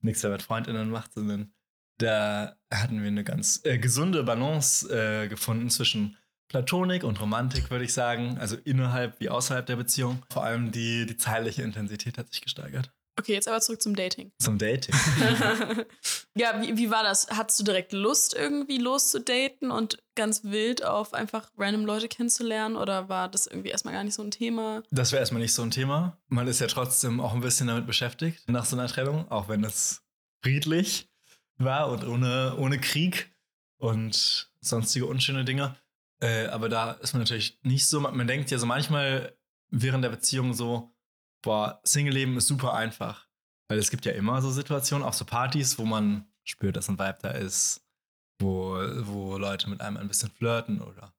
nichts 0.00 0.22
mehr 0.22 0.32
mit 0.32 0.42
Freundinnen 0.42 0.90
macht, 0.90 1.12
sondern 1.12 1.52
da 1.98 2.56
hatten 2.72 3.00
wir 3.00 3.08
eine 3.08 3.24
ganz 3.24 3.60
äh, 3.64 3.78
gesunde 3.78 4.22
Balance 4.22 4.88
äh, 4.88 5.28
gefunden 5.28 5.68
zwischen 5.68 6.16
Platonik 6.48 7.04
und 7.04 7.20
Romantik, 7.20 7.70
würde 7.70 7.84
ich 7.84 7.92
sagen. 7.92 8.38
Also 8.38 8.56
innerhalb 8.56 9.20
wie 9.20 9.28
außerhalb 9.28 9.66
der 9.66 9.76
Beziehung. 9.76 10.24
Vor 10.30 10.44
allem 10.44 10.70
die, 10.70 11.04
die 11.06 11.16
zeitliche 11.16 11.62
Intensität 11.62 12.16
hat 12.16 12.30
sich 12.30 12.40
gesteigert. 12.40 12.92
Okay, 13.18 13.32
jetzt 13.32 13.48
aber 13.48 13.60
zurück 13.60 13.82
zum 13.82 13.96
Dating. 13.96 14.30
Zum 14.38 14.58
Dating. 14.58 14.94
ja, 16.36 16.62
wie, 16.62 16.76
wie 16.76 16.90
war 16.90 17.02
das? 17.02 17.26
Hattest 17.30 17.58
du 17.58 17.64
direkt 17.64 17.92
Lust, 17.92 18.32
irgendwie 18.32 18.78
loszudaten 18.78 19.72
und 19.72 19.98
ganz 20.14 20.44
wild 20.44 20.84
auf 20.84 21.14
einfach 21.14 21.50
random 21.58 21.84
Leute 21.84 22.06
kennenzulernen? 22.08 22.76
Oder 22.76 23.08
war 23.08 23.28
das 23.28 23.48
irgendwie 23.48 23.70
erstmal 23.70 23.94
gar 23.94 24.04
nicht 24.04 24.14
so 24.14 24.22
ein 24.22 24.30
Thema? 24.30 24.84
Das 24.92 25.10
wäre 25.10 25.18
erstmal 25.18 25.42
nicht 25.42 25.52
so 25.52 25.62
ein 25.62 25.72
Thema. 25.72 26.16
Man 26.28 26.46
ist 26.46 26.60
ja 26.60 26.68
trotzdem 26.68 27.20
auch 27.20 27.34
ein 27.34 27.40
bisschen 27.40 27.66
damit 27.66 27.88
beschäftigt 27.88 28.48
nach 28.48 28.64
so 28.64 28.76
einer 28.76 28.86
Trennung, 28.86 29.28
auch 29.30 29.48
wenn 29.48 29.64
es 29.64 30.04
friedlich 30.40 31.10
war 31.56 31.90
und 31.90 32.06
ohne, 32.06 32.54
ohne 32.56 32.78
Krieg 32.78 33.34
und 33.78 34.48
sonstige 34.60 35.06
unschöne 35.06 35.44
Dinge. 35.44 35.76
Äh, 36.20 36.46
aber 36.46 36.68
da 36.68 36.92
ist 36.92 37.14
man 37.14 37.22
natürlich 37.22 37.58
nicht 37.62 37.86
so, 37.88 37.98
man 37.98 38.26
denkt 38.28 38.52
ja 38.52 38.58
so 38.58 38.66
manchmal 38.66 39.36
während 39.70 40.04
der 40.04 40.10
Beziehung 40.10 40.54
so, 40.54 40.94
boah, 41.42 41.80
Single-Leben 41.84 42.36
ist 42.36 42.48
super 42.48 42.74
einfach. 42.74 43.26
Weil 43.68 43.78
es 43.78 43.90
gibt 43.90 44.06
ja 44.06 44.12
immer 44.12 44.40
so 44.40 44.50
Situationen, 44.50 45.06
auch 45.06 45.12
so 45.12 45.24
Partys, 45.24 45.78
wo 45.78 45.84
man 45.84 46.26
spürt, 46.44 46.76
dass 46.76 46.88
ein 46.88 46.98
Vibe 46.98 47.18
da 47.20 47.30
ist, 47.30 47.82
wo, 48.40 48.78
wo 49.00 49.36
Leute 49.36 49.68
mit 49.68 49.80
einem 49.80 49.98
ein 49.98 50.08
bisschen 50.08 50.30
flirten 50.30 50.80
oder 50.80 51.12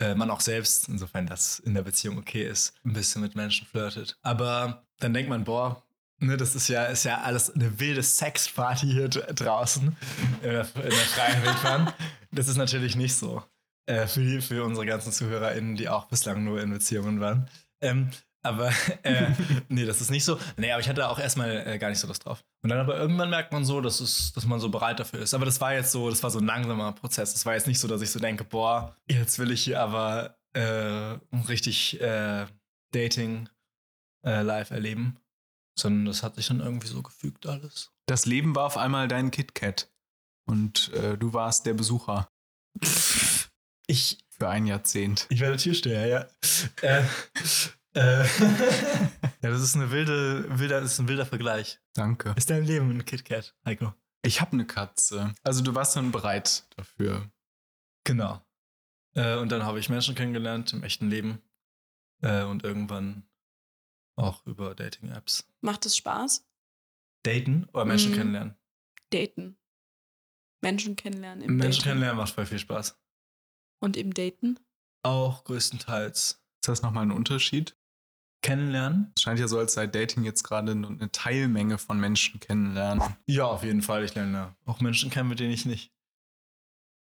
äh, 0.00 0.14
man 0.14 0.30
auch 0.30 0.40
selbst, 0.40 0.88
insofern 0.88 1.26
das 1.26 1.58
in 1.58 1.74
der 1.74 1.82
Beziehung 1.82 2.18
okay 2.18 2.46
ist, 2.46 2.74
ein 2.84 2.92
bisschen 2.92 3.22
mit 3.22 3.34
Menschen 3.34 3.66
flirtet. 3.66 4.16
Aber 4.22 4.86
dann 4.98 5.12
denkt 5.12 5.28
man, 5.28 5.44
boah, 5.44 5.82
ne, 6.18 6.36
das 6.36 6.54
ist 6.54 6.68
ja, 6.68 6.84
ist 6.84 7.04
ja 7.04 7.20
alles 7.20 7.50
eine 7.50 7.78
wilde 7.80 8.02
Sexparty 8.02 8.86
hier 8.86 9.08
draußen 9.08 9.96
in 10.42 10.48
der, 10.48 10.66
in 10.76 10.82
der 10.82 10.92
freien 10.92 11.42
Wildbahn. 11.42 11.92
Das 12.30 12.48
ist 12.48 12.56
natürlich 12.56 12.96
nicht 12.96 13.14
so. 13.14 13.42
Äh, 13.86 14.06
für, 14.06 14.40
für 14.40 14.64
unsere 14.64 14.86
ganzen 14.86 15.12
ZuhörerInnen, 15.12 15.74
die 15.74 15.88
auch 15.88 16.06
bislang 16.06 16.44
nur 16.44 16.60
in 16.62 16.70
Beziehungen 16.70 17.20
waren. 17.20 17.48
Ähm, 17.80 18.10
aber 18.42 18.70
äh, 19.02 19.30
nee, 19.68 19.84
das 19.84 20.00
ist 20.00 20.10
nicht 20.10 20.24
so. 20.24 20.38
Nee, 20.56 20.72
aber 20.72 20.80
ich 20.80 20.88
hatte 20.88 21.08
auch 21.08 21.18
erstmal 21.18 21.66
äh, 21.66 21.78
gar 21.78 21.88
nicht 21.88 21.98
so 21.98 22.06
Lust 22.06 22.24
drauf. 22.24 22.44
Und 22.62 22.70
dann 22.70 22.78
aber 22.78 22.96
irgendwann 22.96 23.30
merkt 23.30 23.52
man 23.52 23.64
so, 23.64 23.80
dass, 23.80 24.00
es, 24.00 24.32
dass 24.32 24.46
man 24.46 24.60
so 24.60 24.68
bereit 24.68 25.00
dafür 25.00 25.20
ist. 25.20 25.34
Aber 25.34 25.44
das 25.44 25.60
war 25.60 25.74
jetzt 25.74 25.92
so, 25.92 26.10
das 26.10 26.22
war 26.22 26.30
so 26.30 26.38
ein 26.38 26.46
langsamer 26.46 26.92
Prozess. 26.92 27.32
Das 27.32 27.46
war 27.46 27.54
jetzt 27.54 27.66
nicht 27.66 27.78
so, 27.78 27.88
dass 27.88 28.02
ich 28.02 28.10
so 28.10 28.18
denke, 28.18 28.44
boah, 28.44 28.96
jetzt 29.08 29.38
will 29.38 29.50
ich 29.50 29.64
hier 29.64 29.80
aber 29.80 30.36
äh, 30.54 31.18
richtig 31.48 32.00
äh, 32.00 32.46
Dating 32.92 33.48
äh, 34.24 34.42
live 34.42 34.70
erleben. 34.70 35.18
Sondern 35.78 36.04
das 36.04 36.22
hat 36.22 36.34
sich 36.34 36.48
dann 36.48 36.60
irgendwie 36.60 36.88
so 36.88 37.02
gefügt 37.02 37.46
alles. 37.46 37.92
Das 38.06 38.26
Leben 38.26 38.54
war 38.54 38.66
auf 38.66 38.76
einmal 38.76 39.08
dein 39.08 39.30
KitKat. 39.30 39.88
Und 40.44 40.92
äh, 40.92 41.16
du 41.16 41.32
warst 41.32 41.66
der 41.66 41.74
Besucher. 41.74 42.28
Ich. 43.86 44.18
Für 44.30 44.48
ein 44.48 44.66
Jahrzehnt. 44.66 45.26
Ich 45.28 45.40
war 45.40 45.48
der 45.48 45.58
Türsteher, 45.58 46.06
ja. 46.06 46.26
äh, 46.80 47.04
ja, 47.94 48.24
das 49.42 49.60
ist 49.60 49.76
eine 49.76 49.90
wilde, 49.90 50.46
wilder, 50.58 50.80
das 50.80 50.92
ist 50.92 50.98
ein 50.98 51.08
wilder 51.08 51.26
Vergleich. 51.26 51.80
Danke. 51.92 52.34
Ist 52.36 52.48
dein 52.48 52.64
Leben 52.64 52.90
ein 52.90 53.04
KitKat, 53.04 53.54
Heiko? 53.66 53.92
Ich 54.22 54.40
habe 54.40 54.52
eine 54.52 54.66
Katze. 54.66 55.34
Also 55.42 55.62
du 55.62 55.74
warst 55.74 55.96
dann 55.96 56.12
bereit 56.12 56.64
dafür. 56.76 57.30
Genau. 58.04 58.40
Äh, 59.14 59.36
und 59.36 59.52
dann 59.52 59.64
habe 59.64 59.78
ich 59.78 59.88
Menschen 59.88 60.14
kennengelernt 60.14 60.72
im 60.72 60.82
echten 60.84 61.10
Leben. 61.10 61.42
Äh, 62.22 62.44
und 62.44 62.64
irgendwann 62.64 63.24
auch 64.16 64.46
über 64.46 64.74
Dating-Apps. 64.74 65.48
Macht 65.60 65.84
es 65.86 65.96
Spaß? 65.96 66.46
Daten 67.24 67.68
oder 67.72 67.84
Menschen 67.84 68.12
mhm. 68.12 68.16
kennenlernen? 68.16 68.56
Daten. 69.10 69.58
Menschen 70.62 70.96
kennenlernen 70.96 71.42
im 71.42 71.56
Menschen 71.56 71.80
Daten. 71.80 71.82
kennenlernen 71.84 72.16
macht 72.16 72.34
voll 72.34 72.46
viel 72.46 72.58
Spaß. 72.58 72.98
Und 73.80 73.96
im 73.96 74.14
Daten? 74.14 74.58
Auch 75.02 75.44
größtenteils. 75.44 76.42
Ist 76.60 76.68
das 76.68 76.82
nochmal 76.82 77.04
ein 77.04 77.10
Unterschied? 77.10 77.76
Kennenlernen? 78.42 79.12
Es 79.16 79.22
scheint 79.22 79.40
ja 79.40 79.48
so, 79.48 79.58
als 79.58 79.74
sei 79.74 79.86
Dating 79.86 80.24
jetzt 80.24 80.42
gerade 80.42 80.72
eine 80.72 81.10
Teilmenge 81.12 81.78
von 81.78 81.98
Menschen 81.98 82.40
kennenlernen. 82.40 83.02
Ja, 83.26 83.46
auf 83.46 83.64
jeden 83.64 83.82
Fall. 83.82 84.04
Ich 84.04 84.14
lerne 84.14 84.54
auch 84.66 84.80
Menschen 84.80 85.10
kennen, 85.10 85.28
mit 85.28 85.40
denen 85.40 85.52
ich 85.52 85.64
nicht 85.64 85.92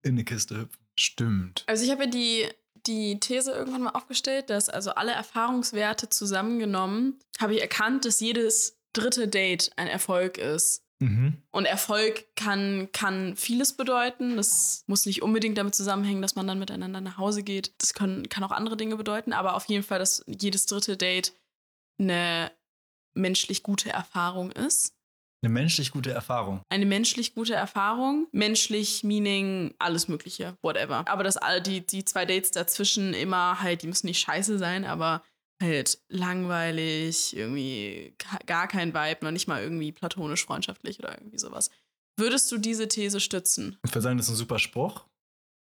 in 0.02 0.12
eine 0.12 0.24
Kiste 0.24 0.58
hüpfe. 0.58 0.78
Stimmt. 0.98 1.64
Also 1.66 1.84
ich 1.84 1.90
habe 1.90 2.04
ja 2.04 2.10
die 2.10 2.48
die 2.86 3.20
These 3.20 3.52
irgendwann 3.52 3.82
mal 3.82 3.90
aufgestellt, 3.90 4.50
dass 4.50 4.68
also 4.68 4.90
alle 4.92 5.12
Erfahrungswerte 5.12 6.08
zusammengenommen, 6.08 7.18
habe 7.40 7.54
ich 7.54 7.60
erkannt, 7.60 8.04
dass 8.04 8.20
jedes 8.20 8.78
dritte 8.92 9.28
Date 9.28 9.70
ein 9.76 9.86
Erfolg 9.86 10.38
ist. 10.38 10.84
Mhm. 11.02 11.42
Und 11.50 11.64
Erfolg 11.64 12.26
kann, 12.36 12.88
kann 12.92 13.34
vieles 13.34 13.76
bedeuten. 13.76 14.36
Das 14.36 14.84
muss 14.86 15.04
nicht 15.04 15.22
unbedingt 15.22 15.58
damit 15.58 15.74
zusammenhängen, 15.74 16.22
dass 16.22 16.36
man 16.36 16.46
dann 16.46 16.60
miteinander 16.60 17.00
nach 17.00 17.18
Hause 17.18 17.42
geht. 17.42 17.74
Das 17.78 17.92
können, 17.92 18.28
kann 18.28 18.44
auch 18.44 18.52
andere 18.52 18.76
Dinge 18.76 18.96
bedeuten, 18.96 19.32
aber 19.32 19.56
auf 19.56 19.64
jeden 19.64 19.82
Fall, 19.82 19.98
dass 19.98 20.24
jedes 20.28 20.66
dritte 20.66 20.96
Date 20.96 21.32
eine 21.98 22.52
menschlich 23.14 23.64
gute 23.64 23.90
Erfahrung 23.90 24.52
ist. 24.52 24.94
Eine 25.44 25.54
menschlich 25.54 25.90
gute 25.90 26.12
Erfahrung. 26.12 26.62
Eine 26.68 26.86
menschlich 26.86 27.34
gute 27.34 27.54
Erfahrung. 27.54 28.28
Menschlich, 28.30 29.02
meaning 29.02 29.74
alles 29.80 30.06
Mögliche, 30.06 30.56
whatever. 30.62 31.02
Aber 31.08 31.24
dass 31.24 31.36
all 31.36 31.60
die, 31.60 31.84
die 31.84 32.04
zwei 32.04 32.26
Dates 32.26 32.52
dazwischen 32.52 33.12
immer 33.12 33.60
halt, 33.60 33.82
die 33.82 33.88
müssen 33.88 34.06
nicht 34.06 34.20
scheiße 34.20 34.56
sein, 34.56 34.84
aber 34.84 35.24
halt 35.62 35.98
langweilig, 36.08 37.34
irgendwie 37.34 38.14
gar 38.46 38.68
kein 38.68 38.92
Vibe, 38.92 39.24
noch 39.24 39.30
nicht 39.30 39.48
mal 39.48 39.62
irgendwie 39.62 39.92
platonisch 39.92 40.44
freundschaftlich 40.44 40.98
oder 40.98 41.18
irgendwie 41.18 41.38
sowas. 41.38 41.70
Würdest 42.16 42.52
du 42.52 42.58
diese 42.58 42.88
These 42.88 43.20
stützen? 43.20 43.78
Ich 43.84 43.90
würde 43.90 44.02
sagen, 44.02 44.18
das 44.18 44.26
ist 44.26 44.34
ein 44.34 44.36
super 44.36 44.58
Spruch. 44.58 45.06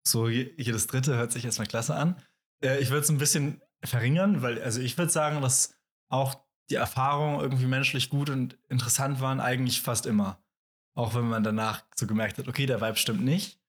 So 0.06 0.28
jedes 0.28 0.86
dritte 0.86 1.16
hört 1.16 1.32
sich 1.32 1.44
erstmal 1.44 1.66
klasse 1.66 1.94
an. 1.94 2.22
Äh, 2.62 2.78
ich 2.78 2.90
würde 2.90 3.00
es 3.00 3.10
ein 3.10 3.18
bisschen 3.18 3.60
verringern, 3.84 4.42
weil, 4.42 4.62
also 4.62 4.80
ich 4.80 4.96
würde 4.96 5.10
sagen, 5.10 5.42
dass 5.42 5.74
auch 6.08 6.36
die 6.70 6.76
Erfahrungen 6.76 7.40
irgendwie 7.40 7.66
menschlich 7.66 8.10
gut 8.10 8.30
und 8.30 8.58
interessant 8.68 9.20
waren, 9.20 9.40
eigentlich 9.40 9.80
fast 9.80 10.06
immer. 10.06 10.42
Auch 10.94 11.14
wenn 11.14 11.28
man 11.28 11.44
danach 11.44 11.84
so 11.94 12.06
gemerkt 12.06 12.38
hat, 12.38 12.48
okay, 12.48 12.66
der 12.66 12.80
Vibe 12.80 12.96
stimmt 12.96 13.24
nicht. 13.24 13.60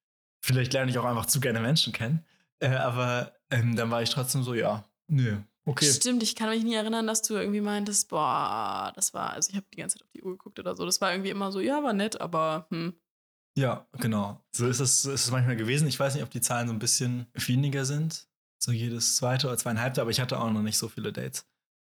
Vielleicht 0.41 0.73
lerne 0.73 0.91
ich 0.91 0.97
auch 0.97 1.05
einfach 1.05 1.25
zu 1.25 1.39
gerne 1.39 1.59
Menschen 1.59 1.93
kennen. 1.93 2.25
Äh, 2.59 2.69
aber 2.69 3.33
ähm, 3.49 3.75
dann 3.75 3.91
war 3.91 4.01
ich 4.01 4.09
trotzdem 4.09 4.43
so, 4.43 4.53
ja, 4.53 4.85
nö, 5.07 5.37
okay. 5.69 5.91
Stimmt, 5.91 6.23
ich 6.23 6.35
kann 6.35 6.49
mich 6.49 6.63
nie 6.63 6.75
erinnern, 6.75 7.07
dass 7.07 7.21
du 7.21 7.35
irgendwie 7.35 7.61
meintest, 7.61 8.09
boah, 8.09 8.91
das 8.95 9.13
war, 9.13 9.33
also 9.33 9.49
ich 9.49 9.55
habe 9.55 9.65
die 9.73 9.77
ganze 9.77 9.97
Zeit 9.97 10.03
auf 10.03 10.11
die 10.11 10.23
Uhr 10.23 10.31
geguckt 10.31 10.59
oder 10.59 10.75
so. 10.75 10.85
Das 10.85 11.01
war 11.01 11.11
irgendwie 11.11 11.29
immer 11.29 11.51
so, 11.51 11.59
ja, 11.59 11.83
war 11.83 11.93
nett, 11.93 12.19
aber 12.19 12.67
hm. 12.69 12.93
Ja, 13.57 13.87
genau. 13.99 14.43
So 14.55 14.67
ist 14.67 14.79
es, 14.79 15.05
ist 15.05 15.25
es 15.25 15.31
manchmal 15.31 15.55
gewesen. 15.55 15.87
Ich 15.87 15.99
weiß 15.99 16.13
nicht, 16.13 16.23
ob 16.23 16.29
die 16.29 16.41
Zahlen 16.41 16.67
so 16.67 16.73
ein 16.73 16.79
bisschen 16.79 17.27
weniger 17.33 17.83
sind. 17.83 18.27
So 18.61 18.71
jedes 18.71 19.15
zweite 19.15 19.47
oder 19.47 19.57
zweieinhalbte, 19.57 20.01
aber 20.01 20.11
ich 20.11 20.19
hatte 20.19 20.39
auch 20.39 20.51
noch 20.51 20.61
nicht 20.61 20.77
so 20.77 20.87
viele 20.87 21.11
Dates. 21.11 21.45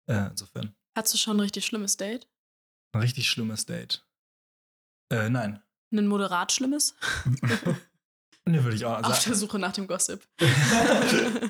Äh, 0.08 0.28
insofern. 0.30 0.76
Hattest 0.96 1.14
du 1.14 1.18
schon 1.18 1.38
ein 1.38 1.42
richtig 1.42 1.66
schlimmes 1.66 1.98
Date? 1.98 2.28
Ein 2.94 3.02
richtig 3.02 3.30
schlimmes 3.30 3.66
Date. 3.66 4.06
Äh, 5.12 5.30
nein. 5.30 5.62
Ein 5.92 6.08
moderat 6.08 6.52
schlimmes? 6.52 6.96
ne, 8.46 8.64
würde 8.64 8.76
ich 8.76 8.86
auch 8.86 8.96
sagen. 8.96 9.06
Auf 9.06 9.24
der 9.24 9.36
Suche 9.36 9.60
nach 9.60 9.74
dem 9.74 9.88
Gossip. 9.88 10.22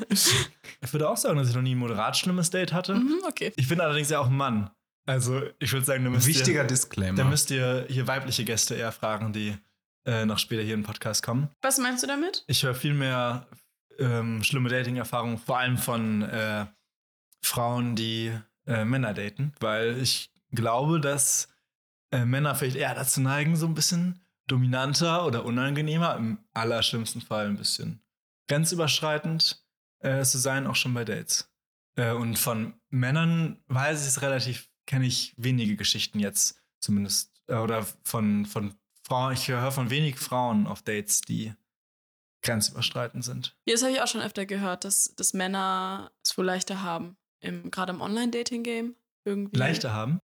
ich 0.10 0.94
würde 0.94 1.10
auch 1.10 1.18
sagen, 1.18 1.38
dass 1.38 1.50
ich 1.50 1.56
noch 1.56 1.62
nie 1.62 1.76
ein 1.76 1.80
moderat 1.80 2.18
schlimmes 2.18 2.50
Date 2.50 2.74
hatte. 2.74 2.96
Mhm, 2.96 3.22
okay. 3.28 3.54
Ich 3.56 3.68
bin 3.68 3.80
allerdings 3.80 4.10
ja 4.10 4.20
auch 4.20 4.28
ein 4.28 4.38
Mann. 4.38 4.70
Also, 5.08 5.42
ich 5.60 5.72
würde 5.74 5.86
sagen, 5.86 6.04
da 6.04 6.10
müsst 6.10 6.28
Wichtiger 6.28 6.62
ihr, 6.62 6.68
Disclaimer. 6.68 7.18
Da 7.18 7.24
müsst 7.24 7.50
ihr 7.52 7.86
hier 7.90 8.08
weibliche 8.08 8.46
Gäste 8.46 8.76
eher 8.76 8.92
fragen, 8.92 9.34
die 9.34 9.58
äh, 10.06 10.26
noch 10.26 10.38
später 10.38 10.62
hier 10.62 10.76
im 10.76 10.84
Podcast 10.84 11.24
kommen. 11.24 11.50
Was 11.62 11.80
meinst 11.80 12.04
du 12.04 12.08
damit? 12.08 12.44
Ich 12.48 12.64
höre 12.64 12.76
viel 12.76 12.94
mehr 12.94 13.48
ähm, 14.00 14.44
schlimme 14.44 14.70
Dating-Erfahrungen, 14.70 15.38
vor 15.38 15.58
allem 15.58 15.78
von 15.78 16.22
äh, 16.24 16.66
Frauen, 17.44 17.96
die 17.96 18.32
äh, 18.68 18.86
Männer 18.86 19.14
daten, 19.14 19.54
weil 19.60 19.98
ich 20.02 20.32
glaube, 20.52 21.00
dass 21.00 21.50
äh, 22.12 22.26
Männer 22.26 22.56
vielleicht 22.56 22.78
eher 22.78 22.94
dazu 22.94 23.22
neigen, 23.22 23.56
so 23.56 23.66
ein 23.66 23.74
bisschen 23.74 24.20
dominanter 24.52 25.26
oder 25.26 25.46
unangenehmer, 25.46 26.16
im 26.18 26.40
allerschlimmsten 26.54 27.22
Fall 27.22 27.48
ein 27.48 27.58
bisschen 27.58 28.02
grenzüberschreitend 28.48 29.66
äh, 30.00 30.24
zu 30.24 30.38
sein, 30.38 30.68
auch 30.68 30.76
schon 30.76 30.94
bei 30.94 31.06
Dates. 31.06 31.50
Äh, 31.96 32.12
und 32.12 32.38
von 32.38 32.74
Männern 32.90 33.64
weiß 33.68 34.02
ich 34.02 34.08
es 34.08 34.22
relativ, 34.22 34.70
kenne 34.86 35.06
ich 35.06 35.34
wenige 35.38 35.76
Geschichten 35.76 36.20
jetzt 36.20 36.62
zumindest. 36.80 37.32
Äh, 37.48 37.56
oder 37.56 37.86
von, 38.04 38.46
von 38.46 38.74
Frauen, 39.04 39.34
ich 39.34 39.48
höre 39.48 39.72
von 39.72 39.90
wenig 39.90 40.20
Frauen 40.20 40.68
auf 40.68 40.82
Dates, 40.82 41.22
die 41.22 41.54
grenzüberschreitend 42.44 43.24
sind. 43.24 43.56
Ja, 43.66 43.76
das 43.76 43.84
habe 43.84 43.94
ich 43.94 44.02
auch 44.02 44.08
schon 44.08 44.22
öfter 44.22 44.46
gehört, 44.46 44.84
dass, 44.84 45.16
dass 45.16 45.34
Männer 45.34 46.12
es 46.24 46.38
wohl 46.38 46.46
leichter 46.46 46.82
haben, 46.82 47.18
gerade 47.40 47.94
im 47.94 48.02
Online-Dating-Game. 48.02 48.96
Irgendwie. 49.24 49.56
Leichter 49.56 49.94
haben? 49.94 50.20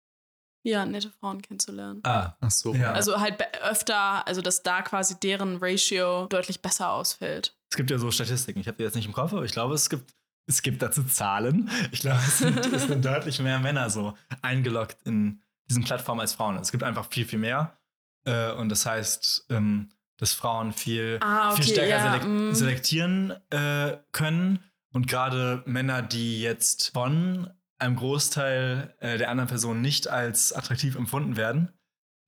Ja, 0.65 0.87
nette 0.87 1.11
Frauen 1.11 1.43
kennenzulernen. 1.43 2.01
Ah, 2.05 2.37
ach 2.41 2.51
so. 2.51 2.75
Ja. 2.75 2.93
Also 2.93 3.21
halt 3.21 3.43
öfter, 3.63 4.27
also 4.27 4.41
dass 4.43 4.63
da 4.63 4.83
quasi 4.83 5.19
deren 5.19 5.59
Ratio 5.61 6.27
deutlich 6.27 6.63
besser 6.63 6.93
ausfällt. 6.93 7.57
Es 7.71 7.77
gibt 7.77 7.91
ja 7.91 7.99
so 7.99 8.11
Statistiken, 8.11 8.61
ich 8.61 8.69
habe 8.69 8.77
die 8.77 8.85
jetzt 8.85 8.95
nicht 8.95 9.07
im 9.07 9.13
Kopf, 9.13 9.33
aber 9.33 9.45
ich 9.45 9.53
glaube, 9.53 9.75
es 9.75 9.91
gibt, 9.91 10.15
es 10.47 10.63
gibt 10.63 10.81
dazu 10.83 11.03
Zahlen. 11.05 11.69
Ich 11.91 12.01
glaube, 12.01 12.21
es 12.21 12.39
sind, 12.39 12.59
es 12.73 12.87
sind 12.87 13.05
deutlich 13.05 13.41
mehr 13.41 13.59
Männer 13.59 13.91
so 13.91 14.15
eingeloggt 14.41 14.99
in 15.05 15.43
diesen 15.69 15.83
Plattformen 15.83 16.21
als 16.21 16.35
Frauen. 16.35 16.57
Es 16.59 16.71
gibt 16.71 16.85
einfach 16.85 17.09
viel, 17.11 17.25
viel 17.25 17.39
mehr. 17.41 17.77
Äh, 18.25 18.53
und 18.53 18.69
das 18.69 18.87
heißt, 18.87 19.47
ähm, 19.51 19.91
dass 20.19 20.33
Frauen 20.33 20.73
viel, 20.73 21.19
ah, 21.21 21.51
okay, 21.51 21.63
viel 21.63 21.73
stärker 21.73 21.97
ja, 21.97 22.13
selek 22.13 22.25
mm. 22.29 22.53
selektieren 22.53 23.31
äh, 23.51 23.99
können. 24.13 24.61
Und 24.93 25.09
gerade 25.09 25.63
Männer, 25.67 26.03
die 26.03 26.41
jetzt 26.41 26.93
von 26.93 27.51
einem 27.83 27.97
Großteil 27.97 28.95
äh, 29.01 29.19
der 29.19 29.29
anderen 29.31 29.49
Personen 29.49 29.83
nicht 29.83 30.09
als 30.09 30.53
attraktiv 30.53 30.97
empfunden 30.97 31.37
werden, 31.37 31.73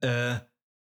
äh, 0.01 0.41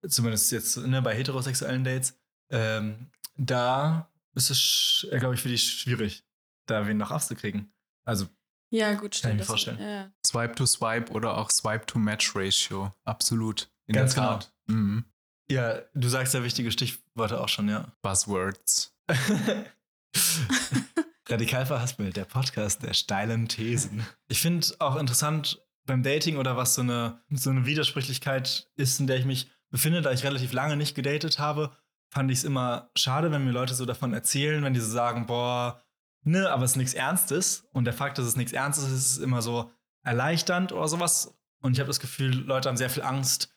zumindest 0.08 0.50
jetzt 0.52 0.76
ne, 0.78 1.02
bei 1.02 1.14
heterosexuellen 1.14 1.84
Dates, 1.84 2.18
ähm, 2.50 3.10
da 3.36 4.10
ist 4.34 4.50
es, 4.50 5.06
äh, 5.10 5.18
glaube 5.18 5.34
ich, 5.34 5.42
für 5.42 5.48
die 5.48 5.58
schwierig, 5.58 6.24
da 6.66 6.86
wen 6.86 6.96
noch 6.96 7.10
aufzukriegen. 7.10 7.72
Also 8.04 8.26
ja, 8.70 8.94
gut, 8.94 9.20
Kann 9.22 9.32
ich 9.32 9.38
mir 9.38 9.44
vorstellen. 9.44 9.78
Ja. 9.80 10.10
Swipe 10.26 10.56
to 10.56 10.66
Swipe 10.66 11.12
oder 11.12 11.38
auch 11.38 11.50
Swipe 11.50 11.86
to 11.86 11.98
Match 11.98 12.34
Ratio. 12.34 12.92
Absolut. 13.04 13.70
In 13.86 13.94
Ganz 13.94 14.16
genau. 14.16 14.40
Mhm. 14.66 15.04
Ja, 15.48 15.82
du 15.94 16.08
sagst 16.08 16.34
ja 16.34 16.42
wichtige 16.42 16.72
Stichworte 16.72 17.40
auch 17.40 17.48
schon, 17.48 17.68
ja. 17.68 17.92
Buzzwords. 18.02 18.96
Radikal 21.28 21.66
verhaspelt, 21.66 22.16
der 22.16 22.24
Podcast 22.24 22.82
der 22.82 22.94
steilen 22.94 23.48
Thesen. 23.48 24.06
Ich 24.28 24.40
finde 24.40 24.66
auch 24.78 24.96
interessant 24.96 25.60
beim 25.86 26.02
Dating 26.02 26.36
oder 26.36 26.56
was 26.56 26.74
so 26.74 26.82
eine, 26.82 27.22
so 27.30 27.50
eine 27.50 27.66
Widersprüchlichkeit 27.66 28.68
ist, 28.76 29.00
in 29.00 29.06
der 29.06 29.16
ich 29.16 29.24
mich 29.24 29.50
befinde, 29.70 30.02
da 30.02 30.12
ich 30.12 30.24
relativ 30.24 30.52
lange 30.52 30.76
nicht 30.76 30.94
gedatet 30.94 31.38
habe, 31.38 31.76
fand 32.10 32.30
ich 32.30 32.38
es 32.38 32.44
immer 32.44 32.90
schade, 32.96 33.32
wenn 33.32 33.44
mir 33.44 33.50
Leute 33.50 33.74
so 33.74 33.84
davon 33.84 34.12
erzählen, 34.12 34.62
wenn 34.62 34.74
die 34.74 34.80
so 34.80 34.90
sagen, 34.90 35.26
boah, 35.26 35.82
ne, 36.22 36.50
aber 36.50 36.64
es 36.64 36.72
ist 36.72 36.76
nichts 36.76 36.94
Ernstes. 36.94 37.66
Und 37.72 37.84
der 37.84 37.92
Fakt, 37.92 38.18
dass 38.18 38.26
es 38.26 38.36
nichts 38.36 38.52
Ernstes 38.52 38.84
ist, 38.84 39.16
ist 39.16 39.18
immer 39.18 39.42
so 39.42 39.70
erleichternd 40.02 40.72
oder 40.72 40.88
sowas. 40.88 41.36
Und 41.60 41.72
ich 41.72 41.80
habe 41.80 41.88
das 41.88 42.00
Gefühl, 42.00 42.34
Leute 42.34 42.68
haben 42.68 42.76
sehr 42.76 42.90
viel 42.90 43.02
Angst, 43.02 43.53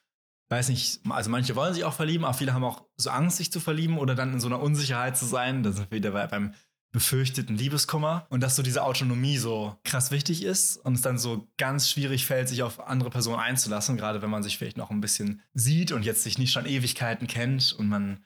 weiß 0.49 0.69
nicht, 0.69 1.01
also 1.09 1.29
manche 1.29 1.55
wollen 1.55 1.73
sich 1.73 1.83
auch 1.83 1.93
verlieben, 1.93 2.25
aber 2.25 2.33
viele 2.33 2.53
haben 2.53 2.63
auch 2.63 2.85
so 2.95 3.09
Angst, 3.09 3.37
sich 3.37 3.51
zu 3.51 3.59
verlieben 3.59 3.97
oder 3.97 4.15
dann 4.15 4.33
in 4.33 4.39
so 4.39 4.47
einer 4.47 4.61
Unsicherheit 4.61 5.17
zu 5.17 5.25
sein. 5.25 5.63
Da 5.63 5.71
sind 5.71 5.91
wir 5.91 5.97
wieder 5.97 6.27
beim 6.27 6.53
befürchteten 6.91 7.55
Liebeskummer 7.57 8.25
und 8.29 8.41
dass 8.41 8.55
so 8.55 8.63
diese 8.63 8.83
Autonomie 8.83 9.37
so 9.37 9.77
krass 9.83 10.09
wichtig 10.09 10.43
ist 10.43 10.77
und 10.77 10.93
es 10.93 11.01
dann 11.01 11.17
so 11.17 11.47
ganz 11.57 11.89
schwierig 11.89 12.25
fällt, 12.25 12.47
sich 12.47 12.63
auf 12.63 12.79
andere 12.79 13.09
Personen 13.09 13.39
einzulassen, 13.39 13.97
gerade 13.97 14.21
wenn 14.21 14.29
man 14.29 14.41
sich 14.41 14.57
vielleicht 14.57 14.77
noch 14.77 14.89
ein 14.89 15.01
bisschen 15.01 15.41
sieht 15.53 15.91
und 15.91 16.03
jetzt 16.03 16.23
sich 16.23 16.37
nicht 16.37 16.53
schon 16.53 16.65
Ewigkeiten 16.65 17.27
kennt 17.27 17.73
und 17.73 17.89
man 17.89 18.25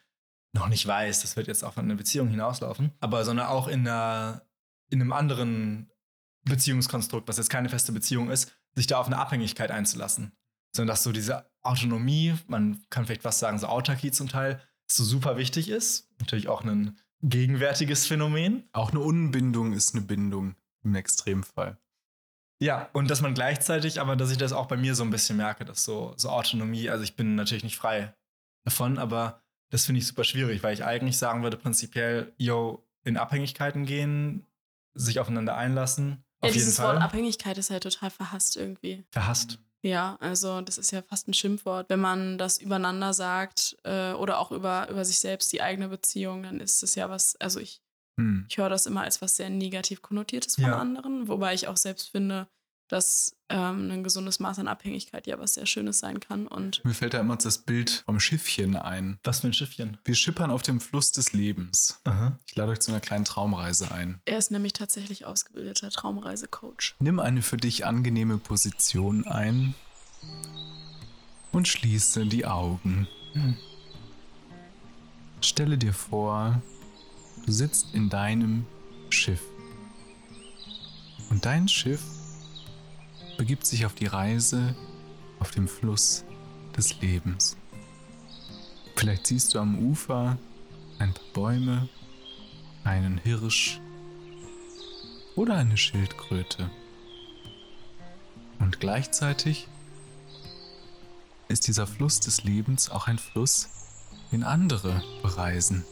noch 0.54 0.68
nicht 0.68 0.86
weiß, 0.86 1.22
das 1.22 1.36
wird 1.36 1.48
jetzt 1.48 1.64
auf 1.64 1.78
eine 1.78 1.96
Beziehung 1.96 2.28
hinauslaufen, 2.28 2.92
aber 3.00 3.26
sondern 3.26 3.48
auch 3.48 3.68
in, 3.68 3.88
einer, 3.88 4.46
in 4.90 5.02
einem 5.02 5.14
anderen 5.14 5.90
Beziehungskonstrukt, 6.46 7.28
was 7.28 7.38
jetzt 7.38 7.50
keine 7.50 7.70
feste 7.70 7.92
Beziehung 7.92 8.30
ist, 8.30 8.56
sich 8.76 8.88
da 8.88 9.00
auf 9.00 9.08
eine 9.08 9.18
Abhängigkeit 9.18 9.72
einzulassen. 9.72 10.34
Sondern 10.74 10.94
dass 10.94 11.04
so 11.04 11.12
diese 11.12 11.51
Autonomie, 11.64 12.36
man 12.48 12.84
kann 12.90 13.06
vielleicht 13.06 13.24
was 13.24 13.40
sagen, 13.40 13.60
so 13.60 13.68
Autarkie 13.68 14.12
zum 14.12 14.28
Teil, 14.28 14.62
so 14.88 15.04
super 15.04 15.38
wichtig 15.38 15.70
ist. 15.70 16.10
Natürlich 16.20 16.48
auch 16.48 16.64
ein 16.64 16.98
gegenwärtiges 17.22 18.08
Phänomen. 18.08 18.68
Auch 18.74 18.92
eine 18.92 19.00
Unbindung 19.00 19.74
ist 19.74 19.96
eine 19.96 20.04
Bindung 20.04 20.56
im 20.84 20.96
Extremfall. 20.96 21.78
Ja, 22.60 22.90
und 22.94 23.10
dass 23.10 23.22
man 23.22 23.34
gleichzeitig, 23.34 24.00
aber 24.00 24.16
dass 24.16 24.32
ich 24.32 24.38
das 24.38 24.54
auch 24.54 24.68
bei 24.68 24.78
mir 24.78 24.94
so 24.94 25.04
ein 25.04 25.10
bisschen 25.10 25.38
merke, 25.38 25.66
dass 25.66 25.84
so, 25.84 26.14
so 26.18 26.30
Autonomie, 26.30 26.90
also 26.90 27.04
ich 27.04 27.16
bin 27.16 27.36
natürlich 27.36 27.64
nicht 27.64 27.78
frei 27.78 28.14
davon, 28.64 29.00
aber 29.00 29.42
das 29.72 29.86
finde 29.86 30.00
ich 30.00 30.08
super 30.08 30.24
schwierig, 30.24 30.62
weil 30.62 30.74
ich 30.74 30.84
eigentlich 30.84 31.18
sagen 31.18 31.42
würde, 31.42 31.58
prinzipiell, 31.58 32.34
yo, 32.38 32.86
in 33.04 33.18
Abhängigkeiten 33.18 33.86
gehen, 33.86 34.46
sich 34.94 35.20
aufeinander 35.20 35.56
einlassen. 35.58 36.24
Ja, 36.44 36.50
auf 36.50 36.54
dieses 36.54 36.78
jeden 36.78 36.86
Fall. 36.86 36.96
Wort 36.96 37.04
Abhängigkeit 37.04 37.58
ist 37.58 37.72
halt 37.72 37.84
total 37.84 38.12
verhasst 38.12 38.58
irgendwie. 38.58 39.06
Verhasst. 39.10 39.60
Ja, 39.84 40.16
also 40.20 40.62
das 40.62 40.78
ist 40.78 40.92
ja 40.92 41.02
fast 41.02 41.28
ein 41.28 41.34
Schimpfwort. 41.34 41.90
Wenn 41.90 42.00
man 42.00 42.38
das 42.38 42.60
übereinander 42.60 43.14
sagt 43.14 43.78
äh, 43.84 44.14
oder 44.14 44.38
auch 44.40 44.52
über, 44.52 44.88
über 44.90 45.04
sich 45.06 45.20
selbst, 45.20 45.52
die 45.52 45.62
eigene 45.62 45.90
Beziehung, 45.90 46.44
dann 46.44 46.60
ist 46.60 46.84
es 46.84 46.94
ja 46.96 47.10
was, 47.10 47.36
also 47.38 47.60
ich, 47.60 47.82
Hm. 48.18 48.42
ich 48.50 48.58
höre 48.58 48.70
das 48.70 48.86
immer 48.88 49.04
als 49.04 49.22
was 49.22 49.38
sehr 49.38 49.50
negativ 49.50 50.02
konnotiertes 50.02 50.58
von 50.58 50.74
Ja. 50.74 50.76
anderen, 50.76 51.28
wobei 51.30 51.54
ich 51.56 51.68
auch 51.68 51.78
selbst 51.78 52.10
finde, 52.12 52.50
dass 52.92 53.38
ähm, 53.48 53.90
ein 53.90 54.04
gesundes 54.04 54.42
Maß 54.42 54.60
an 54.60 54.68
Abhängigkeit 54.68 55.26
ja 55.26 55.40
was 55.40 55.54
sehr 55.54 55.66
Schönes 55.66 56.00
sein 56.00 56.20
kann. 56.20 56.46
Und 56.46 56.84
Mir 56.84 56.94
fällt 56.94 57.14
da 57.14 57.22
immer 57.22 57.38
das 57.38 57.60
Bild 57.60 58.04
vom 58.06 58.20
Schiffchen 58.20 58.76
ein. 58.76 59.18
Was 59.24 59.40
für 59.40 59.48
ein 59.48 59.54
Schiffchen. 59.54 59.98
Wir 60.04 60.16
schippern 60.16 60.52
auf 60.52 60.62
dem 60.62 60.82
Fluss 60.82 61.14
des 61.14 61.32
Lebens. 61.32 62.02
Aha. 62.04 62.38
Ich 62.46 62.56
lade 62.56 62.74
euch 62.74 62.80
zu 62.82 62.92
einer 62.92 63.00
kleinen 63.00 63.24
Traumreise 63.24 63.92
ein. 63.92 64.20
er 64.26 64.38
ist 64.38 64.52
nämlich 64.52 64.74
tatsächlich 64.74 65.26
ausgebildeter 65.26 65.90
Traumreisecoach. 65.90 66.96
Nimm 67.00 67.20
eine 67.20 67.42
für 67.42 67.58
dich 67.58 67.86
angenehme 67.86 68.38
Position 68.38 69.26
ein 69.26 69.74
und 71.54 71.70
schließe 71.70 72.26
die 72.26 72.46
Augen. 72.46 73.08
Hm. 73.34 73.56
Stelle 75.40 75.78
dir 75.78 75.94
vor, 75.94 76.62
du 77.46 77.52
sitzt 77.54 77.94
in 77.94 78.10
deinem 78.10 78.66
Schiff. 79.10 79.42
Und 81.30 81.46
dein 81.46 81.70
Schiff 81.70 82.02
begibt 83.42 83.66
sich 83.66 83.88
auf 83.88 83.96
die 83.96 84.06
Reise 84.06 84.76
auf 85.40 85.50
dem 85.50 85.68
Fluss 85.68 86.26
des 86.78 87.02
Lebens. 87.02 87.58
Vielleicht 88.96 89.26
siehst 89.26 89.56
du 89.56 89.60
am 89.60 89.80
Ufer 89.80 90.38
ein 91.00 91.12
paar 91.12 91.24
Bäume, 91.34 91.90
einen 92.84 93.18
Hirsch 93.18 93.82
oder 95.36 95.56
eine 95.56 95.76
Schildkröte. 95.76 96.70
Und 98.60 98.80
gleichzeitig 98.80 99.68
ist 101.48 101.66
dieser 101.66 101.88
Fluss 101.88 102.20
des 102.20 102.44
Lebens 102.44 102.92
auch 102.92 103.08
ein 103.08 103.18
Fluss, 103.18 103.70
den 104.32 104.44
andere 104.44 105.04
bereisen. 105.24 105.84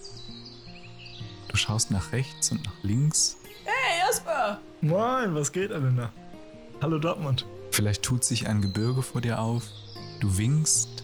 Du 1.47 1.58
schaust 1.58 1.89
nach 1.89 2.12
rechts 2.12 2.52
und 2.52 2.64
nach 2.64 2.84
links. 2.84 3.38
Hey, 3.66 4.02
Jasper! 4.06 4.62
Moin, 4.82 5.34
was 5.34 5.52
geht, 5.52 5.72
Elena? 5.72 6.14
Hallo 6.82 6.97
Dortmund. 6.97 7.45
Vielleicht 7.71 8.03
tut 8.03 8.23
sich 8.23 8.47
ein 8.47 8.61
Gebirge 8.61 9.01
vor 9.01 9.19
dir 9.19 9.39
auf. 9.39 9.63
Du 10.21 10.38
winkst. 10.38 11.03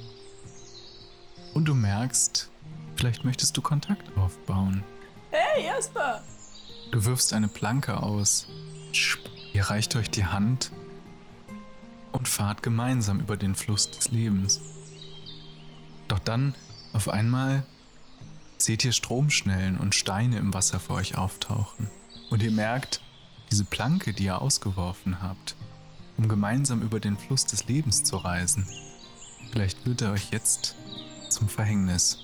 Und 1.53 1.65
du 1.65 1.73
merkst, 1.73 2.49
vielleicht 2.95 3.25
möchtest 3.25 3.57
du 3.57 3.61
Kontakt 3.61 4.17
aufbauen. 4.17 4.85
Hey, 5.31 5.65
Jasper! 5.65 6.23
Du 6.91 7.03
wirfst 7.03 7.33
eine 7.33 7.49
Planke 7.49 8.01
aus. 8.01 8.47
Ihr 9.51 9.63
reicht 9.63 9.97
euch 9.97 10.09
die 10.09 10.25
Hand 10.25 10.71
und 12.13 12.29
fahrt 12.29 12.63
gemeinsam 12.63 13.19
über 13.19 13.35
den 13.35 13.53
Fluss 13.53 13.91
des 13.91 14.11
Lebens. 14.11 14.61
Doch 16.07 16.19
dann, 16.19 16.55
auf 16.93 17.09
einmal, 17.09 17.65
seht 18.57 18.85
ihr 18.85 18.93
Stromschnellen 18.93 19.77
und 19.77 19.93
Steine 19.93 20.37
im 20.37 20.53
Wasser 20.53 20.79
vor 20.79 20.95
euch 20.95 21.17
auftauchen. 21.17 21.89
Und 22.29 22.41
ihr 22.41 22.51
merkt, 22.51 23.01
diese 23.51 23.65
Planke, 23.65 24.13
die 24.13 24.23
ihr 24.23 24.41
ausgeworfen 24.41 25.21
habt, 25.21 25.57
um 26.17 26.27
gemeinsam 26.27 26.81
über 26.81 26.99
den 26.99 27.17
Fluss 27.17 27.45
des 27.45 27.67
Lebens 27.67 28.03
zu 28.03 28.17
reisen, 28.17 28.67
vielleicht 29.51 29.85
wird 29.85 30.01
er 30.01 30.11
euch 30.11 30.31
jetzt 30.31 30.75
zum 31.29 31.49
Verhängnis. 31.49 32.19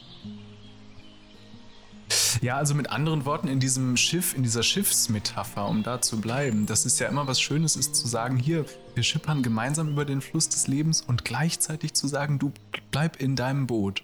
Ja, 2.42 2.58
also 2.58 2.74
mit 2.76 2.90
anderen 2.90 3.26
Worten, 3.26 3.48
in 3.48 3.60
diesem 3.60 3.96
Schiff, 3.98 4.34
in 4.34 4.44
dieser 4.44 4.64
Schiffsmetapher, 4.64 5.68
um 5.68 5.84
da 5.84 6.02
zu 6.02 6.20
bleiben, 6.20 6.66
das 6.66 6.86
ist 6.86 7.00
ja 7.00 7.08
immer 7.08 7.28
was 7.28 7.40
Schönes, 7.40 7.76
ist 7.76 7.96
zu 7.96 8.08
sagen, 8.08 8.38
hier, 8.38 8.66
wir 8.96 9.04
schippern 9.04 9.44
gemeinsam 9.44 9.90
über 9.90 10.06
den 10.06 10.22
Fluss 10.22 10.50
des 10.50 10.68
Lebens 10.68 11.02
und 11.02 11.24
gleichzeitig 11.24 11.94
zu 11.94 12.08
sagen, 12.08 12.40
du 12.40 12.52
bleib 12.92 13.22
in 13.22 13.36
deinem 13.36 13.68
Boot. 13.68 14.04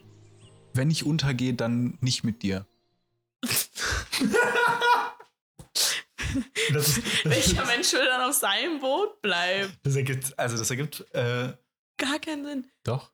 Wenn 0.73 0.91
ich 0.91 1.05
untergehe, 1.05 1.53
dann 1.53 1.97
nicht 2.01 2.23
mit 2.23 2.43
dir. 2.43 2.65
Das, 6.73 6.87
ist, 6.97 6.97
das, 7.23 7.31
Welcher 7.31 7.65
Mensch 7.65 7.93
will 7.93 8.05
dann 8.05 8.29
auf 8.29 8.35
seinem 8.35 8.79
Boot 8.79 9.21
bleiben? 9.21 9.71
das 9.83 9.95
ergibt, 9.95 10.37
also 10.37 10.57
das 10.57 10.69
ergibt, 10.69 11.05
äh, 11.13 11.53
Gar 11.97 12.19
keinen 12.19 12.45
Sinn. 12.45 12.67
Doch. 12.83 13.11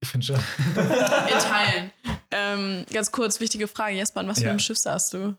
ich 0.00 0.08
finde 0.08 0.26
schon. 0.26 0.36
In 0.76 1.38
Teilen. 1.38 1.92
ähm, 2.30 2.86
ganz 2.92 3.12
kurz, 3.12 3.38
wichtige 3.40 3.68
Frage, 3.68 3.96
Jasper, 3.96 4.20
an 4.20 4.28
was 4.28 4.38
für 4.38 4.44
Ja. 4.44 4.50
einem 4.50 4.58
Schiff 4.58 4.78
saßt 4.78 5.14
du? 5.14 5.36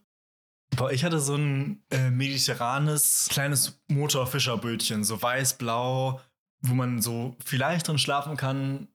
Boah, 0.75 0.91
ich 0.91 1.03
hatte 1.03 1.19
so 1.19 1.36
ein 1.36 1.84
äh, 1.91 2.09
mediterranes 2.09 3.28
kleines 3.30 3.80
Motorfischerbötchen, 3.88 5.03
so 5.03 5.21
weiß-blau, 5.21 6.19
wo 6.61 6.73
man 6.73 7.01
so 7.01 7.36
vielleicht 7.45 7.88
drin 7.88 7.97
schlafen 7.97 8.36
kann, 8.38 8.88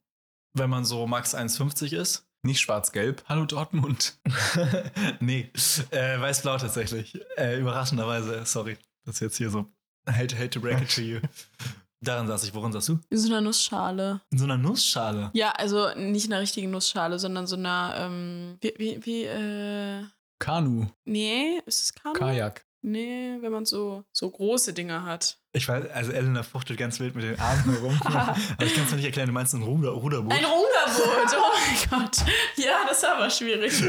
wenn 0.54 0.68
man 0.70 0.84
so 0.84 1.06
max 1.06 1.34
1,50 1.34 1.94
ist. 1.96 2.26
Nicht 2.44 2.60
schwarz-gelb. 2.60 3.22
Hallo 3.28 3.44
Dortmund. 3.44 4.18
nee, 5.20 5.48
äh, 5.92 6.20
weiß-blau 6.20 6.58
tatsächlich. 6.58 7.16
Äh, 7.36 7.60
überraschenderweise, 7.60 8.44
sorry. 8.44 8.76
Das 9.04 9.16
ist 9.16 9.20
jetzt 9.20 9.36
hier 9.36 9.48
so 9.48 9.66
hate, 10.08 10.36
hate 10.36 10.50
to 10.50 10.60
break 10.60 10.82
it 10.82 10.92
to 10.92 11.02
you. 11.02 11.20
Daran 12.00 12.26
saß 12.26 12.42
ich. 12.42 12.52
Worin 12.52 12.72
saß 12.72 12.86
du? 12.86 12.98
In 13.10 13.18
so 13.18 13.28
einer 13.28 13.40
Nussschale. 13.40 14.22
In 14.30 14.38
so 14.38 14.44
einer 14.44 14.58
Nussschale. 14.58 15.30
Ja, 15.34 15.52
also 15.52 15.94
nicht 15.94 16.26
in 16.26 16.32
einer 16.32 16.42
richtigen 16.42 16.72
Nussschale, 16.72 17.20
sondern 17.20 17.46
so 17.46 17.54
einer, 17.54 17.94
ähm, 17.96 18.58
wie, 18.60 18.74
wie, 18.76 19.06
wie, 19.06 19.22
äh, 19.22 20.02
Kanu. 20.40 20.86
nee, 21.04 21.60
ist 21.66 21.80
es 21.80 21.94
Kanu? 21.94 22.18
Kajak. 22.18 22.66
Nee, 22.80 23.36
wenn 23.40 23.52
man 23.52 23.66
so, 23.66 24.02
so 24.10 24.28
große 24.28 24.72
Dinger 24.72 25.04
hat. 25.04 25.38
Ich 25.54 25.68
weiß, 25.68 25.90
also 25.90 26.12
Elena 26.12 26.42
fuchtelt 26.42 26.78
ganz 26.78 26.98
wild 26.98 27.14
mit 27.14 27.24
den 27.24 27.38
Armen 27.38 27.70
herum. 27.72 28.00
Aber 28.04 28.36
ich 28.64 28.74
kann 28.74 28.84
es 28.84 28.90
mir 28.90 28.96
nicht 28.96 29.04
erklären, 29.04 29.26
du 29.26 29.34
meinst 29.34 29.52
ein 29.54 29.62
Ruder, 29.62 29.90
Ruderboot. 29.90 30.32
Ein 30.32 30.44
Ruderboot, 30.44 31.36
oh 31.36 31.90
mein 31.90 32.00
Gott. 32.00 32.16
Ja, 32.56 32.86
das 32.88 33.02
war 33.02 33.16
aber 33.16 33.30
schwierig. 33.30 33.78
Ja, 33.80 33.88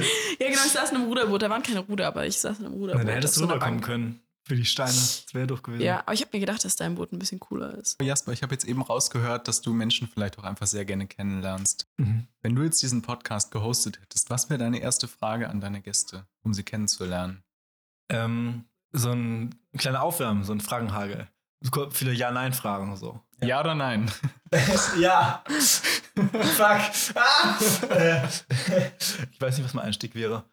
genau, 0.50 0.62
ich 0.66 0.72
saß 0.72 0.92
in 0.92 0.98
einem 0.98 1.06
Ruderboot. 1.08 1.42
Da 1.42 1.50
waren 1.50 1.64
keine 1.64 1.80
Ruder, 1.80 2.08
aber 2.08 2.26
ich 2.26 2.38
saß 2.38 2.60
in 2.60 2.66
einem 2.66 2.76
Ruderboot. 2.76 3.04
Na, 3.04 3.12
da 3.12 3.16
hättest 3.16 3.38
du 3.38 3.44
rüberkommen 3.44 3.82
können. 3.82 4.20
Für 4.46 4.58
die 4.58 4.66
Steine. 4.66 4.92
Das 4.92 5.34
wäre 5.34 5.48
doof 5.48 5.62
gewesen. 5.64 5.82
Ja, 5.84 6.02
aber 6.02 6.14
ich 6.14 6.20
habe 6.20 6.32
mir 6.34 6.42
gedacht, 6.42 6.66
dass 6.66 6.76
dein 6.76 6.96
Boot 6.96 7.14
ein 7.14 7.20
bisschen 7.20 7.40
cooler 7.40 7.76
ist. 7.76 8.02
Jasper, 8.02 8.34
ich 8.34 8.44
habe 8.44 8.54
jetzt 8.54 8.66
eben 8.66 8.82
rausgehört, 8.82 9.48
dass 9.48 9.62
du 9.62 9.72
Menschen 9.72 10.10
vielleicht 10.10 10.38
auch 10.38 10.44
einfach 10.44 10.68
sehr 10.68 10.84
gerne 10.84 11.08
kennenlernst. 11.08 11.88
Mhm. 11.96 12.28
Wenn 12.42 12.54
du 12.54 12.64
jetzt 12.64 12.82
diesen 12.84 13.02
Podcast 13.02 13.52
gehostet 13.52 14.02
hättest, 14.02 14.30
was 14.30 14.50
wäre 14.50 14.60
deine 14.60 14.80
erste 14.80 15.08
Frage 15.08 15.48
an 15.48 15.62
deine 15.62 15.80
Gäste, 15.80 16.28
um 16.44 16.54
sie 16.54 16.64
kennenzulernen? 16.64 17.42
Ähm, 18.10 18.66
so 18.92 19.12
ein 19.12 19.56
kleiner 19.78 20.04
Aufwärmen, 20.04 20.44
so 20.44 20.52
ein 20.52 20.60
Fragenhagel. 20.60 21.30
So 21.64 21.90
Viele 21.92 22.14
Ja-Nein-Fragen 22.14 22.92
und 22.92 22.98
so. 22.98 23.20
Ja, 23.42 23.60
oder 23.60 23.74
nein? 23.76 24.12
ja. 25.00 25.44
Fuck. 25.48 27.16
Ah. 27.16 27.58
Ich 29.32 29.42
weiß 29.42 29.58
nicht, 29.58 29.66
was 29.66 29.74
mein 29.74 29.86
Einstieg 29.86 30.16
wäre. 30.16 30.44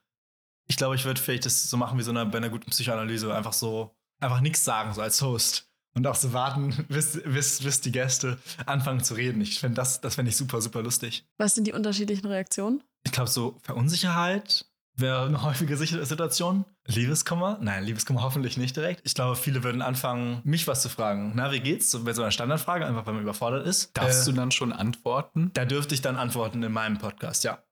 Ich 0.68 0.76
glaube, 0.76 0.94
ich 0.94 1.04
würde 1.04 1.20
vielleicht 1.20 1.46
das 1.46 1.68
so 1.68 1.76
machen 1.76 1.98
wie 1.98 2.02
so 2.02 2.10
eine, 2.10 2.26
bei 2.26 2.38
einer 2.38 2.48
guten 2.48 2.70
Psychoanalyse. 2.70 3.34
Einfach 3.34 3.52
so, 3.52 3.94
einfach 4.20 4.40
nichts 4.40 4.64
sagen, 4.64 4.94
so 4.94 5.02
als 5.02 5.20
Host. 5.20 5.68
Und 5.94 6.06
auch 6.06 6.14
so 6.14 6.32
warten, 6.32 6.86
bis, 6.88 7.20
bis, 7.24 7.62
bis 7.62 7.80
die 7.80 7.92
Gäste 7.92 8.38
anfangen 8.66 9.02
zu 9.02 9.14
reden. 9.14 9.40
Ich 9.40 9.58
finde 9.58 9.74
das, 9.74 10.00
das 10.00 10.14
fände 10.14 10.30
ich 10.30 10.36
super, 10.36 10.60
super 10.60 10.82
lustig. 10.82 11.26
Was 11.38 11.56
sind 11.56 11.66
die 11.66 11.72
unterschiedlichen 11.72 12.26
Reaktionen? 12.26 12.82
Ich 13.04 13.12
glaube, 13.12 13.30
so 13.30 13.58
Verunsicherheit 13.62 14.66
wäre 14.94 15.26
eine 15.26 15.42
häufige 15.42 15.76
Situation. 15.76 16.64
Liebeskummer? 16.90 17.58
Nein, 17.60 17.84
Liebeskummer 17.84 18.22
hoffentlich 18.22 18.56
nicht 18.56 18.76
direkt. 18.76 19.00
Ich 19.04 19.14
glaube, 19.14 19.36
viele 19.36 19.62
würden 19.62 19.82
anfangen, 19.82 20.40
mich 20.44 20.66
was 20.66 20.82
zu 20.82 20.88
fragen. 20.88 21.32
Na, 21.34 21.52
wie 21.52 21.60
geht's? 21.60 21.90
So 21.90 22.04
bei 22.04 22.12
so 22.12 22.22
einer 22.22 22.30
Standardfrage, 22.30 22.84
einfach 22.86 23.06
weil 23.06 23.14
man 23.14 23.22
überfordert 23.22 23.66
ist. 23.66 23.96
Darfst 23.96 24.22
Äh, 24.26 24.30
du 24.30 24.36
dann 24.36 24.50
schon 24.50 24.72
antworten? 24.72 25.50
Da 25.54 25.64
dürfte 25.64 25.94
ich 25.94 26.02
dann 26.02 26.16
antworten 26.16 26.62
in 26.62 26.72
meinem 26.72 26.98
Podcast, 26.98 27.44
ja. 27.44 27.62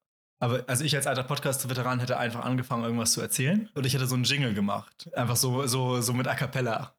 Aber 0.41 0.63
also 0.69 0.85
ich 0.85 0.95
als 0.95 1.07
alter 1.09 1.25
Podcast-Veteran 1.25 1.99
hätte 1.99 2.17
einfach 2.17 2.45
angefangen, 2.45 2.85
irgendwas 2.85 3.11
zu 3.13 3.21
erzählen. 3.21 3.69
Und 3.75 3.85
ich 3.87 3.95
hätte 3.95 4.07
so 4.07 4.15
einen 4.15 4.25
Jingle 4.25 4.55
gemacht. 4.55 5.11
Einfach 5.15 5.37
so, 5.37 5.67
so, 5.67 6.01
so 6.01 6.13
mit 6.13 6.29
A 6.29 6.35
Cappella. 6.37 6.95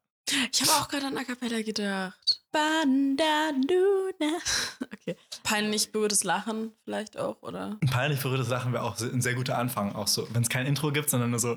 Ich 0.52 0.60
habe 0.60 0.72
auch 0.72 0.88
gerade 0.88 1.06
an 1.06 1.16
A 1.16 1.24
Cappella 1.24 1.62
gedacht. 1.62 2.42
Bandaduna. 2.52 4.38
Okay. 5.02 5.16
Peinlich 5.44 5.92
berührtes 5.92 6.24
Lachen 6.24 6.72
vielleicht 6.84 7.18
auch, 7.18 7.40
oder? 7.40 7.78
Ein 7.80 7.88
peinlich 7.88 8.20
verrücktes 8.20 8.48
Sachen 8.48 8.74
wäre 8.74 8.82
auch 8.84 9.00
ein 9.00 9.22
sehr 9.22 9.32
guter 9.34 9.56
Anfang. 9.56 9.94
Auch 9.94 10.06
so, 10.08 10.28
wenn 10.34 10.42
es 10.42 10.50
kein 10.50 10.66
Intro 10.66 10.92
gibt, 10.92 11.08
sondern 11.08 11.30
nur 11.30 11.38
so. 11.40 11.56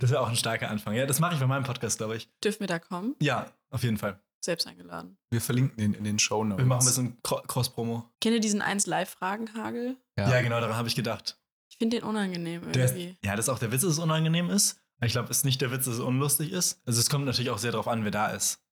Das 0.00 0.10
wäre 0.10 0.20
auch 0.20 0.28
ein 0.28 0.36
starker 0.36 0.70
Anfang. 0.70 0.94
Ja, 0.94 1.06
das 1.06 1.20
mache 1.20 1.34
ich 1.34 1.40
bei 1.40 1.46
meinem 1.46 1.64
Podcast, 1.64 1.98
glaube 1.98 2.16
ich. 2.16 2.28
Dürfen 2.42 2.60
wir 2.60 2.66
da 2.66 2.78
kommen? 2.78 3.14
Ja, 3.20 3.52
auf 3.70 3.82
jeden 3.82 3.98
Fall. 3.98 4.20
Selbst 4.44 4.66
eingeladen. 4.66 5.16
Wir 5.30 5.40
verlinken 5.40 5.76
den 5.76 5.94
in 5.94 6.04
den 6.04 6.18
Show 6.18 6.42
Notes. 6.44 6.58
Wir 6.58 6.66
machen 6.66 6.82
ein 6.82 6.86
bisschen 6.86 7.22
Cro- 7.22 7.42
Cross-Promo. 7.46 8.10
Kennt 8.20 8.34
ihr 8.34 8.40
diesen 8.40 8.60
1 8.60 8.86
Live-Fragenhagel? 8.86 9.96
Ja. 10.18 10.40
genau, 10.42 10.60
daran 10.60 10.76
habe 10.76 10.88
ich 10.88 10.96
gedacht. 10.96 11.38
Ich 11.70 11.76
finde 11.78 11.98
den 11.98 12.04
unangenehm 12.06 12.70
Der 12.72 12.84
ist, 12.84 12.90
irgendwie. 12.96 13.18
ja, 13.24 13.36
das 13.36 13.46
ist 13.46 13.48
auch 13.50 13.58
der 13.60 13.70
Witz, 13.72 13.82
dass 13.82 13.92
es 13.92 13.98
unangenehm 13.98 14.50
ist. 14.50 14.80
Ich 15.00 15.12
glaube, 15.12 15.30
es 15.30 15.38
ist 15.38 15.44
nicht 15.44 15.60
der 15.60 15.70
Witz, 15.70 15.84
dass 15.86 15.94
es 15.94 16.00
unlustig 16.00 16.52
ist. 16.52 16.80
Also 16.86 17.00
es 17.00 17.08
kommt 17.08 17.24
natürlich 17.24 17.50
auch 17.50 17.58
sehr 17.58 17.72
darauf 17.72 17.88
an, 17.88 18.04
wer 18.04 18.10
da 18.10 18.28
ist. 18.28 18.62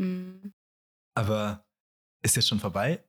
Hm. 0.00 0.52
Aber 1.14 1.64
ist 2.22 2.36
jetzt 2.36 2.48
schon 2.48 2.60
vorbei? 2.60 3.04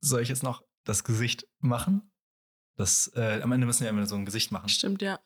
Soll 0.00 0.22
ich 0.22 0.28
jetzt 0.28 0.42
noch 0.42 0.62
das 0.84 1.04
Gesicht 1.04 1.46
machen? 1.58 2.10
Das, 2.76 3.10
äh, 3.14 3.40
am 3.42 3.52
Ende 3.52 3.66
müssen 3.66 3.82
wir 3.82 3.90
immer 3.90 4.06
so 4.06 4.14
ein 4.14 4.24
Gesicht 4.24 4.52
machen. 4.52 4.68
Stimmt, 4.68 5.02
ja. 5.02 5.18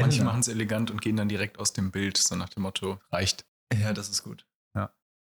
Manche 0.00 0.24
machen 0.24 0.40
es 0.40 0.48
elegant 0.48 0.90
und 0.90 1.00
gehen 1.00 1.16
dann 1.16 1.28
direkt 1.28 1.58
aus 1.58 1.72
dem 1.72 1.90
Bild, 1.90 2.16
so 2.16 2.36
nach 2.36 2.48
dem 2.48 2.62
Motto, 2.62 2.98
reicht. 3.10 3.44
Ja, 3.72 3.92
das 3.92 4.08
ist 4.08 4.22
gut. 4.22 4.46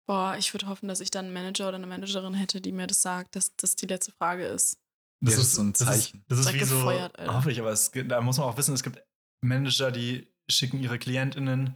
Boah, 0.09 0.37
ich 0.39 0.53
würde 0.53 0.67
hoffen, 0.67 0.87
dass 0.87 1.01
ich 1.01 1.11
dann 1.11 1.25
einen 1.25 1.33
Manager 1.33 1.67
oder 1.67 1.75
eine 1.75 1.85
Managerin 1.85 2.33
hätte, 2.33 2.61
die 2.61 2.71
mir 2.71 2.87
das 2.87 3.01
sagt, 3.01 3.35
dass 3.35 3.53
das 3.57 3.75
die 3.75 3.87
letzte 3.87 4.13
Frage 4.13 4.45
ist. 4.45 4.79
Ja, 5.19 5.31
das 5.31 5.39
ist 5.39 5.55
so 5.55 5.61
ein 5.61 5.75
Zeichen. 5.75 6.23
Das 6.29 6.39
ist, 6.39 6.45
das 6.45 6.53
ist 6.55 6.61
wie 6.61 6.63
so, 6.63 6.77
gefeuert, 6.77 7.19
Alter. 7.19 7.33
hoffentlich, 7.33 7.59
aber 7.59 7.71
es, 7.71 7.91
da 7.91 8.21
muss 8.21 8.37
man 8.37 8.47
auch 8.47 8.55
wissen, 8.55 8.73
es 8.73 8.83
gibt 8.83 9.03
Manager, 9.41 9.91
die 9.91 10.33
schicken 10.49 10.79
ihre 10.79 10.97
KlientInnen 10.97 11.75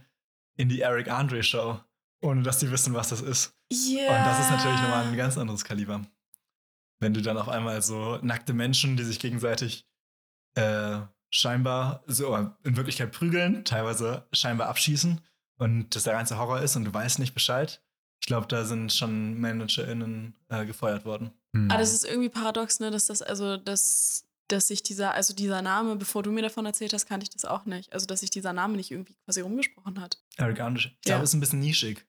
in 0.56 0.70
die 0.70 0.80
Eric 0.80 1.10
Andre 1.10 1.42
Show 1.42 1.78
ohne 2.22 2.42
dass 2.42 2.58
die 2.58 2.70
wissen, 2.70 2.94
was 2.94 3.08
das 3.08 3.20
ist. 3.20 3.54
Ja. 3.70 4.08
Und 4.08 4.26
das 4.26 4.40
ist 4.40 4.50
natürlich 4.50 4.80
nochmal 4.80 5.06
ein 5.06 5.16
ganz 5.16 5.36
anderes 5.36 5.64
Kaliber. 5.64 6.02
Wenn 7.00 7.14
du 7.14 7.20
dann 7.20 7.36
auf 7.36 7.48
einmal 7.48 7.82
so 7.82 8.18
nackte 8.22 8.54
Menschen, 8.54 8.96
die 8.96 9.02
sich 9.02 9.18
gegenseitig 9.18 9.86
äh, 10.54 11.00
scheinbar 11.34 12.04
so 12.06 12.36
in 12.62 12.76
Wirklichkeit 12.76 13.10
prügeln, 13.10 13.64
teilweise 13.64 14.26
scheinbar 14.32 14.68
abschießen 14.68 15.20
und 15.58 15.96
das 15.96 16.04
der 16.04 16.12
ganze 16.12 16.38
Horror 16.38 16.60
ist 16.60 16.76
und 16.76 16.84
du 16.84 16.92
weißt 16.94 17.18
nicht 17.18 17.34
Bescheid. 17.34 17.82
Ich 18.20 18.26
glaube, 18.26 18.46
da 18.46 18.64
sind 18.64 18.92
schon 18.92 19.40
ManagerInnen 19.40 20.34
äh, 20.48 20.64
gefeuert 20.66 21.04
worden. 21.04 21.32
Hm. 21.56 21.68
Ah, 21.70 21.78
das 21.78 21.92
ist 21.92 22.04
irgendwie 22.04 22.28
paradox, 22.28 22.78
ne, 22.78 22.90
dass 22.90 23.06
das, 23.06 23.20
also, 23.22 23.56
dass, 23.56 24.26
dass 24.48 24.68
sich 24.68 24.82
dieser, 24.82 25.12
also 25.14 25.34
dieser 25.34 25.60
Name, 25.62 25.96
bevor 25.96 26.22
du 26.22 26.30
mir 26.30 26.42
davon 26.42 26.64
erzählt 26.66 26.92
hast, 26.92 27.06
kannte 27.06 27.24
ich 27.24 27.30
das 27.30 27.44
auch 27.44 27.64
nicht. 27.64 27.92
Also, 27.92 28.06
dass 28.06 28.20
sich 28.20 28.30
dieser 28.30 28.52
Name 28.52 28.76
nicht 28.76 28.90
irgendwie 28.92 29.16
quasi 29.24 29.40
rumgesprochen 29.40 30.00
hat. 30.00 30.22
Eric 30.36 30.60
Andre. 30.60 30.80
Ich 30.88 31.08
Ja. 31.08 31.14
glaube, 31.14 31.24
ist 31.24 31.34
ein 31.34 31.40
bisschen 31.40 31.58
nischig. 31.60 32.06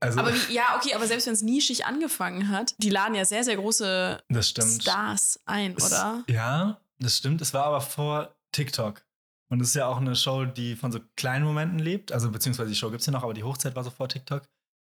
Also, 0.00 0.18
Aber 0.18 0.32
wie, 0.34 0.52
ja, 0.52 0.76
okay, 0.76 0.94
aber 0.94 1.06
selbst 1.06 1.26
wenn 1.26 1.32
es 1.34 1.42
nischig 1.42 1.86
angefangen 1.86 2.48
hat, 2.48 2.74
die 2.78 2.90
laden 2.90 3.14
ja 3.14 3.24
sehr, 3.24 3.44
sehr 3.44 3.56
große 3.56 4.22
das 4.28 4.48
stimmt. 4.48 4.82
Stars 4.82 5.40
ein, 5.46 5.74
Es- 5.76 5.86
oder? 5.86 6.24
Ja, 6.28 6.80
das 6.98 7.16
stimmt. 7.18 7.40
Es 7.40 7.54
war 7.54 7.64
aber 7.66 7.80
vor 7.80 8.35
TikTok. 8.56 9.04
Und 9.48 9.60
es 9.60 9.68
ist 9.68 9.74
ja 9.74 9.86
auch 9.86 9.98
eine 9.98 10.16
Show, 10.16 10.44
die 10.44 10.74
von 10.74 10.90
so 10.90 10.98
kleinen 11.16 11.44
Momenten 11.44 11.78
lebt. 11.78 12.10
Also, 12.10 12.30
beziehungsweise 12.30 12.70
die 12.70 12.76
Show 12.76 12.90
gibt 12.90 13.00
es 13.00 13.06
ja 13.06 13.12
noch, 13.12 13.22
aber 13.22 13.34
die 13.34 13.44
Hochzeit 13.44 13.76
war 13.76 13.84
so 13.84 13.90
vor 13.90 14.08
TikTok. 14.08 14.42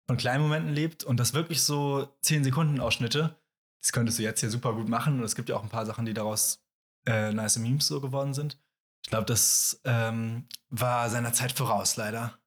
Von 0.06 0.16
kleinen 0.16 0.42
Momenten 0.42 0.72
lebt 0.72 1.04
und 1.04 1.18
das 1.18 1.34
wirklich 1.34 1.62
so 1.62 2.08
10 2.22 2.44
Sekunden 2.44 2.80
Ausschnitte. 2.80 3.36
Das 3.82 3.92
könntest 3.92 4.18
du 4.18 4.22
jetzt 4.22 4.40
hier 4.40 4.50
super 4.50 4.72
gut 4.72 4.88
machen. 4.88 5.18
Und 5.18 5.24
es 5.24 5.34
gibt 5.34 5.50
ja 5.50 5.56
auch 5.56 5.62
ein 5.62 5.68
paar 5.68 5.84
Sachen, 5.84 6.06
die 6.06 6.14
daraus 6.14 6.64
äh, 7.06 7.30
nice 7.32 7.58
Memes 7.58 7.86
so 7.86 8.00
geworden 8.00 8.32
sind. 8.32 8.58
Ich 9.04 9.10
glaube, 9.10 9.26
das 9.26 9.80
ähm, 9.84 10.46
war 10.70 11.10
seiner 11.10 11.32
Zeit 11.32 11.52
voraus, 11.52 11.96
leider. 11.96 12.38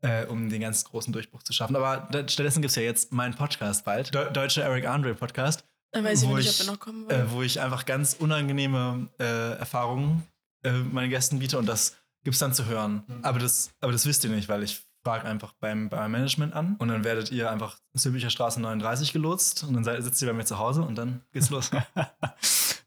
Äh, 0.00 0.26
um 0.26 0.48
den 0.48 0.60
ganz 0.60 0.84
großen 0.84 1.12
Durchbruch 1.12 1.42
zu 1.42 1.52
schaffen. 1.52 1.74
Aber 1.74 2.08
stattdessen 2.28 2.62
gibt 2.62 2.70
es 2.70 2.76
ja 2.76 2.82
jetzt 2.82 3.12
meinen 3.12 3.34
Podcast 3.34 3.84
bald. 3.84 4.14
Deu 4.14 4.30
Deutsche 4.30 4.62
Eric 4.62 4.86
Andre 4.86 5.14
Podcast. 5.14 5.64
Dann 5.90 6.04
weiß 6.04 6.22
ich 6.22 6.28
wo 6.28 6.36
nicht, 6.36 6.48
ich, 6.48 6.60
ob 6.60 6.66
wir 6.66 6.72
noch 6.72 6.80
kommen 6.80 7.06
wollen. 7.08 7.20
äh, 7.20 7.32
wo 7.32 7.42
ich 7.42 7.60
einfach 7.60 7.84
ganz 7.84 8.14
unangenehme 8.14 9.08
äh, 9.18 9.58
Erfahrungen 9.58 10.24
äh, 10.62 10.72
meinen 10.72 11.10
Gästen 11.10 11.38
biete 11.38 11.58
und 11.58 11.66
das 11.66 11.96
gibt 12.24 12.34
es 12.34 12.40
dann 12.40 12.52
zu 12.52 12.66
hören. 12.66 13.04
Aber, 13.22 13.38
das, 13.38 13.70
aber 13.80 13.92
das 13.92 14.06
wisst 14.06 14.24
ihr 14.24 14.30
nicht, 14.30 14.48
weil 14.48 14.62
ich 14.62 14.82
frage 15.04 15.26
einfach 15.26 15.54
beim, 15.60 15.88
beim 15.88 16.10
Management 16.10 16.52
an 16.54 16.76
und 16.78 16.88
dann 16.88 17.04
werdet 17.04 17.30
ihr 17.30 17.50
einfach 17.50 17.78
Zülpicher 17.96 18.30
Straße 18.30 18.60
39 18.60 19.12
gelotst 19.12 19.64
und 19.64 19.74
dann 19.74 19.84
seid, 19.84 20.02
sitzt 20.02 20.20
ihr 20.20 20.28
bei 20.28 20.34
mir 20.34 20.44
zu 20.44 20.58
Hause 20.58 20.82
und 20.82 20.96
dann 20.96 21.22
geht's 21.32 21.50
los. 21.50 21.70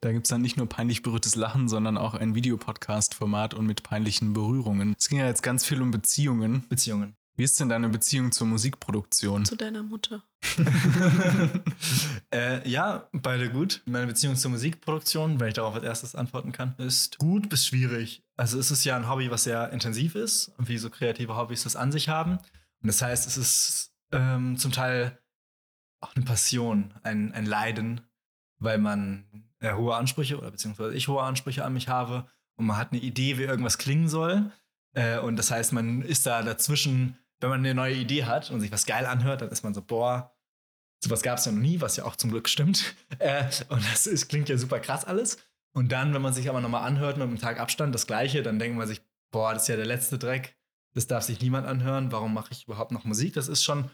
Da 0.03 0.11
gibt 0.11 0.25
es 0.25 0.31
dann 0.31 0.41
nicht 0.41 0.57
nur 0.57 0.67
peinlich 0.67 1.03
berührtes 1.03 1.35
Lachen, 1.35 1.69
sondern 1.69 1.95
auch 1.95 2.15
ein 2.15 2.33
Videopodcast-Format 2.33 3.53
und 3.53 3.67
mit 3.67 3.83
peinlichen 3.83 4.33
Berührungen. 4.33 4.95
Es 4.97 5.09
ging 5.09 5.19
ja 5.19 5.27
jetzt 5.27 5.43
ganz 5.43 5.63
viel 5.63 5.79
um 5.79 5.91
Beziehungen. 5.91 6.67
Beziehungen. 6.69 7.15
Wie 7.41 7.45
ist 7.45 7.59
denn 7.59 7.69
deine 7.69 7.89
Beziehung 7.89 8.31
zur 8.31 8.45
Musikproduktion? 8.45 9.45
Zu 9.45 9.55
deiner 9.55 9.81
Mutter. 9.81 10.23
äh, 12.31 12.69
ja, 12.69 13.09
beide 13.13 13.49
gut. 13.49 13.81
Meine 13.87 14.05
Beziehung 14.05 14.35
zur 14.35 14.51
Musikproduktion, 14.51 15.39
wenn 15.39 15.47
ich 15.47 15.55
darauf 15.55 15.73
als 15.73 15.83
erstes 15.83 16.13
antworten 16.13 16.51
kann, 16.51 16.75
ist 16.77 17.17
gut 17.17 17.49
bis 17.49 17.65
schwierig. 17.65 18.23
Also 18.37 18.59
es 18.59 18.69
ist 18.69 18.83
ja 18.83 18.95
ein 18.95 19.09
Hobby, 19.09 19.31
was 19.31 19.45
sehr 19.45 19.71
intensiv 19.71 20.13
ist, 20.13 20.51
wie 20.59 20.77
so 20.77 20.91
kreative 20.91 21.35
Hobbys 21.35 21.63
das 21.63 21.75
an 21.75 21.91
sich 21.91 22.09
haben. 22.09 22.33
Und 22.33 22.87
das 22.87 23.01
heißt, 23.01 23.25
es 23.25 23.37
ist 23.37 23.95
ähm, 24.11 24.55
zum 24.59 24.71
Teil 24.71 25.17
auch 25.99 26.15
eine 26.15 26.25
Passion, 26.25 26.93
ein, 27.01 27.31
ein 27.31 27.47
Leiden, 27.47 28.01
weil 28.59 28.77
man 28.77 29.25
äh, 29.61 29.73
hohe 29.73 29.95
Ansprüche 29.95 30.37
oder 30.37 30.51
beziehungsweise 30.51 30.93
ich 30.93 31.07
hohe 31.07 31.23
Ansprüche 31.23 31.65
an 31.65 31.73
mich 31.73 31.87
habe 31.87 32.27
und 32.55 32.67
man 32.67 32.77
hat 32.77 32.91
eine 32.91 33.01
Idee, 33.01 33.39
wie 33.39 33.45
irgendwas 33.45 33.79
klingen 33.79 34.09
soll. 34.09 34.51
Äh, 34.93 35.17
und 35.17 35.37
das 35.37 35.49
heißt, 35.49 35.73
man 35.73 36.03
ist 36.03 36.27
da 36.27 36.43
dazwischen, 36.43 37.17
wenn 37.41 37.49
man 37.49 37.59
eine 37.59 37.73
neue 37.73 37.95
Idee 37.95 38.25
hat 38.25 38.51
und 38.51 38.61
sich 38.61 38.71
was 38.71 38.85
geil 38.85 39.05
anhört, 39.05 39.41
dann 39.41 39.49
ist 39.49 39.63
man 39.63 39.73
so, 39.73 39.81
boah, 39.81 40.33
sowas 41.03 41.23
gab 41.23 41.39
es 41.39 41.45
ja 41.45 41.51
noch 41.51 41.59
nie, 41.59 41.81
was 41.81 41.97
ja 41.97 42.05
auch 42.05 42.15
zum 42.15 42.31
Glück 42.31 42.47
stimmt. 42.47 42.95
Äh, 43.19 43.45
und 43.69 43.83
das 43.91 44.07
ist, 44.07 44.29
klingt 44.29 44.49
ja 44.49 44.57
super 44.57 44.79
krass 44.79 45.05
alles. 45.05 45.37
Und 45.73 45.91
dann, 45.91 46.13
wenn 46.13 46.23
man 46.23 46.33
sich 46.33 46.49
aber 46.49 46.59
nochmal 46.59 46.87
anhört 46.87 47.17
mit 47.17 47.27
einem 47.27 47.37
Tag 47.37 47.59
Abstand 47.59 47.93
das 47.93 48.07
Gleiche, 48.07 48.41
dann 48.41 48.57
denkt 48.57 48.77
man 48.77 48.87
sich, 48.87 49.01
boah, 49.31 49.53
das 49.53 49.63
ist 49.63 49.67
ja 49.67 49.75
der 49.75 49.85
letzte 49.85 50.17
Dreck. 50.17 50.57
Das 50.93 51.05
darf 51.05 51.23
sich 51.23 51.39
niemand 51.39 51.67
anhören. 51.67 52.11
Warum 52.11 52.33
mache 52.33 52.51
ich 52.51 52.65
überhaupt 52.65 52.91
noch 52.91 53.03
Musik? 53.03 53.33
Das 53.33 53.47
ist 53.47 53.63
schon, 53.63 53.91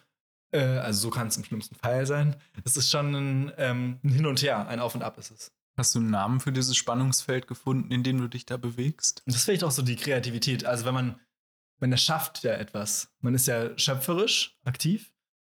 äh, 0.51 0.59
also 0.59 0.99
so 1.01 1.09
kann 1.09 1.27
es 1.27 1.35
im 1.35 1.43
schlimmsten 1.43 1.75
Fall 1.75 2.05
sein. 2.05 2.37
Das 2.63 2.77
ist 2.77 2.89
schon 2.89 3.13
ein, 3.13 3.51
ähm, 3.57 3.99
ein 4.03 4.09
Hin 4.09 4.25
und 4.25 4.41
Her, 4.41 4.67
ein 4.67 4.79
Auf 4.79 4.95
und 4.95 5.03
Ab 5.03 5.17
ist 5.17 5.31
es. 5.31 5.51
Hast 5.75 5.93
du 5.93 5.99
einen 5.99 6.09
Namen 6.09 6.39
für 6.39 6.51
dieses 6.51 6.75
Spannungsfeld 6.75 7.47
gefunden, 7.47 7.91
in 7.91 8.01
dem 8.01 8.17
du 8.17 8.27
dich 8.27 8.45
da 8.45 8.57
bewegst? 8.57 9.21
Und 9.27 9.35
das 9.35 9.43
finde 9.43 9.57
ich 9.57 9.63
auch 9.63 9.71
so 9.71 9.83
die 9.83 9.95
Kreativität. 9.95 10.65
Also 10.65 10.85
wenn 10.85 10.93
man, 10.93 11.19
wenn 11.79 11.91
er 11.91 11.97
schafft 11.97 12.43
ja 12.43 12.53
etwas. 12.53 13.09
Man 13.19 13.35
ist 13.35 13.47
ja 13.47 13.77
schöpferisch 13.77 14.57
aktiv. 14.63 15.11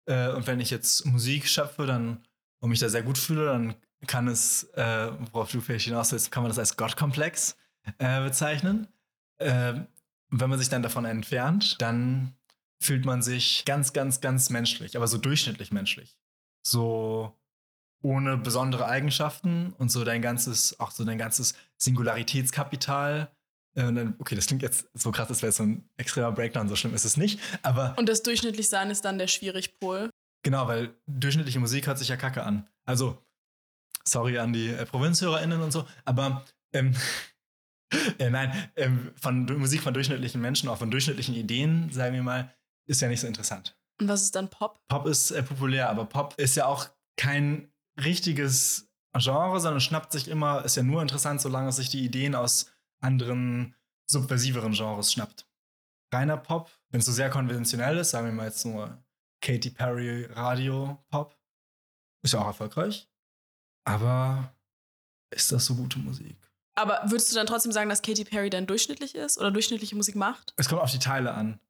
Äh, 0.06 0.30
und 0.30 0.46
wenn 0.46 0.60
ich 0.60 0.70
jetzt 0.70 1.04
Musik 1.06 1.48
schöpfe, 1.48 1.86
dann 1.86 2.24
und 2.60 2.70
mich 2.70 2.80
da 2.80 2.88
sehr 2.88 3.02
gut 3.02 3.18
fühle, 3.18 3.46
dann 3.46 3.74
kann 4.06 4.28
es, 4.28 4.64
äh, 4.74 5.10
worauf 5.32 5.50
du 5.50 5.60
vielleicht 5.60 5.86
hinaus 5.86 6.12
willst, 6.12 6.30
kann 6.30 6.42
man 6.42 6.50
das 6.50 6.58
als 6.58 6.76
Gottkomplex 6.76 7.56
äh, 7.98 8.22
bezeichnen. 8.22 8.88
Und 9.40 9.88
wenn 10.40 10.50
man 10.50 10.58
sich 10.60 10.68
dann 10.68 10.84
davon 10.84 11.04
entfernt, 11.04 11.82
dann 11.82 12.36
fühlt 12.80 13.04
man 13.04 13.22
sich 13.22 13.64
ganz, 13.64 13.92
ganz, 13.92 14.20
ganz 14.20 14.50
menschlich, 14.50 14.96
aber 14.96 15.08
so 15.08 15.18
durchschnittlich 15.18 15.72
menschlich. 15.72 16.16
So 16.64 17.36
ohne 18.02 18.36
besondere 18.36 18.86
Eigenschaften 18.86 19.72
und 19.78 19.90
so 19.90 20.04
dein 20.04 20.22
ganzes, 20.22 20.78
auch 20.80 20.90
so 20.90 21.04
dein 21.04 21.18
ganzes 21.18 21.54
Singularitätskapital. 21.76 23.30
Äh, 23.74 23.84
und 23.84 23.94
dann, 23.94 24.14
okay, 24.18 24.34
das 24.34 24.46
klingt 24.46 24.62
jetzt 24.62 24.86
so 24.94 25.10
krass, 25.12 25.28
das 25.28 25.42
wäre 25.42 25.52
so 25.52 25.62
ein 25.64 25.88
extremer 25.96 26.32
Breakdown, 26.32 26.68
so 26.68 26.76
schlimm 26.76 26.94
ist 26.94 27.04
es 27.04 27.16
nicht. 27.16 27.40
Aber 27.62 27.94
Und 27.98 28.08
das 28.08 28.22
durchschnittlich 28.22 28.68
sein 28.68 28.90
ist 28.90 29.04
dann 29.04 29.18
der 29.18 29.28
Schwierigpol. 29.28 30.10
genau, 30.44 30.66
weil 30.68 30.94
durchschnittliche 31.06 31.60
Musik 31.60 31.86
hört 31.86 31.98
sich 31.98 32.08
ja 32.08 32.16
kacke 32.16 32.42
an. 32.42 32.68
Also, 32.84 33.18
sorry 34.04 34.38
an 34.38 34.52
die 34.52 34.68
äh, 34.68 34.84
ProvinzhörerInnen 34.86 35.60
und 35.62 35.70
so, 35.72 35.86
aber 36.04 36.44
ähm, 36.72 36.94
äh, 38.18 38.30
nein, 38.30 38.52
ähm, 38.76 39.12
von 39.20 39.44
Musik 39.58 39.82
von 39.82 39.94
durchschnittlichen 39.94 40.40
Menschen, 40.40 40.68
auch 40.68 40.78
von 40.78 40.90
durchschnittlichen 40.90 41.34
Ideen, 41.34 41.90
sagen 41.92 42.14
wir 42.14 42.22
mal, 42.22 42.54
ist 42.86 43.00
ja 43.00 43.08
nicht 43.08 43.20
so 43.20 43.26
interessant. 43.26 43.76
Und 44.00 44.08
was 44.08 44.22
ist 44.22 44.34
dann 44.34 44.48
Pop? 44.50 44.80
Pop 44.88 45.06
ist 45.06 45.30
äh, 45.30 45.42
populär, 45.42 45.88
aber 45.90 46.06
Pop 46.06 46.34
ist 46.38 46.56
ja 46.56 46.66
auch 46.66 46.88
kein 47.16 47.70
richtiges 48.02 48.88
Genre, 49.14 49.60
sondern 49.60 49.80
schnappt 49.80 50.10
sich 50.12 50.26
immer, 50.28 50.64
ist 50.64 50.76
ja 50.76 50.82
nur 50.82 51.02
interessant, 51.02 51.40
solange 51.42 51.70
sich 51.70 51.90
die 51.90 52.02
Ideen 52.02 52.34
aus 52.34 52.71
anderen 53.02 53.74
subversiveren 54.06 54.72
Genres 54.72 55.12
schnappt. 55.12 55.46
Reiner 56.12 56.36
Pop, 56.36 56.70
wenn 56.90 57.00
es 57.00 57.06
so 57.06 57.12
sehr 57.12 57.30
konventionell 57.30 57.98
ist, 57.98 58.10
sagen 58.10 58.26
wir 58.26 58.32
mal 58.32 58.46
jetzt 58.46 58.64
nur 58.64 59.02
Katy 59.40 59.70
Perry 59.70 60.26
Radio 60.26 61.02
Pop, 61.08 61.36
ist 62.22 62.34
ja 62.34 62.40
auch 62.40 62.46
erfolgreich. 62.46 63.08
Aber 63.84 64.54
ist 65.34 65.50
das 65.50 65.64
so 65.64 65.74
gute 65.74 65.98
Musik? 65.98 66.36
Aber 66.74 67.00
würdest 67.04 67.30
du 67.30 67.34
dann 67.34 67.46
trotzdem 67.46 67.72
sagen, 67.72 67.88
dass 67.88 68.02
Katy 68.02 68.24
Perry 68.24 68.50
dann 68.50 68.66
durchschnittlich 68.66 69.14
ist 69.14 69.38
oder 69.38 69.50
durchschnittliche 69.50 69.96
Musik 69.96 70.14
macht? 70.14 70.54
Es 70.56 70.68
kommt 70.68 70.80
auf 70.80 70.90
die 70.90 70.98
Teile 70.98 71.34
an. 71.34 71.60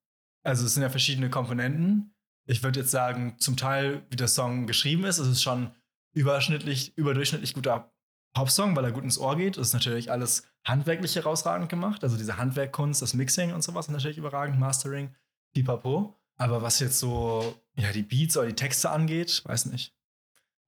Also 0.44 0.66
es 0.66 0.74
sind 0.74 0.82
ja 0.82 0.90
verschiedene 0.90 1.30
Komponenten. 1.30 2.14
Ich 2.46 2.62
würde 2.62 2.80
jetzt 2.80 2.90
sagen, 2.90 3.36
zum 3.38 3.56
Teil, 3.56 4.04
wie 4.10 4.16
der 4.16 4.28
Song 4.28 4.66
geschrieben 4.66 5.04
ist, 5.04 5.18
ist 5.18 5.28
es 5.28 5.42
schon 5.42 5.72
überschnittlich, 6.12 6.96
überdurchschnittlich 6.96 7.54
guter 7.54 7.92
Popsong, 8.32 8.74
weil 8.76 8.84
er 8.84 8.92
gut 8.92 9.04
ins 9.04 9.18
Ohr 9.18 9.36
geht. 9.36 9.56
Das 9.56 9.68
ist 9.68 9.74
natürlich 9.74 10.10
alles 10.10 10.44
handwerklich 10.64 11.16
herausragend 11.16 11.68
gemacht. 11.68 12.02
Also 12.02 12.16
diese 12.16 12.38
Handwerkkunst, 12.38 13.02
das 13.02 13.14
Mixing 13.14 13.52
und 13.52 13.62
sowas 13.62 13.88
natürlich 13.88 14.18
überragend, 14.18 14.58
Mastering, 14.58 15.14
pipapo. 15.52 16.18
Aber 16.36 16.62
was 16.62 16.80
jetzt 16.80 16.98
so, 16.98 17.54
ja, 17.74 17.92
die 17.92 18.02
Beats 18.02 18.36
oder 18.36 18.46
die 18.46 18.54
Texte 18.54 18.90
angeht, 18.90 19.42
weiß 19.44 19.66
nicht. 19.66 19.94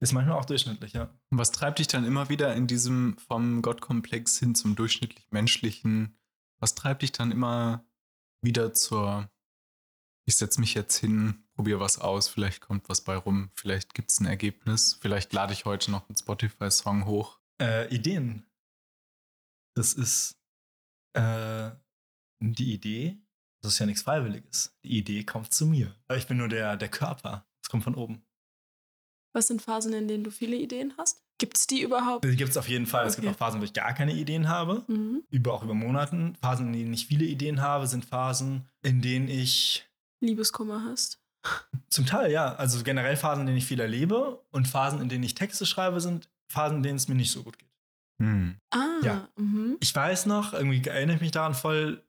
Ist 0.00 0.12
manchmal 0.12 0.38
auch 0.38 0.44
durchschnittlich, 0.44 0.92
ja. 0.92 1.04
Und 1.30 1.38
was 1.38 1.52
treibt 1.52 1.78
dich 1.78 1.86
dann 1.86 2.04
immer 2.04 2.28
wieder 2.28 2.54
in 2.54 2.66
diesem 2.66 3.16
vom 3.26 3.62
Gottkomplex 3.62 4.38
hin 4.38 4.54
zum 4.54 4.76
durchschnittlich 4.76 5.26
menschlichen? 5.30 6.18
Was 6.58 6.74
treibt 6.74 7.02
dich 7.02 7.12
dann 7.12 7.30
immer 7.30 7.86
wieder 8.42 8.74
zur, 8.74 9.30
ich 10.26 10.36
setze 10.36 10.60
mich 10.60 10.74
jetzt 10.74 10.98
hin, 10.98 11.44
probiere 11.54 11.80
was 11.80 11.98
aus, 11.98 12.28
vielleicht 12.28 12.60
kommt 12.60 12.88
was 12.88 13.02
bei 13.02 13.16
rum, 13.16 13.50
vielleicht 13.54 13.94
gibt 13.94 14.10
es 14.10 14.20
ein 14.20 14.26
Ergebnis, 14.26 14.98
vielleicht 15.00 15.32
lade 15.32 15.54
ich 15.54 15.64
heute 15.64 15.90
noch 15.90 16.08
einen 16.08 16.16
Spotify-Song 16.16 17.06
hoch. 17.06 17.38
Äh, 17.60 17.94
Ideen. 17.94 18.44
Das 19.76 19.94
ist 19.94 20.36
äh, 21.14 21.70
die 22.40 22.72
Idee. 22.74 23.18
Das 23.62 23.72
ist 23.74 23.78
ja 23.78 23.86
nichts 23.86 24.02
Freiwilliges. 24.02 24.76
Die 24.84 24.98
Idee 24.98 25.24
kommt 25.24 25.52
zu 25.52 25.66
mir. 25.66 25.94
Ich 26.14 26.26
bin 26.26 26.36
nur 26.36 26.48
der, 26.48 26.76
der 26.76 26.88
Körper. 26.88 27.46
Es 27.62 27.68
kommt 27.70 27.84
von 27.84 27.94
oben. 27.94 28.22
Was 29.34 29.48
sind 29.48 29.62
Phasen, 29.62 29.92
in 29.94 30.06
denen 30.06 30.22
du 30.22 30.30
viele 30.30 30.56
Ideen 30.56 30.92
hast? 30.96 31.22
Gibt 31.38 31.56
es 31.56 31.66
die 31.66 31.82
überhaupt? 31.82 32.24
Die 32.24 32.36
gibt 32.36 32.50
es 32.50 32.56
auf 32.56 32.68
jeden 32.68 32.86
Fall. 32.86 33.06
Es 33.06 33.16
gibt 33.16 33.26
Okay. 33.26 33.34
auch 33.34 33.38
Phasen, 33.38 33.60
wo 33.60 33.64
ich 33.64 33.72
gar 33.72 33.92
keine 33.94 34.12
Ideen 34.14 34.48
habe. 34.48 34.84
Mhm. 34.86 35.24
Über, 35.30 35.52
auch 35.54 35.64
über 35.64 35.74
Monaten. 35.74 36.36
Phasen, 36.40 36.68
in 36.68 36.72
denen 36.74 36.94
ich 36.94 37.06
viele 37.06 37.24
Ideen 37.24 37.60
habe, 37.60 37.88
sind 37.88 38.04
Phasen, 38.04 38.68
in 38.82 39.00
denen 39.02 39.28
ich 39.28 39.84
Liebeskummer 40.20 40.84
hast? 40.84 41.20
zum 41.90 42.06
Teil, 42.06 42.32
ja, 42.32 42.54
also 42.54 42.82
generell 42.84 43.16
Phasen, 43.16 43.40
in 43.42 43.46
denen 43.48 43.58
ich 43.58 43.66
viel 43.66 43.80
erlebe 43.80 44.42
und 44.50 44.66
Phasen, 44.66 45.02
in 45.02 45.10
denen 45.10 45.24
ich 45.24 45.34
Texte 45.34 45.66
schreibe, 45.66 46.00
sind 46.00 46.30
Phasen, 46.54 46.78
in 46.78 46.82
denen 46.82 46.96
es 46.96 47.08
mir 47.08 47.14
nicht 47.16 47.30
so 47.32 47.42
gut 47.42 47.58
geht. 47.58 47.68
Hm. 48.20 48.56
Ah, 48.70 49.00
Ja. 49.02 49.28
Mhm. 49.36 49.76
Ich 49.80 49.94
weiß 49.94 50.26
noch, 50.26 50.52
irgendwie 50.54 50.86
erinnere 50.88 51.16
ich 51.16 51.22
mich 51.22 51.32
daran 51.32 51.54
voll, 51.54 52.02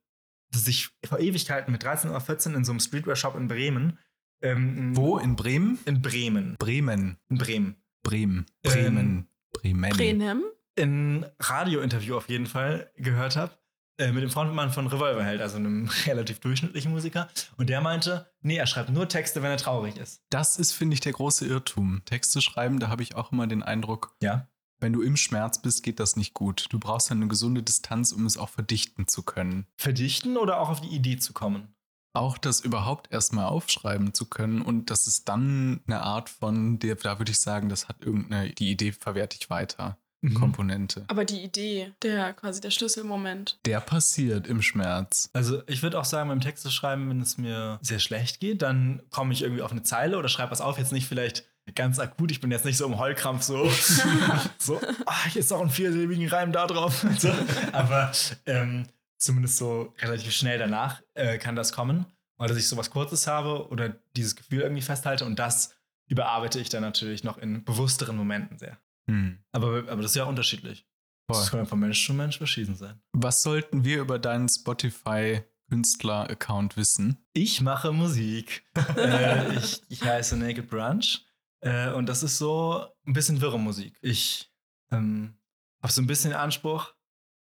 dass 0.51 0.67
ich 0.67 0.89
vor 1.05 1.19
Ewigkeiten 1.19 1.71
mit 1.71 1.83
13 1.83 2.09
oder 2.11 2.21
14 2.21 2.53
in 2.53 2.63
so 2.63 2.71
einem 2.71 2.79
Streetwear-Shop 2.79 3.35
in 3.35 3.47
Bremen 3.47 3.97
Ähm, 4.41 4.95
Wo? 4.95 5.17
In 5.17 5.35
Bremen? 5.35 5.79
In 5.85 6.01
Bremen. 6.01 6.55
Bremen. 6.59 7.17
In 7.29 7.37
Bremen. 7.37 7.75
Bremen. 8.03 8.45
Ähm, 8.63 8.71
Bremen. 8.71 9.27
Bremen. 9.53 9.89
Brenem. 9.97 10.43
Ein 10.77 11.25
Radiointerview 11.39 12.15
auf 12.17 12.29
jeden 12.29 12.45
Fall 12.45 12.91
gehört 12.97 13.35
habe. 13.37 13.53
Äh, 13.97 14.11
mit 14.11 14.23
dem 14.23 14.29
Frontmann 14.29 14.71
von 14.71 14.87
Revolverheld, 14.87 15.41
also 15.41 15.55
einem 15.55 15.89
relativ 16.05 16.39
durchschnittlichen 16.39 16.91
Musiker. 16.91 17.29
Und 17.57 17.69
der 17.69 17.79
meinte, 17.79 18.29
nee, 18.41 18.57
er 18.57 18.67
schreibt 18.67 18.89
nur 18.89 19.07
Texte, 19.07 19.41
wenn 19.41 19.51
er 19.51 19.57
traurig 19.57 19.95
ist. 19.97 20.21
Das 20.29 20.57
ist, 20.57 20.73
finde 20.73 20.95
ich, 20.95 20.99
der 20.99 21.13
große 21.13 21.45
Irrtum. 21.47 22.01
Texte 22.03 22.41
schreiben, 22.41 22.79
da 22.79 22.89
habe 22.89 23.03
ich 23.03 23.15
auch 23.15 23.31
immer 23.31 23.47
den 23.47 23.63
Eindruck, 23.63 24.15
Ja. 24.21 24.49
wenn 24.81 24.91
du 24.91 25.01
im 25.01 25.15
Schmerz 25.15 25.61
bist, 25.61 25.81
geht 25.83 26.01
das 26.01 26.17
nicht 26.17 26.33
gut. 26.33 26.65
Du 26.71 26.79
brauchst 26.79 27.09
eine 27.09 27.27
gesunde 27.29 27.63
Distanz, 27.63 28.11
um 28.11 28.25
es 28.25 28.37
auch 28.37 28.49
verdichten 28.49 29.07
zu 29.07 29.23
können. 29.23 29.65
Verdichten 29.77 30.35
oder 30.35 30.59
auch 30.59 30.67
auf 30.69 30.81
die 30.81 30.93
Idee 30.93 31.15
zu 31.17 31.31
kommen? 31.31 31.73
Auch 32.13 32.37
das 32.37 32.59
überhaupt 32.61 33.11
erstmal 33.13 33.45
aufschreiben 33.45 34.13
zu 34.13 34.25
können 34.29 34.61
und 34.61 34.89
das 34.89 35.05
ist 35.07 35.27
dann 35.29 35.81
eine 35.87 36.01
Art 36.01 36.29
von, 36.29 36.79
der, 36.79 36.95
da 36.95 37.19
würde 37.19 37.31
ich 37.31 37.39
sagen, 37.39 37.67
das 37.69 37.87
hat 37.89 38.01
irgendeine, 38.01 38.51
die 38.53 38.71
Idee 38.71 38.91
verwerte 38.93 39.37
ich 39.39 39.49
weiter. 39.49 39.97
Mhm. 40.21 40.33
Komponente. 40.33 41.05
Aber 41.07 41.25
die 41.25 41.43
Idee, 41.43 41.93
der 42.01 42.33
quasi 42.33 42.61
der 42.61 42.71
Schlüsselmoment. 42.71 43.59
Der 43.65 43.79
passiert 43.79 44.47
im 44.47 44.61
Schmerz. 44.61 45.29
Also 45.33 45.61
ich 45.67 45.83
würde 45.83 45.99
auch 45.99 46.05
sagen, 46.05 46.29
beim 46.29 46.41
Texte 46.41 46.71
schreiben, 46.71 47.09
wenn 47.09 47.21
es 47.21 47.37
mir 47.37 47.79
sehr 47.81 47.99
schlecht 47.99 48.39
geht, 48.39 48.61
dann 48.61 49.03
komme 49.11 49.33
ich 49.33 49.41
irgendwie 49.41 49.61
auf 49.61 49.71
eine 49.71 49.83
Zeile 49.83 50.17
oder 50.17 50.29
schreibe 50.29 50.51
was 50.51 50.61
auf. 50.61 50.77
Jetzt 50.77 50.91
nicht 50.91 51.07
vielleicht 51.07 51.45
ganz 51.73 51.99
akut. 51.99 52.31
Ich 52.31 52.41
bin 52.41 52.51
jetzt 52.51 52.65
nicht 52.65 52.77
so 52.77 52.85
im 52.85 52.97
Heulkrampf 52.97 53.43
so, 53.43 53.69
so 54.57 54.79
ah, 55.05 55.15
jetzt 55.33 55.51
auch 55.51 55.61
einen 55.61 55.69
viersilbigen 55.69 56.27
Reim 56.27 56.51
da 56.51 56.67
drauf. 56.67 57.05
so. 57.17 57.31
Aber 57.71 58.11
ähm, 58.45 58.87
zumindest 59.17 59.57
so 59.57 59.93
relativ 59.99 60.31
schnell 60.31 60.59
danach 60.59 61.01
äh, 61.13 61.37
kann 61.37 61.55
das 61.55 61.71
kommen. 61.71 62.05
Oder 62.37 62.49
dass 62.49 62.57
ich 62.57 62.67
sowas 62.67 62.91
Kurzes 62.91 63.27
habe 63.27 63.69
oder 63.69 63.95
dieses 64.15 64.35
Gefühl 64.35 64.61
irgendwie 64.61 64.81
festhalte 64.81 65.25
und 65.25 65.39
das 65.39 65.73
überarbeite 66.07 66.59
ich 66.59 66.69
dann 66.69 66.81
natürlich 66.81 67.23
noch 67.23 67.37
in 67.37 67.63
bewussteren 67.63 68.17
Momenten 68.17 68.59
sehr. 68.59 68.77
Hm. 69.09 69.39
Aber, 69.51 69.89
aber 69.89 70.01
das 70.01 70.11
ist 70.11 70.15
ja 70.15 70.25
unterschiedlich. 70.25 70.87
Das 71.27 71.49
Voll. 71.49 71.59
kann 71.59 71.67
von 71.67 71.79
Mensch 71.79 72.05
zu 72.05 72.13
Mensch 72.13 72.37
verschieden 72.37 72.75
sein. 72.75 73.01
Was 73.13 73.41
sollten 73.41 73.83
wir 73.83 74.01
über 74.01 74.19
deinen 74.19 74.47
Spotify-Künstler-Account 74.47 76.77
wissen? 76.77 77.25
Ich 77.33 77.61
mache 77.61 77.91
Musik. 77.91 78.63
äh, 78.97 79.57
ich, 79.57 79.81
ich 79.89 80.03
heiße 80.03 80.37
Naked 80.37 80.69
Brunch. 80.69 81.25
Äh, 81.61 81.89
und 81.91 82.07
das 82.07 82.21
ist 82.21 82.37
so 82.37 82.85
ein 83.07 83.13
bisschen 83.13 83.41
wirre 83.41 83.59
Musik. 83.59 83.97
Ich 84.01 84.53
ähm, 84.91 85.39
habe 85.81 85.91
so 85.91 85.99
ein 86.01 86.07
bisschen 86.07 86.29
den 86.31 86.39
Anspruch, 86.39 86.93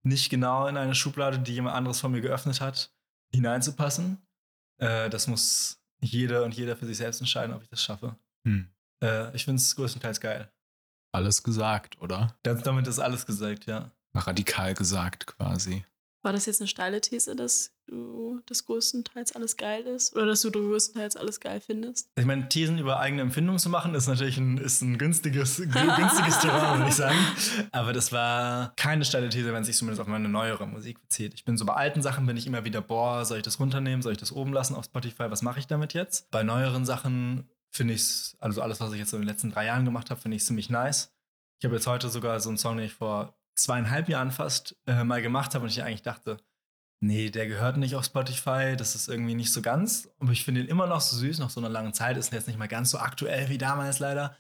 nicht 0.04 0.30
genau 0.30 0.68
in 0.68 0.78
eine 0.78 0.94
Schublade, 0.94 1.40
die 1.40 1.54
jemand 1.54 1.76
anderes 1.76 2.00
von 2.00 2.12
mir 2.12 2.22
geöffnet 2.22 2.62
hat, 2.62 2.94
hineinzupassen. 3.34 4.22
Äh, 4.78 5.10
das 5.10 5.26
muss 5.28 5.82
jeder 6.00 6.44
und 6.44 6.54
jeder 6.54 6.76
für 6.76 6.86
sich 6.86 6.98
selbst 6.98 7.22
entscheiden, 7.22 7.56
ob 7.56 7.64
ich 7.64 7.70
das 7.70 7.84
schaffe. 7.84 8.16
Hm. 8.46 8.70
Äh, 9.02 9.36
ich 9.36 9.46
finde 9.46 9.62
es 9.62 9.76
größtenteils 9.76 10.20
geil. 10.20 10.52
Alles 11.14 11.44
gesagt, 11.44 12.02
oder? 12.02 12.36
Das, 12.44 12.64
damit 12.64 12.88
ist 12.88 13.00
alles 13.00 13.26
gesagt, 13.26 13.68
ja. 13.68 13.92
Radikal 14.16 14.74
gesagt 14.74 15.28
quasi. 15.28 15.86
War 16.24 16.32
das 16.32 16.46
jetzt 16.46 16.62
eine 16.62 16.70
steile 16.70 17.02
These, 17.02 17.36
dass 17.36 17.72
du 17.86 18.40
das 18.46 18.66
größtenteils 18.66 19.36
alles 19.36 19.58
geil 19.58 19.84
ist? 19.84 20.16
Oder 20.16 20.28
dass 20.28 20.42
du 20.42 20.52
größtenteils 20.52 21.18
alles 21.18 21.42
geil 21.42 21.60
findest? 21.60 22.10
Ich 22.16 22.26
meine, 22.26 22.48
Thesen 22.48 22.80
über 22.80 23.00
eigene 23.00 23.22
Empfindungen 23.22 23.60
zu 23.60 23.70
machen, 23.70 23.94
ist 23.94 24.08
natürlich 24.08 24.38
ein, 24.38 24.58
ist 24.58 24.82
ein 24.82 24.98
günstiges, 24.98 25.58
günstiges 25.58 26.40
Terrain, 26.40 26.80
würde 26.80 26.90
ich 26.90 26.96
sagen. 26.96 27.18
Aber 27.72 27.92
das 27.92 28.14
war 28.14 28.74
keine 28.78 29.04
steile 29.04 29.28
These, 29.30 29.54
wenn 29.54 29.62
es 29.62 29.68
sich 29.68 29.76
zumindest 29.76 30.02
auf 30.02 30.08
meine 30.08 30.30
neuere 30.30 30.66
Musik 30.66 31.02
bezieht. 31.02 31.34
Ich 31.34 31.44
bin 31.44 31.58
so 31.58 31.66
bei 31.66 31.74
alten 31.74 32.02
Sachen, 32.02 32.26
bin 32.26 32.38
ich 32.38 32.48
immer 32.48 32.64
wieder, 32.64 32.82
boah, 32.82 33.26
soll 33.26 33.38
ich 33.38 33.44
das 33.44 33.60
runternehmen, 33.60 34.02
soll 34.02 34.14
ich 34.14 34.18
das 34.18 34.32
oben 34.32 34.54
lassen 34.54 34.76
auf 34.76 34.86
Spotify, 34.86 35.30
was 35.30 35.42
mache 35.42 35.60
ich 35.60 35.68
damit 35.68 35.94
jetzt? 35.94 36.32
Bei 36.32 36.42
neueren 36.42 36.86
Sachen 36.86 37.50
finde 37.74 37.96
ich 37.96 38.02
es, 38.02 38.38
also 38.40 38.62
alles, 38.62 38.80
was 38.80 38.94
ich 38.94 39.00
jetzt 39.00 39.10
so 39.10 39.18
in 39.18 39.24
den 39.24 39.30
letzten 39.30 39.52
drei 39.52 39.66
Jahren 39.66 39.86
gemacht 39.86 40.10
habe, 40.10 40.22
finde 40.22 40.38
ich 40.38 40.46
ziemlich 40.46 40.70
nice. 40.70 41.14
Ich 41.60 41.66
habe 41.66 41.76
jetzt 41.76 41.88
heute 41.88 42.10
sogar 42.10 42.40
so 42.40 42.50
einen 42.50 42.58
Song, 42.58 42.78
den 42.78 42.86
ich 42.86 42.94
vor 42.94 43.38
zweieinhalb 43.56 44.10
Jahren 44.10 44.32
fast 44.32 44.76
äh, 44.86 45.04
mal 45.04 45.22
gemacht 45.22 45.56
habe 45.56 45.64
und 45.64 45.72
ich 45.72 45.84
eigentlich 45.84 46.02
dachte, 46.02 46.38
nee, 47.00 47.30
der 47.30 47.48
gehört 47.48 47.78
nicht 47.78 47.96
auf 47.96 48.06
Spotify, 48.06 48.76
das 48.78 48.96
ist 48.96 49.08
irgendwie 49.08 49.36
nicht 49.36 49.52
so 49.52 49.62
ganz. 49.62 50.10
Aber 50.20 50.32
ich 50.32 50.46
finde 50.46 50.62
ihn 50.62 50.68
immer 50.68 50.88
noch 50.88 51.02
so 51.02 51.18
süß, 51.18 51.40
nach 51.40 51.50
so 51.50 51.60
einer 51.60 51.70
langen 51.70 51.94
Zeit, 51.94 52.18
ist 52.18 52.32
jetzt 52.32 52.48
nicht 52.48 52.60
mal 52.60 52.68
ganz 52.68 52.92
so 52.92 53.00
aktuell 53.00 53.50
wie 53.50 53.58
damals 53.58 54.00
leider. 54.00 54.38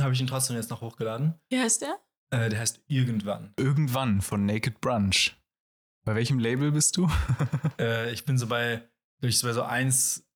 Habe 0.00 0.12
ich 0.12 0.20
ihn 0.20 0.26
trotzdem 0.26 0.56
jetzt 0.56 0.70
noch 0.70 0.80
hochgeladen. 0.80 1.34
Wie 1.48 1.58
heißt 1.58 1.82
der? 1.82 1.98
Äh, 2.30 2.50
der 2.50 2.60
heißt 2.60 2.82
Irgendwann. 2.86 3.52
Irgendwann 3.56 4.20
von 4.20 4.46
Naked 4.46 4.80
Brunch. 4.80 5.36
Bei 6.04 6.14
welchem 6.14 6.38
Label 6.38 6.72
bist 6.72 6.96
du? 6.96 7.10
äh, 7.78 8.10
ich 8.12 8.24
bin 8.24 8.38
so 8.38 8.46
bei, 8.46 8.88
ich 9.20 9.38
so 9.38 9.46
bei 9.46 9.52
so 9.52 9.62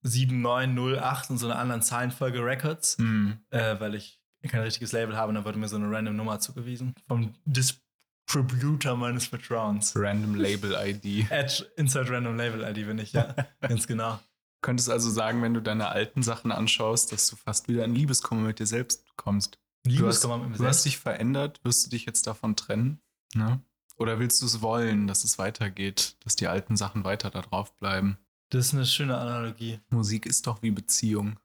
17908 0.02 1.30
und 1.30 1.38
so 1.38 1.46
einer 1.46 1.58
anderen 1.58 1.82
Zahlenfolge 1.82 2.44
Records, 2.44 2.96
hm. 2.98 3.38
äh, 3.50 3.78
weil 3.78 3.94
ich 3.94 4.20
kein 4.48 4.62
richtiges 4.62 4.92
Label 4.92 5.16
habe 5.16 5.28
und 5.28 5.36
dann 5.36 5.44
wurde 5.44 5.58
mir 5.58 5.68
so 5.68 5.76
eine 5.76 5.90
random 5.90 6.16
Nummer 6.16 6.40
zugewiesen. 6.40 6.94
Vom 7.06 7.34
Distributor 7.44 8.96
meines 8.96 9.26
Vertrauens. 9.26 9.92
Random 9.94 10.34
Label 10.34 10.72
ID. 10.72 11.30
Edge 11.30 11.64
Inside 11.76 12.10
Random 12.10 12.36
Label 12.36 12.62
ID 12.62 12.86
bin 12.86 12.98
ich, 12.98 13.12
ja. 13.12 13.34
Ganz 13.60 13.86
genau. 13.86 14.18
Könntest 14.62 14.90
also 14.90 15.10
sagen, 15.10 15.42
wenn 15.42 15.54
du 15.54 15.60
deine 15.60 15.88
alten 15.88 16.22
Sachen 16.22 16.52
anschaust, 16.52 17.12
dass 17.12 17.28
du 17.28 17.36
fast 17.36 17.68
wieder 17.68 17.84
in 17.84 17.94
Liebeskummer 17.94 18.42
mit 18.42 18.58
dir 18.58 18.66
selbst 18.66 19.04
kommst. 19.16 19.58
Liebeskummer 19.84 20.38
mit 20.38 20.50
mir 20.50 20.56
du 20.56 20.64
hast 20.64 20.82
selbst. 20.82 20.84
dich 20.84 20.98
verändert, 20.98 21.60
wirst 21.64 21.86
du 21.86 21.90
dich 21.90 22.06
jetzt 22.06 22.26
davon 22.26 22.54
trennen? 22.54 23.00
Ne? 23.34 23.60
Oder 23.96 24.18
willst 24.18 24.40
du 24.40 24.46
es 24.46 24.62
wollen, 24.62 25.06
dass 25.06 25.24
es 25.24 25.38
weitergeht, 25.38 26.16
dass 26.24 26.36
die 26.36 26.46
alten 26.46 26.76
Sachen 26.76 27.04
weiter 27.04 27.30
da 27.30 27.42
drauf 27.42 27.76
bleiben? 27.76 28.18
Das 28.52 28.66
ist 28.66 28.74
eine 28.74 28.84
schöne 28.84 29.16
Analogie. 29.16 29.80
Musik 29.88 30.26
ist 30.26 30.46
doch 30.46 30.62
wie 30.62 30.70
Beziehung. 30.70 31.38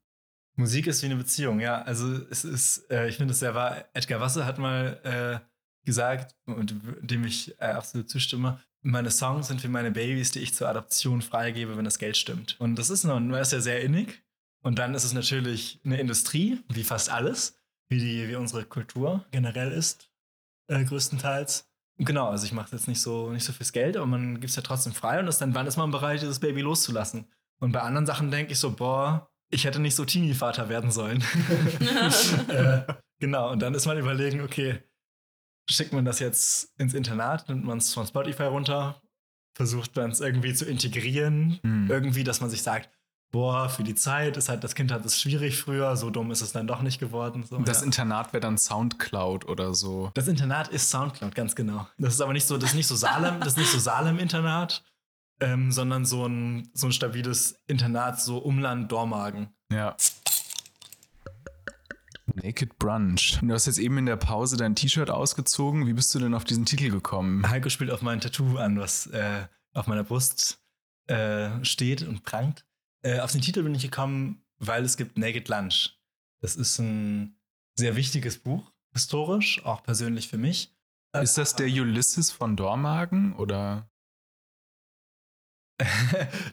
Musik 0.57 0.87
ist 0.87 1.01
wie 1.01 1.05
eine 1.05 1.15
Beziehung, 1.15 1.61
ja. 1.61 1.81
Also 1.83 2.11
es 2.29 2.43
ist, 2.43 2.91
äh, 2.91 3.07
ich 3.07 3.15
finde 3.15 3.31
es 3.31 3.39
sehr 3.39 3.55
wahr. 3.55 3.85
Edgar 3.93 4.19
Wasser 4.19 4.45
hat 4.45 4.57
mal 4.57 4.99
äh, 5.05 5.85
gesagt, 5.85 6.35
und 6.45 6.75
dem 6.99 7.23
ich 7.23 7.57
äh, 7.61 7.67
absolut 7.67 8.09
zustimme, 8.09 8.59
meine 8.81 9.09
Songs 9.09 9.47
sind 9.47 9.63
wie 9.63 9.69
meine 9.69 9.91
Babys, 9.91 10.31
die 10.31 10.39
ich 10.39 10.53
zur 10.53 10.67
Adoption 10.67 11.21
freigebe, 11.21 11.77
wenn 11.77 11.85
das 11.85 11.97
Geld 11.97 12.17
stimmt. 12.17 12.59
Und 12.59 12.75
das 12.75 12.89
ist, 12.89 13.05
noch, 13.05 13.21
das 13.21 13.47
ist 13.47 13.53
ja 13.53 13.61
sehr 13.61 13.81
innig. 13.83 14.21
Und 14.61 14.77
dann 14.77 14.93
ist 14.93 15.05
es 15.05 15.13
natürlich 15.13 15.79
eine 15.85 16.01
Industrie, 16.01 16.59
wie 16.67 16.83
fast 16.83 17.09
alles, 17.09 17.57
wie, 17.87 17.99
die, 17.99 18.27
wie 18.27 18.35
unsere 18.35 18.65
Kultur 18.65 19.23
generell 19.31 19.71
ist, 19.71 20.11
äh, 20.67 20.83
größtenteils. 20.83 21.69
Genau, 21.99 22.29
also 22.29 22.45
ich 22.45 22.51
mache 22.51 22.75
jetzt 22.75 22.87
nicht 22.87 23.01
so, 23.01 23.31
nicht 23.31 23.43
so 23.43 23.53
fürs 23.53 23.71
Geld, 23.71 23.97
aber 23.97 24.05
man 24.05 24.35
gibt 24.35 24.49
es 24.51 24.55
ja 24.55 24.61
trotzdem 24.61 24.93
frei 24.93 25.19
und 25.19 25.27
ist 25.27 25.39
dann, 25.39 25.55
wann 25.55 25.65
ist 25.65 25.77
man 25.77 25.89
bereit, 25.91 26.21
dieses 26.21 26.39
Baby 26.39 26.61
loszulassen? 26.61 27.25
Und 27.59 27.71
bei 27.71 27.81
anderen 27.81 28.05
Sachen 28.05 28.29
denke 28.29 28.51
ich 28.51 28.59
so, 28.59 28.71
boah, 28.71 29.31
ich 29.49 29.65
hätte 29.65 29.79
nicht 29.79 29.95
so 29.95 30.05
Teenie-Vater 30.05 30.69
werden 30.69 30.91
sollen. 30.91 31.23
äh, 32.49 32.81
genau, 33.19 33.51
und 33.51 33.61
dann 33.61 33.73
ist 33.73 33.85
man 33.87 33.97
überlegen, 33.97 34.41
okay, 34.41 34.83
schickt 35.69 35.91
man 35.93 36.05
das 36.05 36.19
jetzt 36.19 36.71
ins 36.79 36.93
Internat, 36.93 37.49
nimmt 37.49 37.65
man 37.65 37.79
es 37.79 37.93
von 37.93 38.05
Spotify 38.05 38.43
runter, 38.43 39.01
versucht 39.55 39.95
man 39.95 40.11
es 40.11 40.19
irgendwie 40.19 40.53
zu 40.53 40.65
integrieren, 40.65 41.59
Hm. 41.63 41.89
irgendwie, 41.89 42.23
dass 42.23 42.41
man 42.41 42.49
sich 42.49 42.61
sagt, 42.61 42.89
boah, 43.31 43.69
für 43.69 43.83
die 43.83 43.95
Zeit 43.95 44.37
ist 44.37 44.49
halt, 44.49 44.63
das 44.63 44.75
Kind 44.75 44.91
hat 44.91 45.05
es 45.05 45.19
schwierig 45.19 45.57
früher, 45.59 45.95
so 45.95 46.09
dumm 46.09 46.31
ist 46.31 46.41
es 46.41 46.51
dann 46.51 46.67
doch 46.67 46.81
nicht 46.81 46.99
geworden. 46.99 47.43
So, 47.43 47.57
Das 47.59 47.79
ja. 47.79 47.85
Internat 47.85 48.33
wäre 48.33 48.41
dann 48.41 48.57
Soundcloud 48.57 49.47
oder 49.47 49.73
so. 49.73 50.11
das 50.13 50.27
Internat 50.27 50.69
ist 50.69 50.89
Soundcloud, 50.89 51.35
ganz 51.35 51.55
genau. 51.55 51.87
Das 51.97 52.13
ist 52.13 52.21
aber 52.21 52.33
nicht 52.33 52.45
so, 52.47 52.57
das 52.57 52.71
ist 52.71 52.75
nicht 52.75 52.87
so 52.87 52.95
Salem, 52.95 53.39
das 53.39 53.49
ist 53.49 53.57
nicht 53.57 53.71
so 53.71 53.79
Salem-Internat, 53.79 54.83
ähm, 55.39 55.71
sondern 55.71 56.05
so 56.05 56.25
ein, 56.25 56.69
so 56.73 56.87
ein 56.87 56.91
stabiles 56.91 57.59
Internat, 57.67 58.19
so 58.21 58.37
Umland 58.37 58.91
Dormagen. 58.91 59.49
Ja. 59.71 59.95
Naked 62.43 62.77
Brunch. 62.77 63.39
Du 63.41 63.53
hast 63.53 63.65
jetzt 63.65 63.79
eben 63.79 63.97
in 63.97 64.05
der 64.05 64.17
Pause 64.17 64.57
dein 64.57 64.75
T-Shirt 64.75 65.09
ausgezogen. 65.09 65.87
Wie 65.87 65.93
bist 65.93 66.13
du 66.13 66.19
denn 66.19 66.33
auf 66.33 66.43
diesen 66.43 66.65
Titel 66.65 66.89
gekommen? 66.91 67.49
Heiko 67.49 67.69
spielt 67.69 67.89
auf 67.91 68.01
mein 68.01 68.19
Tattoo 68.19 68.57
an, 68.57 68.79
was 68.79 69.07
äh, 69.07 69.47
auf 69.73 69.87
meiner 69.87 70.03
Brust 70.03 70.59
äh, 71.07 71.49
steht 71.63 72.03
und 72.03 72.23
prangt. 72.23 72.65
Äh, 73.07 73.21
auf 73.21 73.31
den 73.31 73.39
Titel 73.41 73.63
bin 73.63 73.73
ich 73.73 73.83
gekommen, 73.83 74.43
weil 74.57 74.83
es 74.83 74.97
gibt 74.97 75.17
Naked 75.17 75.47
Lunch. 75.47 75.97
Das 76.41 76.57
ist 76.57 76.77
ein 76.79 77.39
sehr 77.75 77.95
wichtiges 77.95 78.37
Buch, 78.37 78.73
historisch, 78.91 79.63
auch 79.63 79.81
persönlich 79.81 80.27
für 80.27 80.37
mich. 80.37 80.75
Ist 81.13 81.37
das 81.37 81.55
der 81.55 81.67
Ulysses 81.67 82.31
von 82.31 82.57
Dormagen 82.57 83.33
oder? 83.37 83.89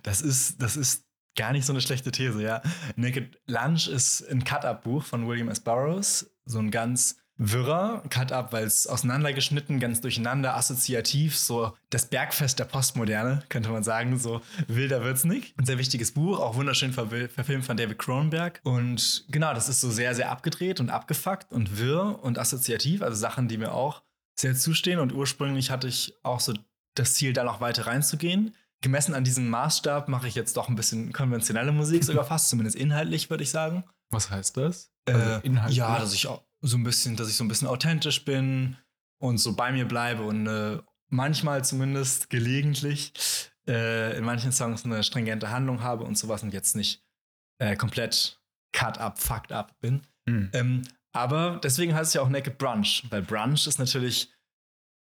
das 0.04 0.20
ist, 0.22 0.62
das 0.62 0.76
ist 0.76 1.08
gar 1.36 1.50
nicht 1.50 1.66
so 1.66 1.72
eine 1.72 1.80
schlechte 1.80 2.12
These, 2.12 2.40
ja. 2.40 2.62
Naked 2.94 3.40
Lunch 3.46 3.88
ist 3.88 4.22
ein 4.22 4.44
Cut-Up-Buch 4.44 5.02
von 5.02 5.26
William 5.26 5.48
S. 5.48 5.58
Burroughs. 5.58 6.30
So 6.44 6.60
ein 6.60 6.70
ganz 6.70 7.16
wirrer 7.36 8.02
Cut-Up, 8.10 8.52
weil 8.52 8.64
es 8.64 8.86
auseinandergeschnitten, 8.86 9.80
ganz 9.80 10.00
durcheinander, 10.00 10.56
assoziativ, 10.56 11.36
so 11.36 11.76
das 11.90 12.06
Bergfest 12.06 12.58
der 12.58 12.64
Postmoderne, 12.64 13.42
könnte 13.48 13.70
man 13.70 13.82
sagen. 13.82 14.18
So 14.18 14.40
wilder 14.68 15.02
wird's 15.04 15.24
nicht. 15.24 15.58
Ein 15.58 15.66
sehr 15.66 15.78
wichtiges 15.78 16.12
Buch, 16.12 16.38
auch 16.38 16.54
wunderschön 16.54 16.92
ver 16.92 17.08
verfilmt 17.08 17.64
von 17.64 17.76
David 17.76 17.98
Cronenberg. 17.98 18.60
Und 18.62 19.24
genau, 19.28 19.52
das 19.54 19.68
ist 19.68 19.80
so 19.80 19.90
sehr, 19.90 20.14
sehr 20.14 20.30
abgedreht 20.30 20.80
und 20.80 20.90
abgefuckt 20.90 21.50
und 21.50 21.78
wirr 21.78 22.20
und 22.22 22.38
assoziativ, 22.38 23.02
also 23.02 23.16
Sachen, 23.16 23.48
die 23.48 23.58
mir 23.58 23.72
auch 23.72 24.02
sehr 24.36 24.54
zustehen. 24.54 25.00
Und 25.00 25.12
ursprünglich 25.12 25.70
hatte 25.70 25.88
ich 25.88 26.14
auch 26.22 26.40
so 26.40 26.54
das 26.94 27.14
Ziel, 27.14 27.32
da 27.32 27.42
noch 27.44 27.60
weiter 27.60 27.86
reinzugehen 27.86 28.54
gemessen 28.84 29.14
an 29.14 29.24
diesem 29.24 29.48
Maßstab 29.48 30.08
mache 30.08 30.28
ich 30.28 30.34
jetzt 30.34 30.56
doch 30.58 30.68
ein 30.68 30.76
bisschen 30.76 31.12
konventionelle 31.12 31.72
Musik, 31.72 32.04
sogar 32.04 32.24
fast, 32.24 32.50
zumindest 32.50 32.76
inhaltlich, 32.76 33.30
würde 33.30 33.42
ich 33.42 33.50
sagen. 33.50 33.82
Was 34.10 34.30
heißt 34.30 34.58
das? 34.58 34.92
Äh, 35.06 35.12
Also 35.12 35.40
inhaltlich? 35.42 35.78
Ja, 35.78 35.98
dass 35.98 36.12
ich 36.12 36.26
auch 36.28 36.42
so 36.64 36.76
ein 36.76 36.84
bisschen, 36.84 37.16
dass 37.16 37.28
ich 37.28 37.36
so 37.36 37.44
ein 37.44 37.48
bisschen 37.48 37.68
authentisch 37.68 38.24
bin 38.24 38.76
und 39.18 39.38
so 39.38 39.54
bei 39.54 39.70
mir 39.72 39.86
bleibe 39.86 40.22
und 40.22 40.46
äh, 40.46 40.78
manchmal 41.08 41.64
zumindest 41.64 42.30
gelegentlich 42.30 43.12
äh, 43.68 44.16
in 44.16 44.24
manchen 44.24 44.52
Songs 44.52 44.84
eine 44.84 45.02
stringente 45.02 45.50
Handlung 45.50 45.82
habe 45.82 46.04
und 46.04 46.16
sowas 46.16 46.42
und 46.42 46.52
jetzt 46.52 46.74
nicht 46.74 47.02
äh, 47.58 47.76
komplett 47.76 48.40
cut 48.72 48.98
up, 48.98 49.18
fucked 49.18 49.52
up 49.52 49.78
bin. 49.80 50.06
Hm. 50.28 50.50
Ähm, 50.52 50.82
aber 51.12 51.60
deswegen 51.62 51.94
heißt 51.94 52.08
es 52.08 52.14
ja 52.14 52.22
auch 52.22 52.28
Naked 52.28 52.58
Brunch, 52.58 53.04
weil 53.10 53.22
Brunch 53.22 53.66
ist 53.66 53.78
natürlich 53.78 54.32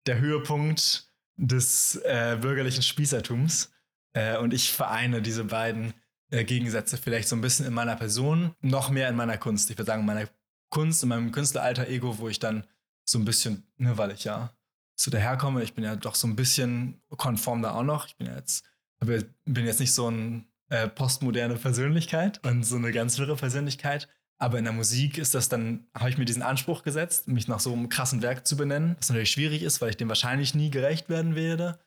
der 0.06 0.20
Höhepunkt 0.20 1.12
des 1.36 1.96
äh, 2.04 2.38
bürgerlichen 2.40 2.84
Spießertums. 2.84 3.72
Äh, 4.14 4.38
und 4.38 4.54
ich 4.54 4.72
vereine 4.72 5.22
diese 5.22 5.44
beiden 5.44 5.94
äh, 6.32 6.44
Gegensätze 6.44 6.98
vielleicht 6.98 7.28
so 7.28 7.36
ein 7.36 7.42
bisschen 7.42 7.66
in 7.66 7.74
meiner 7.74 7.96
Person, 7.96 8.56
noch 8.62 8.90
mehr 8.90 9.10
in 9.10 9.16
meiner 9.16 9.38
Kunst. 9.38 9.70
Ich 9.70 9.78
würde 9.78 9.88
sagen, 9.88 10.02
in 10.02 10.08
meiner 10.08 10.28
Kunst, 10.70 11.04
in 11.04 11.10
meinem 11.10 11.32
Künstleralter-Ego, 11.32 12.20
wo 12.20 12.30
ich 12.30 12.40
dann 12.40 12.66
so 13.06 13.18
ein 13.18 13.26
bisschen, 13.26 13.64
ne, 13.78 13.98
weil 13.98 14.12
ich 14.12 14.24
ja 14.24 14.54
so 14.96 15.12
daherkomme, 15.12 15.64
ich 15.64 15.74
bin 15.74 15.84
ja 15.84 15.96
doch 15.96 16.16
so 16.16 16.28
ein 16.28 16.36
bisschen 16.36 17.02
konform 17.10 17.62
da 17.62 17.72
auch 17.72 17.84
noch. 17.84 18.08
Ich 18.08 18.18
bin 18.18 18.28
ja 18.28 18.36
jetzt, 18.36 18.66
bin 19.00 19.66
jetzt 19.66 19.80
nicht 19.80 19.94
so 19.94 20.08
eine 20.08 20.44
äh, 20.70 20.88
postmoderne 20.88 21.56
Persönlichkeit 21.56 22.44
und 22.46 22.64
so 22.64 22.76
eine 22.76 22.92
ganz 22.92 23.18
wirre 23.20 23.36
Persönlichkeit. 23.36 24.08
Aber 24.40 24.60
in 24.60 24.66
der 24.66 24.74
Musik 24.74 25.18
ist 25.18 25.34
das 25.34 25.50
dann, 25.50 25.88
habe 25.96 26.10
ich 26.10 26.18
mir 26.18 26.26
diesen 26.26 26.44
Anspruch 26.44 26.84
gesetzt, 26.84 27.28
mich 27.28 27.48
nach 27.48 27.60
so 27.60 27.74
einem 27.74 27.90
krassen 27.90 28.22
Werk 28.22 28.46
zu 28.46 28.56
benennen, 28.56 28.96
was 29.00 29.10
natürlich 29.10 29.32
schwierig 29.32 29.64
ist, 29.64 29.82
weil 29.82 29.90
ich 29.90 29.98
dem 29.98 30.10
wahrscheinlich 30.10 30.54
nie 30.54 30.70
gerecht 30.70 31.10
werden 31.10 31.36
werde. 31.36 31.80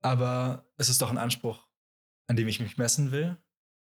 Aber 0.00 0.64
es 0.76 0.88
ist 0.88 1.02
doch 1.02 1.10
ein 1.10 1.18
Anspruch, 1.18 1.66
an 2.26 2.36
dem 2.36 2.48
ich 2.48 2.60
mich 2.60 2.78
messen 2.78 3.12
will. 3.12 3.36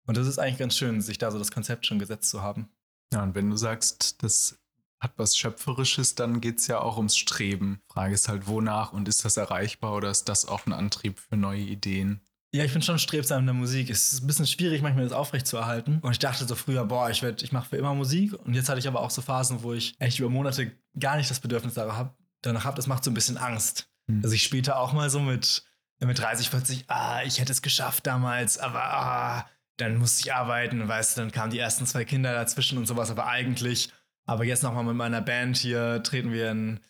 Und 0.06 0.16
das 0.16 0.26
ist 0.26 0.38
eigentlich 0.38 0.58
ganz 0.58 0.76
schön, 0.76 1.00
sich 1.00 1.18
da 1.18 1.30
so 1.30 1.38
das 1.38 1.52
Konzept 1.52 1.86
schon 1.86 1.98
gesetzt 1.98 2.28
zu 2.28 2.42
haben. 2.42 2.68
Ja, 3.12 3.22
und 3.22 3.34
wenn 3.34 3.50
du 3.50 3.56
sagst, 3.56 4.22
das 4.22 4.58
hat 5.00 5.12
was 5.16 5.36
Schöpferisches, 5.36 6.14
dann 6.14 6.40
geht 6.40 6.58
es 6.60 6.66
ja 6.68 6.80
auch 6.80 6.96
ums 6.96 7.16
Streben. 7.16 7.80
Frage 7.88 8.14
ist 8.14 8.28
halt, 8.28 8.46
wonach 8.46 8.92
und 8.92 9.08
ist 9.08 9.24
das 9.24 9.36
erreichbar 9.36 9.94
oder 9.94 10.10
ist 10.10 10.28
das 10.28 10.46
auch 10.46 10.66
ein 10.66 10.72
Antrieb 10.72 11.18
für 11.18 11.36
neue 11.36 11.60
Ideen? 11.60 12.20
Ja, 12.54 12.64
ich 12.64 12.72
bin 12.72 12.82
schon 12.82 12.98
strebsam 12.98 13.40
in 13.40 13.46
der 13.46 13.54
Musik. 13.54 13.88
Es 13.88 14.12
ist 14.12 14.22
ein 14.22 14.26
bisschen 14.26 14.46
schwierig, 14.46 14.82
manchmal 14.82 15.04
das 15.04 15.14
aufrechtzuerhalten. 15.14 16.00
Und 16.02 16.12
ich 16.12 16.18
dachte 16.18 16.44
so 16.46 16.54
früher, 16.54 16.84
boah, 16.84 17.08
ich, 17.10 17.22
werd- 17.22 17.42
ich 17.42 17.50
mache 17.50 17.70
für 17.70 17.76
immer 17.78 17.94
Musik. 17.94 18.34
Und 18.34 18.54
jetzt 18.54 18.68
hatte 18.68 18.78
ich 18.78 18.86
aber 18.86 19.00
auch 19.00 19.10
so 19.10 19.22
Phasen, 19.22 19.62
wo 19.62 19.72
ich 19.72 19.94
echt 19.98 20.18
über 20.18 20.28
Monate 20.28 20.70
gar 20.98 21.16
nicht 21.16 21.30
das 21.30 21.40
Bedürfnis 21.40 21.74
danach 21.74 21.96
habe. 21.96 22.14
Danach 22.42 22.64
habe, 22.64 22.76
das 22.76 22.86
macht 22.86 23.04
so 23.04 23.10
ein 23.10 23.14
bisschen 23.14 23.38
Angst. 23.38 23.88
Hm. 24.06 24.20
Also 24.22 24.34
ich 24.34 24.42
später 24.42 24.78
auch 24.78 24.92
mal 24.92 25.08
so 25.08 25.20
mit, 25.20 25.64
mit 26.00 26.18
30, 26.18 26.50
40, 26.50 26.84
ah, 26.88 27.22
ich 27.24 27.40
hätte 27.40 27.52
es 27.52 27.62
geschafft 27.62 28.06
damals, 28.06 28.58
aber 28.58 28.82
ah, 28.82 29.46
dann 29.76 29.96
musste 29.96 30.20
ich 30.20 30.34
arbeiten, 30.34 30.86
weißt 30.86 31.16
du, 31.16 31.22
dann 31.22 31.32
kamen 31.32 31.50
die 31.50 31.58
ersten 31.58 31.86
zwei 31.86 32.04
Kinder 32.04 32.32
dazwischen 32.32 32.78
und 32.78 32.86
sowas, 32.86 33.10
aber 33.10 33.26
eigentlich, 33.26 33.90
aber 34.26 34.44
jetzt 34.44 34.62
nochmal 34.62 34.84
mit 34.84 34.96
meiner 34.96 35.20
Band 35.20 35.56
hier 35.56 36.02
treten 36.02 36.32
wir 36.32 36.50
in, 36.50 36.80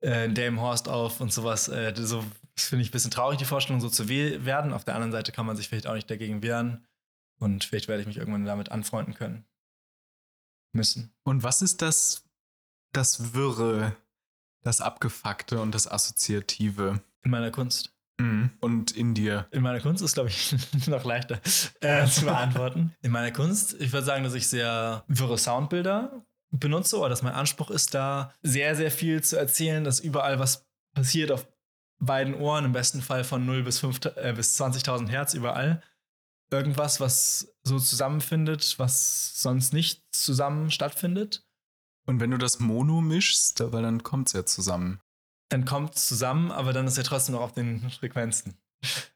äh, 0.00 0.26
in 0.26 0.34
Delmenhorst 0.34 0.88
auf 0.88 1.20
und 1.20 1.32
sowas. 1.32 1.68
Äh, 1.68 1.92
so 1.96 2.24
das 2.58 2.68
finde 2.68 2.82
ich 2.82 2.88
ein 2.88 2.92
bisschen 2.92 3.12
traurig, 3.12 3.38
die 3.38 3.44
Vorstellung, 3.44 3.80
so 3.80 3.88
zu 3.88 4.08
we 4.08 4.44
werden. 4.44 4.72
Auf 4.72 4.84
der 4.84 4.94
anderen 4.94 5.12
Seite 5.12 5.30
kann 5.30 5.46
man 5.46 5.56
sich 5.56 5.68
vielleicht 5.68 5.86
auch 5.86 5.94
nicht 5.94 6.10
dagegen 6.10 6.42
wehren 6.42 6.84
und 7.38 7.64
vielleicht 7.64 7.86
werde 7.86 8.00
ich 8.00 8.08
mich 8.08 8.16
irgendwann 8.16 8.44
damit 8.44 8.70
anfreunden 8.72 9.14
können. 9.14 9.44
Müssen. 10.72 11.14
Und 11.22 11.42
was 11.44 11.62
ist 11.62 11.80
das, 11.82 12.24
das 12.92 13.32
Wirre, 13.32 13.96
das 14.62 14.80
Abgefuckte 14.80 15.60
und 15.60 15.72
das 15.72 15.90
Assoziative? 15.90 17.00
In 17.22 17.30
meiner 17.30 17.50
Kunst. 17.50 17.94
Mhm. 18.18 18.50
Und 18.60 18.90
in 18.92 19.14
dir? 19.14 19.46
In 19.52 19.62
meiner 19.62 19.80
Kunst 19.80 20.02
ist, 20.02 20.14
glaube 20.14 20.28
ich, 20.28 20.54
noch 20.86 21.04
leichter 21.04 21.40
äh, 21.80 22.06
zu 22.06 22.24
beantworten. 22.24 22.94
In 23.02 23.12
meiner 23.12 23.32
Kunst, 23.32 23.80
ich 23.80 23.92
würde 23.92 24.06
sagen, 24.06 24.24
dass 24.24 24.34
ich 24.34 24.48
sehr 24.48 25.04
wirre 25.08 25.38
Soundbilder 25.38 26.24
benutze 26.50 26.98
oder 26.98 27.10
dass 27.10 27.22
mein 27.22 27.34
Anspruch 27.34 27.70
ist, 27.70 27.94
da 27.94 28.32
sehr, 28.42 28.74
sehr 28.74 28.90
viel 28.90 29.22
zu 29.22 29.38
erzählen, 29.38 29.84
dass 29.84 30.00
überall 30.00 30.38
was 30.38 30.66
passiert 30.94 31.30
auf 31.30 31.46
beiden 32.00 32.34
Ohren, 32.34 32.64
im 32.64 32.72
besten 32.72 33.02
Fall 33.02 33.24
von 33.24 33.44
0 33.44 33.62
bis, 33.62 33.80
5, 33.80 34.00
äh, 34.16 34.32
bis 34.34 34.60
20.000 34.60 35.08
Hertz 35.08 35.34
überall. 35.34 35.82
Irgendwas, 36.50 37.00
was 37.00 37.54
so 37.62 37.78
zusammenfindet, 37.78 38.78
was 38.78 39.40
sonst 39.40 39.72
nicht 39.72 40.02
zusammen 40.14 40.70
stattfindet. 40.70 41.44
Und 42.06 42.20
wenn 42.20 42.30
du 42.30 42.38
das 42.38 42.58
Mono 42.58 43.02
mischst, 43.02 43.62
weil 43.72 43.82
dann 43.82 44.02
kommt 44.02 44.28
es 44.28 44.32
ja 44.32 44.46
zusammen. 44.46 45.00
Dann 45.48 45.64
kommt 45.64 45.94
es 45.94 46.06
zusammen, 46.06 46.50
aber 46.50 46.72
dann 46.72 46.86
ist 46.86 46.98
er 46.98 47.04
trotzdem 47.04 47.34
noch 47.34 47.42
auf 47.42 47.52
den 47.52 47.88
Frequenzen. 47.90 48.54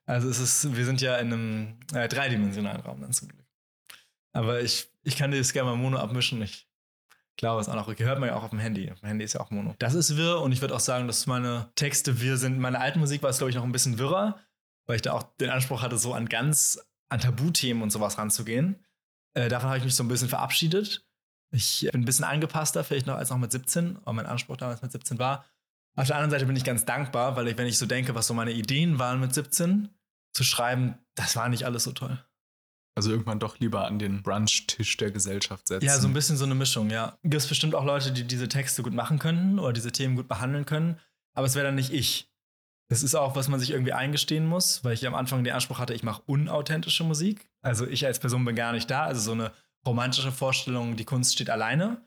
Also 0.06 0.28
es 0.28 0.38
ist, 0.38 0.76
wir 0.76 0.84
sind 0.84 1.00
ja 1.00 1.16
in 1.18 1.32
einem 1.32 1.80
äh, 1.94 2.08
dreidimensionalen 2.08 2.80
Raum 2.82 3.00
dann 3.00 3.12
zum 3.12 3.28
Glück. 3.28 3.46
Aber 4.32 4.60
ich, 4.60 4.88
ich 5.04 5.16
kann 5.16 5.30
dir 5.30 5.38
das 5.38 5.52
gerne 5.52 5.70
mal 5.70 5.76
Mono 5.76 5.98
abmischen. 5.98 6.42
Ich 6.42 6.68
glaube, 7.36 7.60
es 7.60 7.68
ist 7.68 7.72
auch 7.72 7.76
noch 7.76 7.88
okay. 7.88 8.04
Hört 8.04 8.18
man 8.18 8.28
ja 8.28 8.36
auch 8.36 8.42
auf 8.42 8.50
dem 8.50 8.58
Handy. 8.58 8.90
Auf 8.90 9.02
Handy 9.02 9.24
ist 9.24 9.34
ja 9.34 9.40
auch 9.40 9.50
Mono. 9.50 9.74
Das 9.78 9.94
ist 9.94 10.16
wirr 10.16 10.40
und 10.40 10.52
ich 10.52 10.60
würde 10.60 10.74
auch 10.74 10.80
sagen, 10.80 11.06
dass 11.06 11.26
meine 11.26 11.70
Texte 11.76 12.20
wirr 12.20 12.36
sind. 12.36 12.58
Meine 12.58 12.80
alten 12.80 12.98
Musik 12.98 13.22
war 13.22 13.30
es, 13.30 13.38
glaube 13.38 13.50
ich, 13.50 13.56
noch 13.56 13.64
ein 13.64 13.72
bisschen 13.72 13.98
wirrer, 13.98 14.40
weil 14.86 14.96
ich 14.96 15.02
da 15.02 15.12
auch 15.12 15.22
den 15.22 15.50
Anspruch 15.50 15.82
hatte, 15.82 15.98
so 15.98 16.14
an 16.14 16.28
ganz, 16.28 16.80
an 17.08 17.20
Tabuthemen 17.20 17.82
und 17.82 17.90
sowas 17.90 18.18
ranzugehen. 18.18 18.84
Äh, 19.34 19.48
davon 19.48 19.68
habe 19.68 19.78
ich 19.78 19.84
mich 19.84 19.94
so 19.94 20.02
ein 20.02 20.08
bisschen 20.08 20.28
verabschiedet. 20.28 21.06
Ich 21.54 21.88
bin 21.92 22.02
ein 22.02 22.04
bisschen 22.06 22.24
angepasster, 22.24 22.82
vielleicht 22.82 23.06
noch 23.06 23.16
als 23.16 23.28
noch 23.28 23.36
mit 23.36 23.52
17, 23.52 23.98
aber 23.98 24.14
mein 24.14 24.26
Anspruch 24.26 24.56
damals 24.56 24.80
mit 24.80 24.90
17 24.90 25.18
war. 25.18 25.44
Auf 25.94 26.06
der 26.06 26.16
anderen 26.16 26.30
Seite 26.30 26.46
bin 26.46 26.56
ich 26.56 26.64
ganz 26.64 26.84
dankbar, 26.84 27.36
weil 27.36 27.48
ich, 27.48 27.58
wenn 27.58 27.66
ich 27.66 27.78
so 27.78 27.86
denke, 27.86 28.14
was 28.14 28.26
so 28.26 28.34
meine 28.34 28.52
Ideen 28.52 28.98
waren 28.98 29.20
mit 29.20 29.34
17, 29.34 29.90
zu 30.32 30.44
schreiben, 30.44 30.98
das 31.14 31.36
war 31.36 31.48
nicht 31.48 31.64
alles 31.64 31.84
so 31.84 31.92
toll. 31.92 32.18
Also 32.94 33.10
irgendwann 33.10 33.38
doch 33.38 33.58
lieber 33.58 33.86
an 33.86 33.98
den 33.98 34.22
Brunchtisch 34.22 34.96
der 34.98 35.10
Gesellschaft 35.10 35.68
setzen. 35.68 35.86
Ja, 35.86 35.98
so 35.98 36.08
ein 36.08 36.14
bisschen 36.14 36.36
so 36.36 36.44
eine 36.44 36.54
Mischung, 36.54 36.90
ja. 36.90 37.16
Gibt 37.22 37.34
es 37.34 37.46
bestimmt 37.46 37.74
auch 37.74 37.84
Leute, 37.84 38.12
die 38.12 38.24
diese 38.24 38.48
Texte 38.48 38.82
gut 38.82 38.92
machen 38.92 39.18
könnten 39.18 39.58
oder 39.58 39.72
diese 39.72 39.92
Themen 39.92 40.16
gut 40.16 40.28
behandeln 40.28 40.66
können, 40.66 40.98
aber 41.34 41.46
es 41.46 41.54
wäre 41.54 41.66
dann 41.66 41.74
nicht 41.74 41.92
ich. 41.92 42.30
Das 42.88 43.02
ist 43.02 43.14
auch, 43.14 43.34
was 43.34 43.48
man 43.48 43.58
sich 43.58 43.70
irgendwie 43.70 43.94
eingestehen 43.94 44.46
muss, 44.46 44.84
weil 44.84 44.92
ich 44.92 45.06
am 45.06 45.14
Anfang 45.14 45.44
den 45.44 45.54
Anspruch 45.54 45.78
hatte, 45.78 45.94
ich 45.94 46.02
mache 46.02 46.22
unauthentische 46.26 47.04
Musik. 47.04 47.50
Also 47.62 47.86
ich 47.86 48.04
als 48.04 48.18
Person 48.18 48.44
bin 48.44 48.54
gar 48.54 48.72
nicht 48.72 48.90
da. 48.90 49.04
Also 49.04 49.22
so 49.22 49.32
eine 49.32 49.52
romantische 49.86 50.30
Vorstellung, 50.30 50.96
die 50.96 51.06
Kunst 51.06 51.32
steht 51.32 51.48
alleine, 51.48 52.02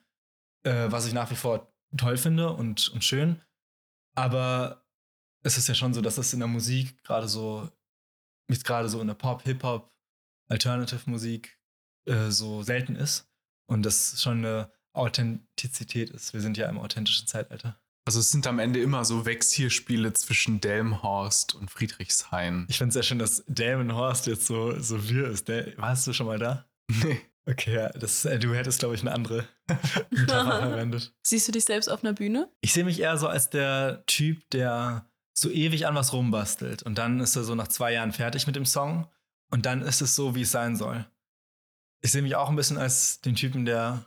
äh, 0.64 0.92
was 0.92 1.08
ich 1.08 1.14
nach 1.14 1.32
wie 1.32 1.36
vor 1.36 1.74
toll 1.98 2.18
finde 2.18 2.52
und, 2.52 2.90
und 2.90 3.04
schön. 3.04 3.42
Aber 4.16 4.86
es 5.44 5.58
ist 5.58 5.68
ja 5.68 5.76
schon 5.76 5.94
so, 5.94 6.02
dass 6.02 6.16
das 6.16 6.34
in 6.34 6.40
der 6.40 6.48
Musik 6.48 7.04
gerade 7.04 7.28
so, 7.28 7.70
jetzt 8.50 8.66
gerade 8.66 8.90
so 8.90 9.00
in 9.02 9.08
der 9.08 9.14
Pop, 9.14 9.44
Hip-Hop, 9.44 9.94
Alternative-Musik 10.50 11.60
äh, 12.08 12.30
so 12.30 12.64
selten 12.64 12.96
ist. 12.96 13.30
Und 13.68 13.84
das 13.84 14.22
schon 14.22 14.40
eine 14.40 14.72
Authentizität 14.94 16.10
ist. 16.10 16.34
Wir 16.34 16.42
sind 16.42 16.58
ja 16.58 16.70
im 16.70 16.78
authentischen 16.78 17.28
Zeitalter. 17.28 17.80
Also 18.08 18.20
es 18.20 18.32
sind 18.32 18.46
am 18.46 18.60
Ende 18.60 18.80
immer 18.82 19.04
so 19.04 19.26
Wechselspiele 19.26 20.14
zwischen 20.14 20.62
Delmhorst 20.62 21.56
und 21.56 21.72
Friedrichshain. 21.72 22.68
Ich 22.70 22.78
finde 22.78 22.90
es 22.90 22.94
sehr 22.94 23.04
schön, 23.04 23.18
dass 23.18 23.44
Delmenhorst 23.48 24.28
jetzt 24.28 24.46
so, 24.46 24.80
so 24.80 25.10
wir 25.10 25.28
ist. 25.28 25.48
Der, 25.48 25.76
warst 25.78 26.06
du 26.06 26.14
schon 26.14 26.28
mal 26.28 26.38
da? 26.38 26.66
Nee. 26.88 27.20
Okay, 27.48 27.76
ja, 27.76 27.90
das, 27.90 28.26
äh, 28.26 28.40
du 28.40 28.54
hättest, 28.56 28.80
glaube 28.80 28.96
ich, 28.96 29.02
eine 29.02 29.12
andere 29.12 29.48
Metapher 30.10 30.60
verwendet. 30.60 31.14
Siehst 31.24 31.48
du 31.48 31.52
dich 31.52 31.66
selbst 31.66 31.90
auf 31.90 32.04
einer 32.04 32.14
Bühne? 32.14 32.50
Ich 32.62 32.74
sehe 32.74 32.84
mich 32.84 33.00
eher 33.00 33.18
so 33.18 33.28
als 33.28 33.50
der 33.50 34.04
Typ, 34.08 34.50
der 34.50 35.08
so 35.34 35.50
ewig 35.50 35.86
an 35.86 35.96
was 35.96 36.14
rumbastelt. 36.14 36.84
Und 36.84 36.98
dann 36.98 37.20
ist 37.20 37.36
er 37.36 37.44
so 37.44 37.56
nach 37.56 37.68
zwei 37.68 37.94
Jahren 37.94 38.14
fertig 38.14 38.48
mit 38.48 38.56
dem 38.56 38.66
Song. 38.66 39.08
Und 39.52 39.66
dann 39.66 39.82
ist 39.82 40.02
es 40.02 40.16
so, 40.16 40.34
wie 40.34 40.42
es 40.42 40.52
sein 40.52 40.76
soll. 40.76 41.06
Ich 42.02 42.12
sehe 42.12 42.22
mich 42.22 42.36
auch 42.36 42.50
ein 42.50 42.56
bisschen 42.56 42.78
als 42.78 43.22
den 43.22 43.36
Typen, 43.36 43.66
der 43.66 44.06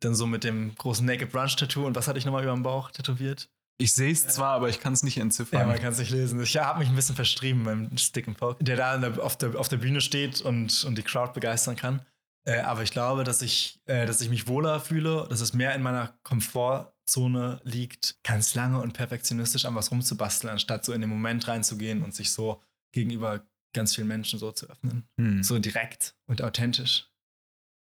dann 0.00 0.14
so 0.14 0.26
mit 0.26 0.44
dem 0.44 0.74
großen 0.74 1.06
Naked 1.06 1.30
Brunch 1.30 1.56
Tattoo 1.56 1.86
und 1.86 1.94
was 1.94 2.08
hatte 2.08 2.18
ich 2.18 2.24
nochmal 2.24 2.42
über 2.42 2.52
dem 2.52 2.62
Bauch 2.62 2.90
tätowiert? 2.90 3.48
Ich 3.78 3.92
sehe 3.94 4.12
es 4.12 4.28
zwar, 4.28 4.50
aber 4.50 4.68
ich 4.68 4.80
kann 4.80 4.92
es 4.92 5.02
nicht 5.02 5.18
entziffern. 5.18 5.60
Ja, 5.60 5.66
man 5.66 5.80
kann 5.80 5.92
es 5.92 5.98
nicht 5.98 6.10
lesen. 6.10 6.40
Ich 6.40 6.56
habe 6.56 6.78
mich 6.78 6.88
ein 6.88 6.94
bisschen 6.94 7.16
verstrieben 7.16 7.64
beim 7.64 7.96
Stick 7.96 8.28
and 8.28 8.36
Poke, 8.36 8.62
der 8.62 8.76
da 8.76 9.12
auf, 9.20 9.36
der, 9.36 9.58
auf 9.58 9.68
der 9.68 9.78
Bühne 9.78 10.00
steht 10.00 10.40
und, 10.40 10.84
und 10.84 10.96
die 10.96 11.02
Crowd 11.02 11.32
begeistern 11.32 11.74
kann. 11.76 12.04
Äh, 12.44 12.60
aber 12.60 12.82
ich 12.82 12.90
glaube, 12.90 13.24
dass 13.24 13.42
ich, 13.42 13.80
äh, 13.86 14.06
dass 14.06 14.20
ich 14.20 14.28
mich 14.28 14.48
wohler 14.48 14.80
fühle, 14.80 15.26
dass 15.28 15.40
es 15.40 15.52
mehr 15.52 15.74
in 15.74 15.82
meiner 15.82 16.18
Komfortzone 16.24 17.60
liegt, 17.64 18.22
ganz 18.24 18.54
lange 18.54 18.80
und 18.80 18.92
perfektionistisch 18.92 19.64
an 19.64 19.74
was 19.74 19.90
rumzubasteln, 19.90 20.50
anstatt 20.50 20.84
so 20.84 20.92
in 20.92 21.00
den 21.00 21.10
Moment 21.10 21.46
reinzugehen 21.46 22.02
und 22.02 22.14
sich 22.14 22.32
so 22.32 22.62
gegenüber 22.92 23.46
ganz 23.72 23.94
vielen 23.94 24.08
Menschen 24.08 24.38
so 24.38 24.52
zu 24.52 24.68
öffnen. 24.68 25.08
Hm. 25.18 25.42
So 25.42 25.58
direkt 25.58 26.14
und 26.26 26.42
authentisch. 26.42 27.08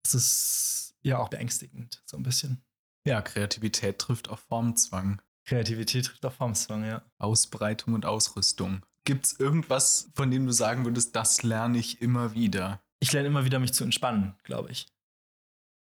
Das 0.04 0.14
ist 0.14 0.96
ja 1.02 1.18
auch 1.18 1.30
beängstigend, 1.30 2.04
so 2.06 2.18
ein 2.18 2.24
bisschen. 2.24 2.64
Ja, 3.06 3.22
Kreativität 3.22 4.00
trifft 4.00 4.30
auf 4.30 4.40
Formzwang. 4.42 5.22
Kreativität 5.46 6.06
trifft 6.06 6.26
auf 6.26 6.36
Formzwang, 6.36 6.86
ja. 6.86 7.04
Ausbreitung 7.18 7.94
und 7.94 8.06
Ausrüstung. 8.06 8.86
Gibt 9.06 9.26
es 9.26 9.40
irgendwas, 9.40 10.12
von 10.14 10.30
dem 10.30 10.46
du 10.46 10.52
sagen 10.52 10.86
würdest, 10.86 11.16
das 11.16 11.42
lerne 11.42 11.80
ich 11.80 12.02
immer 12.02 12.34
wieder? 12.34 12.84
Ich 13.02 13.12
lerne 13.12 13.28
immer 13.28 13.46
wieder, 13.46 13.60
mich 13.60 13.74
zu 13.74 13.84
entspannen, 13.84 14.36
glaube 14.44 14.72
ich. 14.72 14.88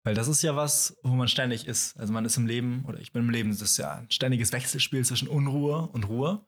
Weil 0.03 0.15
das 0.15 0.29
ist 0.29 0.43
ja 0.43 0.55
was, 0.55 0.99
wo 1.03 1.15
man 1.15 1.29
ständig 1.29 1.67
ist. 1.67 1.97
Also 1.97 2.13
man 2.13 2.25
ist 2.27 2.37
im 2.37 2.47
Leben, 2.47 2.85
oder 2.87 2.99
ich 2.99 3.13
bin 3.13 3.23
im 3.23 3.31
Leben, 3.31 3.51
das 3.51 3.63
ist 3.63 3.79
ja 3.79 3.95
ein 3.95 4.11
ständiges 4.11 4.53
Wechselspiel 4.53 5.05
zwischen 5.05 5.29
Unruhe 5.29 5.89
und 5.89 6.05
Ruhe. 6.05 6.47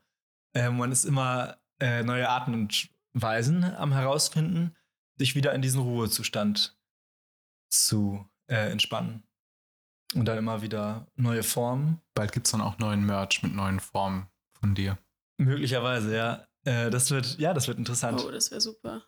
Äh, 0.54 0.70
man 0.70 0.92
ist 0.92 1.04
immer 1.04 1.56
äh, 1.80 2.02
neue 2.02 2.28
Arten 2.28 2.52
und 2.52 2.90
Weisen 3.14 3.64
am 3.64 3.92
herausfinden, 3.92 4.76
sich 5.16 5.34
wieder 5.34 5.54
in 5.54 5.62
diesen 5.62 5.80
Ruhezustand 5.80 6.76
zu 7.70 8.28
äh, 8.48 8.70
entspannen. 8.70 9.22
Und 10.14 10.26
dann 10.26 10.38
immer 10.38 10.62
wieder 10.62 11.06
neue 11.14 11.42
Formen. 11.42 12.00
Bald 12.14 12.32
gibt 12.32 12.46
es 12.46 12.52
dann 12.52 12.60
auch 12.60 12.78
neuen 12.78 13.06
Merch 13.06 13.42
mit 13.42 13.54
neuen 13.54 13.80
Formen 13.80 14.26
von 14.52 14.74
dir. 14.74 14.98
Möglicherweise, 15.38 16.14
ja. 16.14 16.46
Äh, 16.64 16.90
das 16.90 17.10
wird, 17.10 17.38
ja, 17.38 17.54
das 17.54 17.68
wird 17.68 17.78
interessant. 17.78 18.22
Oh, 18.24 18.30
das 18.30 18.50
wäre 18.50 18.60
super. 18.60 19.04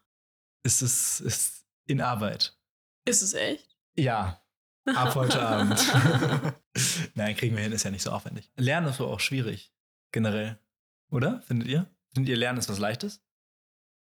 Ist 0.64 0.82
es 0.82 1.20
ist 1.20 1.66
in 1.86 2.00
Arbeit. 2.00 2.58
Ist 3.04 3.22
es 3.22 3.34
echt? 3.34 3.76
Ja. 3.96 4.42
Ab 4.86 5.14
heute 5.14 5.40
Abend. 5.40 5.78
Nein, 7.14 7.36
kriegen 7.36 7.56
wir 7.56 7.62
hin, 7.62 7.72
ist 7.72 7.84
ja 7.84 7.90
nicht 7.90 8.02
so 8.02 8.10
aufwendig. 8.10 8.50
Lernen 8.56 8.88
ist 8.88 9.00
aber 9.00 9.10
auch 9.10 9.20
schwierig, 9.20 9.72
generell. 10.12 10.58
Oder? 11.10 11.42
Findet 11.42 11.68
ihr? 11.68 11.90
Findet 12.14 12.30
ihr 12.30 12.36
Lernen 12.36 12.58
ist 12.58 12.68
was 12.68 12.78
Leichtes? 12.78 13.22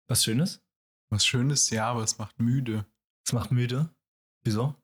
Was 0.08 0.24
Schönes? 0.24 0.64
Was 1.10 1.26
Schönes, 1.26 1.70
ja, 1.70 1.88
aber 1.90 2.04
es 2.04 2.18
macht 2.18 2.40
müde. 2.40 2.86
Es 3.26 3.34
macht 3.34 3.52
müde. 3.52 3.90
Wieso? 4.44 4.76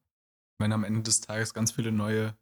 Wenn 0.59 0.73
am 0.73 0.83
Ende 0.83 1.03
des 1.03 1.21
Tages 1.21 1.53
ganz 1.53 1.71
viele 1.71 1.91
neue 1.91 2.35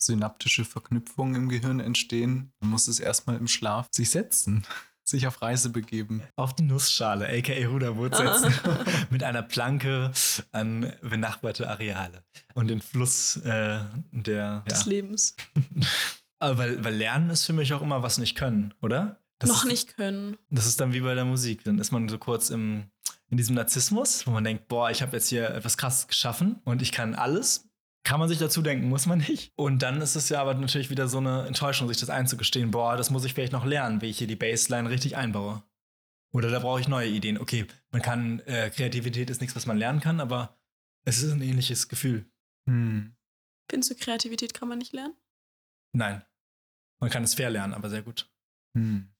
synaptische 0.00 0.64
Verknüpfungen 0.64 1.34
im 1.34 1.48
Gehirn 1.48 1.80
entstehen, 1.80 2.52
dann 2.60 2.70
muss 2.70 2.88
es 2.88 3.00
erstmal 3.00 3.36
im 3.36 3.48
Schlaf 3.48 3.88
sich 3.92 4.10
setzen, 4.10 4.66
sich 5.04 5.26
auf 5.26 5.42
Reise 5.42 5.70
begeben. 5.70 6.22
Auf 6.36 6.54
die 6.54 6.62
Nussschale, 6.62 7.26
aka 7.28 7.66
Ruderboot 7.66 8.14
setzen. 8.14 8.54
Mit 9.10 9.22
einer 9.24 9.42
Planke 9.42 10.12
an 10.52 10.92
benachbarte 11.02 11.68
Areale. 11.68 12.22
Und 12.54 12.68
den 12.68 12.80
Fluss 12.80 13.36
äh, 13.38 13.80
der. 14.12 14.60
Des 14.68 14.84
Ja. 14.84 14.90
Lebens. 14.90 15.36
Aber 16.38 16.58
weil, 16.58 16.84
weil 16.84 16.94
Lernen 16.94 17.30
ist 17.30 17.44
für 17.44 17.52
mich 17.52 17.72
auch 17.72 17.82
immer 17.82 18.02
was 18.02 18.18
nicht 18.18 18.36
können, 18.36 18.74
oder? 18.82 19.20
Das 19.38 19.48
Noch 19.50 19.64
ist, 19.64 19.70
nicht 19.70 19.96
können. 19.96 20.36
Das 20.50 20.66
ist 20.66 20.80
dann 20.80 20.92
wie 20.92 21.00
bei 21.00 21.14
der 21.14 21.24
Musik. 21.24 21.64
Dann 21.64 21.78
ist 21.78 21.92
man 21.92 22.08
so 22.08 22.18
kurz 22.18 22.50
im, 22.50 22.84
in 23.28 23.36
diesem 23.36 23.54
Narzissmus, 23.54 24.26
wo 24.26 24.30
man 24.32 24.44
denkt, 24.44 24.68
boah, 24.68 24.90
ich 24.90 25.02
habe 25.02 25.16
jetzt 25.16 25.28
hier 25.28 25.50
etwas 25.50 25.76
krasses 25.76 26.08
geschaffen 26.08 26.60
und 26.64 26.82
ich 26.82 26.92
kann 26.92 27.14
alles. 27.14 27.68
Kann 28.04 28.18
man 28.18 28.28
sich 28.28 28.38
dazu 28.38 28.62
denken, 28.62 28.88
muss 28.88 29.06
man 29.06 29.18
nicht. 29.18 29.52
Und 29.56 29.82
dann 29.82 30.00
ist 30.00 30.16
es 30.16 30.28
ja 30.28 30.40
aber 30.40 30.54
natürlich 30.54 30.90
wieder 30.90 31.08
so 31.08 31.18
eine 31.18 31.46
Enttäuschung, 31.46 31.86
sich 31.88 31.98
das 31.98 32.10
einzugestehen. 32.10 32.72
Boah, 32.72 32.96
das 32.96 33.10
muss 33.10 33.24
ich 33.24 33.34
vielleicht 33.34 33.52
noch 33.52 33.64
lernen, 33.64 34.00
wie 34.00 34.10
ich 34.10 34.18
hier 34.18 34.26
die 34.26 34.36
Baseline 34.36 34.90
richtig 34.90 35.16
einbaue. 35.16 35.62
Oder 36.32 36.50
da 36.50 36.58
brauche 36.58 36.80
ich 36.80 36.88
neue 36.88 37.08
Ideen. 37.08 37.38
Okay, 37.38 37.66
man 37.90 38.02
kann, 38.02 38.40
äh, 38.40 38.70
Kreativität 38.70 39.30
ist 39.30 39.40
nichts, 39.40 39.54
was 39.54 39.66
man 39.66 39.76
lernen 39.76 40.00
kann, 40.00 40.20
aber 40.20 40.58
es 41.04 41.22
ist 41.22 41.32
ein 41.32 41.42
ähnliches 41.42 41.88
Gefühl. 41.88 42.26
Hm. 42.68 43.14
Findest 43.70 43.90
du, 43.90 43.94
Kreativität 43.96 44.54
kann 44.54 44.68
man 44.68 44.78
nicht 44.78 44.92
lernen? 44.92 45.14
Nein. 45.92 46.24
Man 47.00 47.10
kann 47.10 47.24
es 47.24 47.34
fair 47.34 47.50
lernen, 47.50 47.74
aber 47.74 47.90
sehr 47.90 48.02
gut. 48.02 48.30
Hm. 48.76 49.12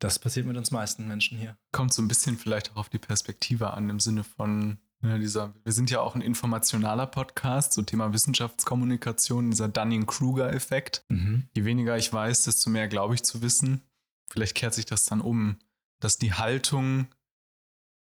Das 0.00 0.18
passiert 0.18 0.46
mit 0.46 0.56
uns 0.56 0.70
meisten 0.70 1.08
Menschen 1.08 1.38
hier. 1.38 1.58
Kommt 1.72 1.92
so 1.92 2.02
ein 2.02 2.08
bisschen 2.08 2.38
vielleicht 2.38 2.72
auch 2.72 2.76
auf 2.76 2.88
die 2.88 2.98
Perspektive 2.98 3.72
an, 3.72 3.90
im 3.90 3.98
Sinne 3.98 4.22
von 4.22 4.78
ne, 5.00 5.18
dieser, 5.18 5.54
wir 5.64 5.72
sind 5.72 5.90
ja 5.90 6.00
auch 6.00 6.14
ein 6.14 6.20
informationaler 6.20 7.06
Podcast, 7.06 7.72
so 7.72 7.82
Thema 7.82 8.12
Wissenschaftskommunikation, 8.12 9.50
dieser 9.50 9.68
Dunning-Kruger-Effekt. 9.68 11.04
Mhm. 11.08 11.48
Je 11.54 11.64
weniger 11.64 11.96
ich 11.96 12.12
weiß, 12.12 12.44
desto 12.44 12.70
mehr 12.70 12.88
glaube 12.88 13.14
ich 13.14 13.22
zu 13.22 13.42
wissen. 13.42 13.82
Vielleicht 14.30 14.54
kehrt 14.54 14.74
sich 14.74 14.86
das 14.86 15.06
dann 15.06 15.20
um, 15.20 15.58
dass 16.00 16.18
die 16.18 16.34
Haltung 16.34 17.08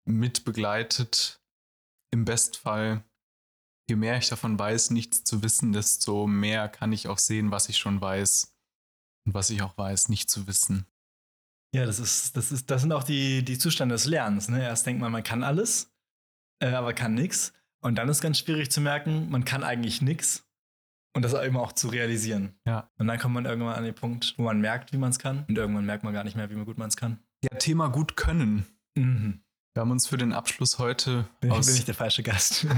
mit 0.04 0.44
begleitet, 0.44 1.40
im 2.10 2.24
Bestfall, 2.24 3.04
je 3.88 3.96
mehr 3.96 4.16
ich 4.18 4.28
davon 4.28 4.58
weiß, 4.58 4.90
nichts 4.90 5.24
zu 5.24 5.42
wissen, 5.42 5.72
desto 5.72 6.26
mehr 6.26 6.68
kann 6.68 6.92
ich 6.92 7.08
auch 7.08 7.18
sehen, 7.18 7.50
was 7.50 7.68
ich 7.68 7.76
schon 7.76 8.00
weiß 8.00 8.54
und 9.26 9.34
was 9.34 9.50
ich 9.50 9.62
auch 9.62 9.76
weiß, 9.76 10.08
nicht 10.08 10.30
zu 10.30 10.46
wissen. 10.46 10.86
Ja, 11.74 11.84
das 11.84 11.98
ist, 11.98 12.36
das 12.36 12.50
ist, 12.50 12.70
das 12.70 12.80
sind 12.80 12.92
auch 12.92 13.04
die, 13.04 13.44
die 13.44 13.58
Zustände 13.58 13.94
des 13.94 14.06
Lernens. 14.06 14.48
Ne? 14.48 14.62
Erst 14.62 14.86
denkt 14.86 15.02
man, 15.02 15.12
man 15.12 15.22
kann 15.22 15.42
alles, 15.42 15.94
äh, 16.60 16.68
aber 16.68 16.92
kann 16.92 17.14
nichts. 17.14 17.52
Und 17.80 17.96
dann 17.96 18.08
ist 18.08 18.20
ganz 18.20 18.38
schwierig 18.38 18.70
zu 18.70 18.80
merken, 18.80 19.30
man 19.30 19.44
kann 19.44 19.62
eigentlich 19.62 20.02
nichts. 20.02 20.44
Und 21.14 21.22
das 21.22 21.32
eben 21.34 21.56
auch 21.56 21.72
zu 21.72 21.88
realisieren. 21.88 22.54
Ja. 22.66 22.90
Und 22.98 23.08
dann 23.08 23.18
kommt 23.18 23.34
man 23.34 23.44
irgendwann 23.44 23.74
an 23.74 23.84
den 23.84 23.94
Punkt, 23.94 24.34
wo 24.36 24.42
man 24.44 24.60
merkt, 24.60 24.92
wie 24.92 24.98
man 24.98 25.10
es 25.10 25.18
kann. 25.18 25.44
Und 25.48 25.56
irgendwann 25.56 25.84
merkt 25.84 26.04
man 26.04 26.12
gar 26.12 26.22
nicht 26.22 26.36
mehr, 26.36 26.50
wie 26.50 26.54
man 26.54 26.64
gut 26.64 26.78
man 26.78 26.88
es 26.88 26.96
kann. 26.96 27.18
Ja, 27.42 27.56
Thema 27.58 27.88
gut 27.88 28.16
können. 28.16 28.66
Mhm. 28.94 29.42
Wir 29.74 29.80
haben 29.80 29.90
uns 29.90 30.06
für 30.06 30.16
den 30.16 30.32
Abschluss 30.32 30.78
heute 30.78 31.28
Bin, 31.40 31.50
aus, 31.50 31.66
bin 31.66 31.76
ich 31.76 31.84
der 31.84 31.94
falsche 31.94 32.22
Gast. 32.22 32.64
wir 32.68 32.70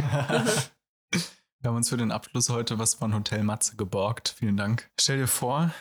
haben 1.64 1.76
uns 1.76 1.88
für 1.88 1.96
den 1.96 2.12
Abschluss 2.12 2.50
heute 2.50 2.78
was 2.78 2.94
von 2.94 3.14
Hotel 3.14 3.42
Matze 3.42 3.76
geborgt. 3.76 4.34
Vielen 4.38 4.56
Dank. 4.56 4.90
Stell 4.98 5.18
dir 5.18 5.26
vor, 5.26 5.74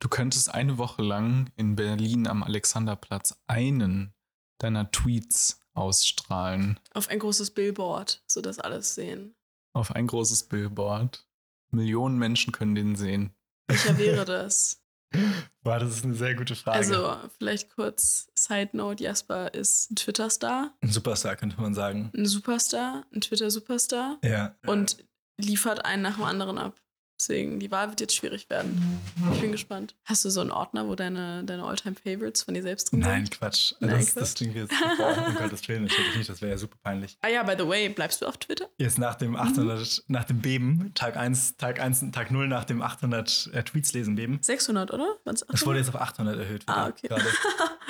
du 0.00 0.08
könntest 0.08 0.52
eine 0.52 0.76
Woche 0.78 1.02
lang 1.02 1.50
in 1.56 1.76
Berlin 1.76 2.26
am 2.26 2.42
Alexanderplatz 2.42 3.38
einen 3.46 4.12
deiner 4.58 4.90
Tweets 4.90 5.63
ausstrahlen 5.74 6.78
Auf 6.92 7.08
ein 7.08 7.18
großes 7.18 7.50
Billboard, 7.52 8.22
sodass 8.26 8.58
alles 8.58 8.94
sehen. 8.94 9.34
auf 9.74 9.90
ein 9.92 10.06
großes 10.06 10.44
Billboard. 10.44 11.26
Millionen 11.70 12.18
Menschen 12.18 12.52
können 12.52 12.74
den 12.74 12.94
sehen. 12.96 13.34
Welcher 13.68 13.98
wäre 13.98 14.24
das? 14.24 14.80
Boah, 15.62 15.78
das 15.78 15.96
ist 15.96 16.04
eine 16.04 16.14
sehr 16.14 16.34
gute 16.34 16.56
Frage. 16.56 16.78
Also, 16.78 17.16
vielleicht 17.38 17.70
kurz 17.74 18.28
Side 18.36 18.70
Note: 18.72 19.02
Jasper 19.02 19.54
ist 19.54 19.90
ein 19.90 19.96
Twitter-Star, 19.96 20.74
ein 20.80 20.90
Superstar, 20.90 21.36
könnte 21.36 21.60
man 21.60 21.72
sagen. 21.74 22.10
ein 22.16 22.26
Superstar, 22.26 23.04
ein 23.14 23.20
Twitter-Superstar 23.20 24.18
Ja. 24.24 24.56
und 24.66 25.04
liefert 25.40 25.84
einen 25.84 26.02
nach 26.02 26.16
dem 26.16 26.24
anderen 26.24 26.58
ab. 26.58 26.80
Deswegen, 27.18 27.60
die 27.60 27.70
Wahl 27.70 27.88
wird 27.90 28.00
jetzt 28.00 28.14
schwierig 28.14 28.50
werden. 28.50 29.00
Ich 29.34 29.40
bin 29.40 29.52
gespannt. 29.52 29.94
Hast 30.04 30.24
du 30.24 30.30
so 30.30 30.40
einen 30.40 30.50
Ordner, 30.50 30.88
wo 30.88 30.96
deine, 30.96 31.44
deine 31.44 31.62
All-Time-Favorites 31.62 32.42
von 32.42 32.54
dir 32.54 32.62
selbst 32.62 32.90
drin 32.90 33.00
Nein, 33.00 33.26
sind? 33.26 33.38
Quatsch. 33.38 33.72
Nein, 33.78 33.90
das, 33.90 34.12
Quatsch. 34.12 34.22
das 34.22 34.34
klingt 34.34 34.56
jetzt. 34.56 34.74
Boah, 34.98 35.26
um 35.28 35.34
Gottes 35.36 35.68
Willen, 35.68 35.84
natürlich 35.84 36.16
nicht. 36.16 36.28
Das 36.28 36.42
wäre 36.42 36.52
ja 36.52 36.58
super 36.58 36.76
peinlich. 36.82 37.16
Ah 37.22 37.28
ja, 37.28 37.42
by 37.44 37.54
the 37.56 37.68
way, 37.68 37.88
bleibst 37.88 38.20
du 38.20 38.26
auf 38.26 38.36
Twitter? 38.38 38.68
Jetzt 38.78 38.98
nach 38.98 39.14
dem 39.14 39.36
800, 39.36 40.04
nach 40.08 40.24
dem 40.24 40.40
Beben, 40.40 40.92
Tag 40.94 41.16
1, 41.16 41.56
Tag 41.56 41.80
1, 41.80 42.04
Tag 42.10 42.32
0 42.32 42.48
nach 42.48 42.64
dem 42.64 42.82
800 42.82 43.50
äh, 43.52 43.62
Tweets 43.62 43.92
lesen 43.92 44.16
Beben. 44.16 44.38
600, 44.42 44.92
oder? 44.92 45.16
Es 45.24 45.64
wurde 45.64 45.78
jetzt 45.78 45.88
auf 45.90 46.00
800 46.00 46.38
erhöht. 46.38 46.64
Ah, 46.66 46.88
okay. 46.88 47.08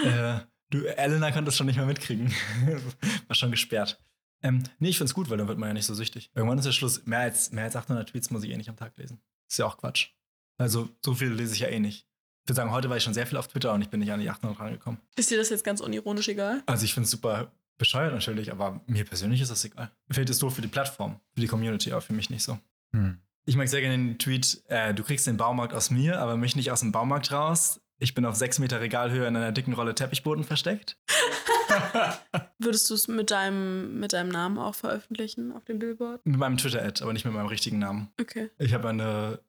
Äh, 0.05 0.41
du, 0.71 0.85
Elena 0.85 1.31
konnte 1.31 1.45
das 1.45 1.57
schon 1.57 1.67
nicht 1.67 1.77
mehr 1.77 1.87
mitkriegen. 1.87 2.35
War 3.29 3.37
schon 3.37 3.53
gesperrt. 3.53 4.03
Ähm, 4.45 4.63
nee, 4.79 4.91
ich 4.91 4.99
find's 4.99 5.15
gut, 5.15 5.31
weil 5.31 5.39
dann 5.39 5.49
wird 5.49 5.59
man 5.59 5.71
ja 5.71 5.73
nicht 5.73 5.87
so 5.87 5.95
süchtig. 5.95 6.31
Irgendwann 6.35 6.59
ist 6.59 6.67
der 6.67 6.73
Schluss. 6.73 7.05
Mehr 7.07 7.21
als, 7.21 7.51
mehr 7.51 7.65
als 7.65 7.75
800 7.75 8.11
Tweets 8.11 8.31
muss 8.31 8.45
ich 8.45 8.51
eh 8.51 8.57
nicht 8.57 8.69
am 8.69 8.77
Tag 8.77 8.97
lesen. 8.97 9.19
Ist 9.49 9.59
ja 9.59 9.67
auch 9.67 9.79
Quatsch. 9.79 10.11
Also, 10.59 10.89
so 11.05 11.15
viel 11.15 11.33
lese 11.33 11.55
ich 11.55 11.61
ja 11.61 11.69
eh 11.69 11.81
nicht. 11.81 12.07
Ich 12.43 12.51
würde 12.51 12.57
sagen, 12.57 12.71
heute 12.71 12.91
war 12.91 12.99
ich 12.99 13.03
schon 13.03 13.15
sehr 13.15 13.27
viel 13.27 13.39
auf 13.39 13.49
Twitter 13.49 13.73
und 13.73 13.81
ich 13.81 13.89
bin 13.89 14.01
nicht 14.01 14.13
an 14.13 14.21
die 14.21 14.29
800 14.29 14.61
rangekommen. 14.61 15.01
Ist 15.17 15.31
dir 15.31 15.39
das 15.39 15.49
jetzt 15.49 15.65
ganz 15.65 15.81
unironisch 15.81 16.29
egal? 16.29 16.63
Also, 16.67 16.85
ich 16.85 16.95
find's 16.95 17.11
super 17.11 17.51
bescheuert 17.79 18.13
natürlich, 18.13 18.53
aber 18.53 18.81
mir 18.87 19.05
persönlich 19.05 19.41
ist 19.41 19.51
das 19.51 19.65
egal. 19.65 19.91
Vielleicht 20.11 20.31
ist 20.31 20.37
es 20.37 20.41
doof 20.41 20.55
für 20.55 20.63
die 20.63 20.69
Plattform, 20.69 21.21
für 21.33 21.41
die 21.41 21.49
Community, 21.49 21.91
aber 21.91 22.01
für 22.01 22.13
mich 22.13 22.31
nicht 22.31 22.43
so. 22.43 22.59
Hm. 22.93 23.19
Ich 23.47 23.57
mag 23.57 23.69
sehr 23.69 23.81
gerne 23.81 23.97
den 23.97 24.19
Tweet, 24.19 24.63
äh, 24.69 24.95
du 24.95 25.03
kriegst 25.03 25.27
den 25.27 25.37
Baumarkt 25.37 25.75
aus 25.75 25.91
mir, 25.91 26.21
aber 26.21 26.37
mich 26.37 26.57
nicht 26.57 26.71
aus 26.71 26.81
dem 26.81 26.93
Baumarkt 26.93 27.31
raus. 27.33 27.81
Ich 27.99 28.15
bin 28.15 28.25
auf 28.25 28.35
sechs 28.37 28.59
Meter 28.59 28.81
Regalhöhe 28.81 29.27
in 29.27 29.37
einer 29.37 29.53
dicken 29.53 29.73
Rolle 29.73 29.95
Teppichboden 29.95 30.45
versteckt. 30.45 30.99
Würdest 32.59 32.91
du 32.91 32.95
es 32.95 33.09
mit 33.09 33.31
deinem, 33.31 33.99
mit 34.01 34.13
deinem 34.13 34.31
Namen 34.31 34.59
auch 34.59 34.75
veröffentlichen 34.75 35.53
auf 35.53 35.65
dem 35.65 35.79
Billboard? 35.79 36.25
Mit 36.27 36.37
meinem 36.39 36.57
Twitter-Ad, 36.57 37.03
aber 37.03 37.13
nicht 37.13 37.25
mit 37.25 37.35
meinem 37.35 37.47
richtigen 37.47 37.79
Namen. 37.79 38.11
Okay. 38.21 38.51
Ich 38.59 38.75
habe 38.75 38.89
eine 38.89 39.41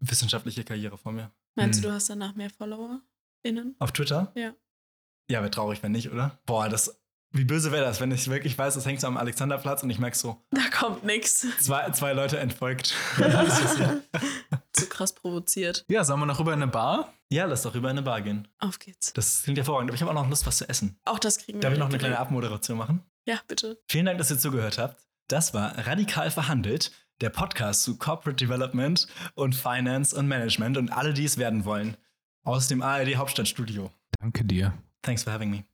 wissenschaftliche 0.00 0.64
Karriere 0.64 0.98
vor 0.98 1.12
mir. 1.12 1.30
Meinst 1.54 1.78
Hm. 1.78 1.82
du, 1.82 1.88
du 1.88 1.94
hast 1.94 2.08
danach 2.10 2.34
mehr 2.34 2.50
FollowerInnen? 2.50 3.76
Auf 3.78 3.92
Twitter? 3.92 4.32
Ja. 4.34 4.54
Ja, 5.30 5.40
wäre 5.40 5.50
traurig, 5.50 5.82
wenn 5.82 5.92
nicht, 5.92 6.10
oder? 6.10 6.38
Boah, 6.46 6.68
das. 6.68 7.01
Wie 7.32 7.44
böse 7.44 7.72
wäre 7.72 7.84
das, 7.84 8.00
wenn 8.00 8.10
ich 8.12 8.28
wirklich 8.28 8.56
weiß, 8.58 8.74
das 8.74 8.84
hängt 8.86 9.00
so 9.00 9.06
am 9.06 9.16
Alexanderplatz 9.16 9.82
und 9.82 9.90
ich 9.90 9.98
merke 9.98 10.16
so, 10.16 10.42
Da 10.50 10.62
kommt 10.76 11.04
nix. 11.04 11.46
zwei, 11.60 11.90
zwei 11.90 12.12
Leute 12.12 12.38
entfolgt. 12.38 12.94
Zu 14.72 14.86
krass 14.88 15.14
provoziert. 15.14 15.84
Ja, 15.88 16.04
sollen 16.04 16.20
wir 16.20 16.26
noch 16.26 16.38
rüber 16.38 16.52
in 16.54 16.62
eine 16.62 16.70
Bar? 16.70 17.12
ja, 17.30 17.46
lass 17.46 17.62
doch 17.62 17.74
rüber 17.74 17.88
in 17.90 17.96
eine 17.96 18.02
Bar 18.02 18.20
gehen. 18.20 18.46
Auf 18.58 18.78
geht's. 18.78 19.12
Das 19.14 19.42
klingt 19.44 19.56
hervorragend, 19.56 19.90
aber 19.90 19.94
ich 19.94 20.02
habe 20.02 20.10
auch 20.10 20.22
noch 20.22 20.28
Lust, 20.28 20.46
was 20.46 20.58
zu 20.58 20.68
essen. 20.68 20.98
Auch 21.06 21.18
das 21.18 21.38
kriegen 21.38 21.58
wir. 21.58 21.62
Darf 21.62 21.72
ich 21.72 21.78
noch 21.78 21.88
eine 21.88 21.96
kleine 21.98 22.18
Abmoderation 22.18 22.76
machen? 22.76 23.02
Ja, 23.26 23.40
bitte. 23.48 23.80
Vielen 23.88 24.04
Dank, 24.04 24.18
dass 24.18 24.30
ihr 24.30 24.38
zugehört 24.38 24.76
habt. 24.78 25.02
Das 25.28 25.54
war 25.54 25.78
Radikal 25.86 26.30
verhandelt, 26.30 26.92
der 27.22 27.30
Podcast 27.30 27.84
zu 27.84 27.96
Corporate 27.96 28.36
Development 28.44 29.06
und 29.34 29.54
Finance 29.54 30.14
und 30.14 30.28
Management 30.28 30.76
und 30.76 30.90
alle, 30.90 31.14
die 31.14 31.24
es 31.24 31.38
werden 31.38 31.64
wollen. 31.64 31.96
Aus 32.44 32.68
dem 32.68 32.82
ARD 32.82 33.16
Hauptstadtstudio. 33.16 33.90
Danke 34.20 34.44
dir. 34.44 34.74
Thanks 35.00 35.22
for 35.24 35.32
having 35.32 35.50
me. 35.50 35.64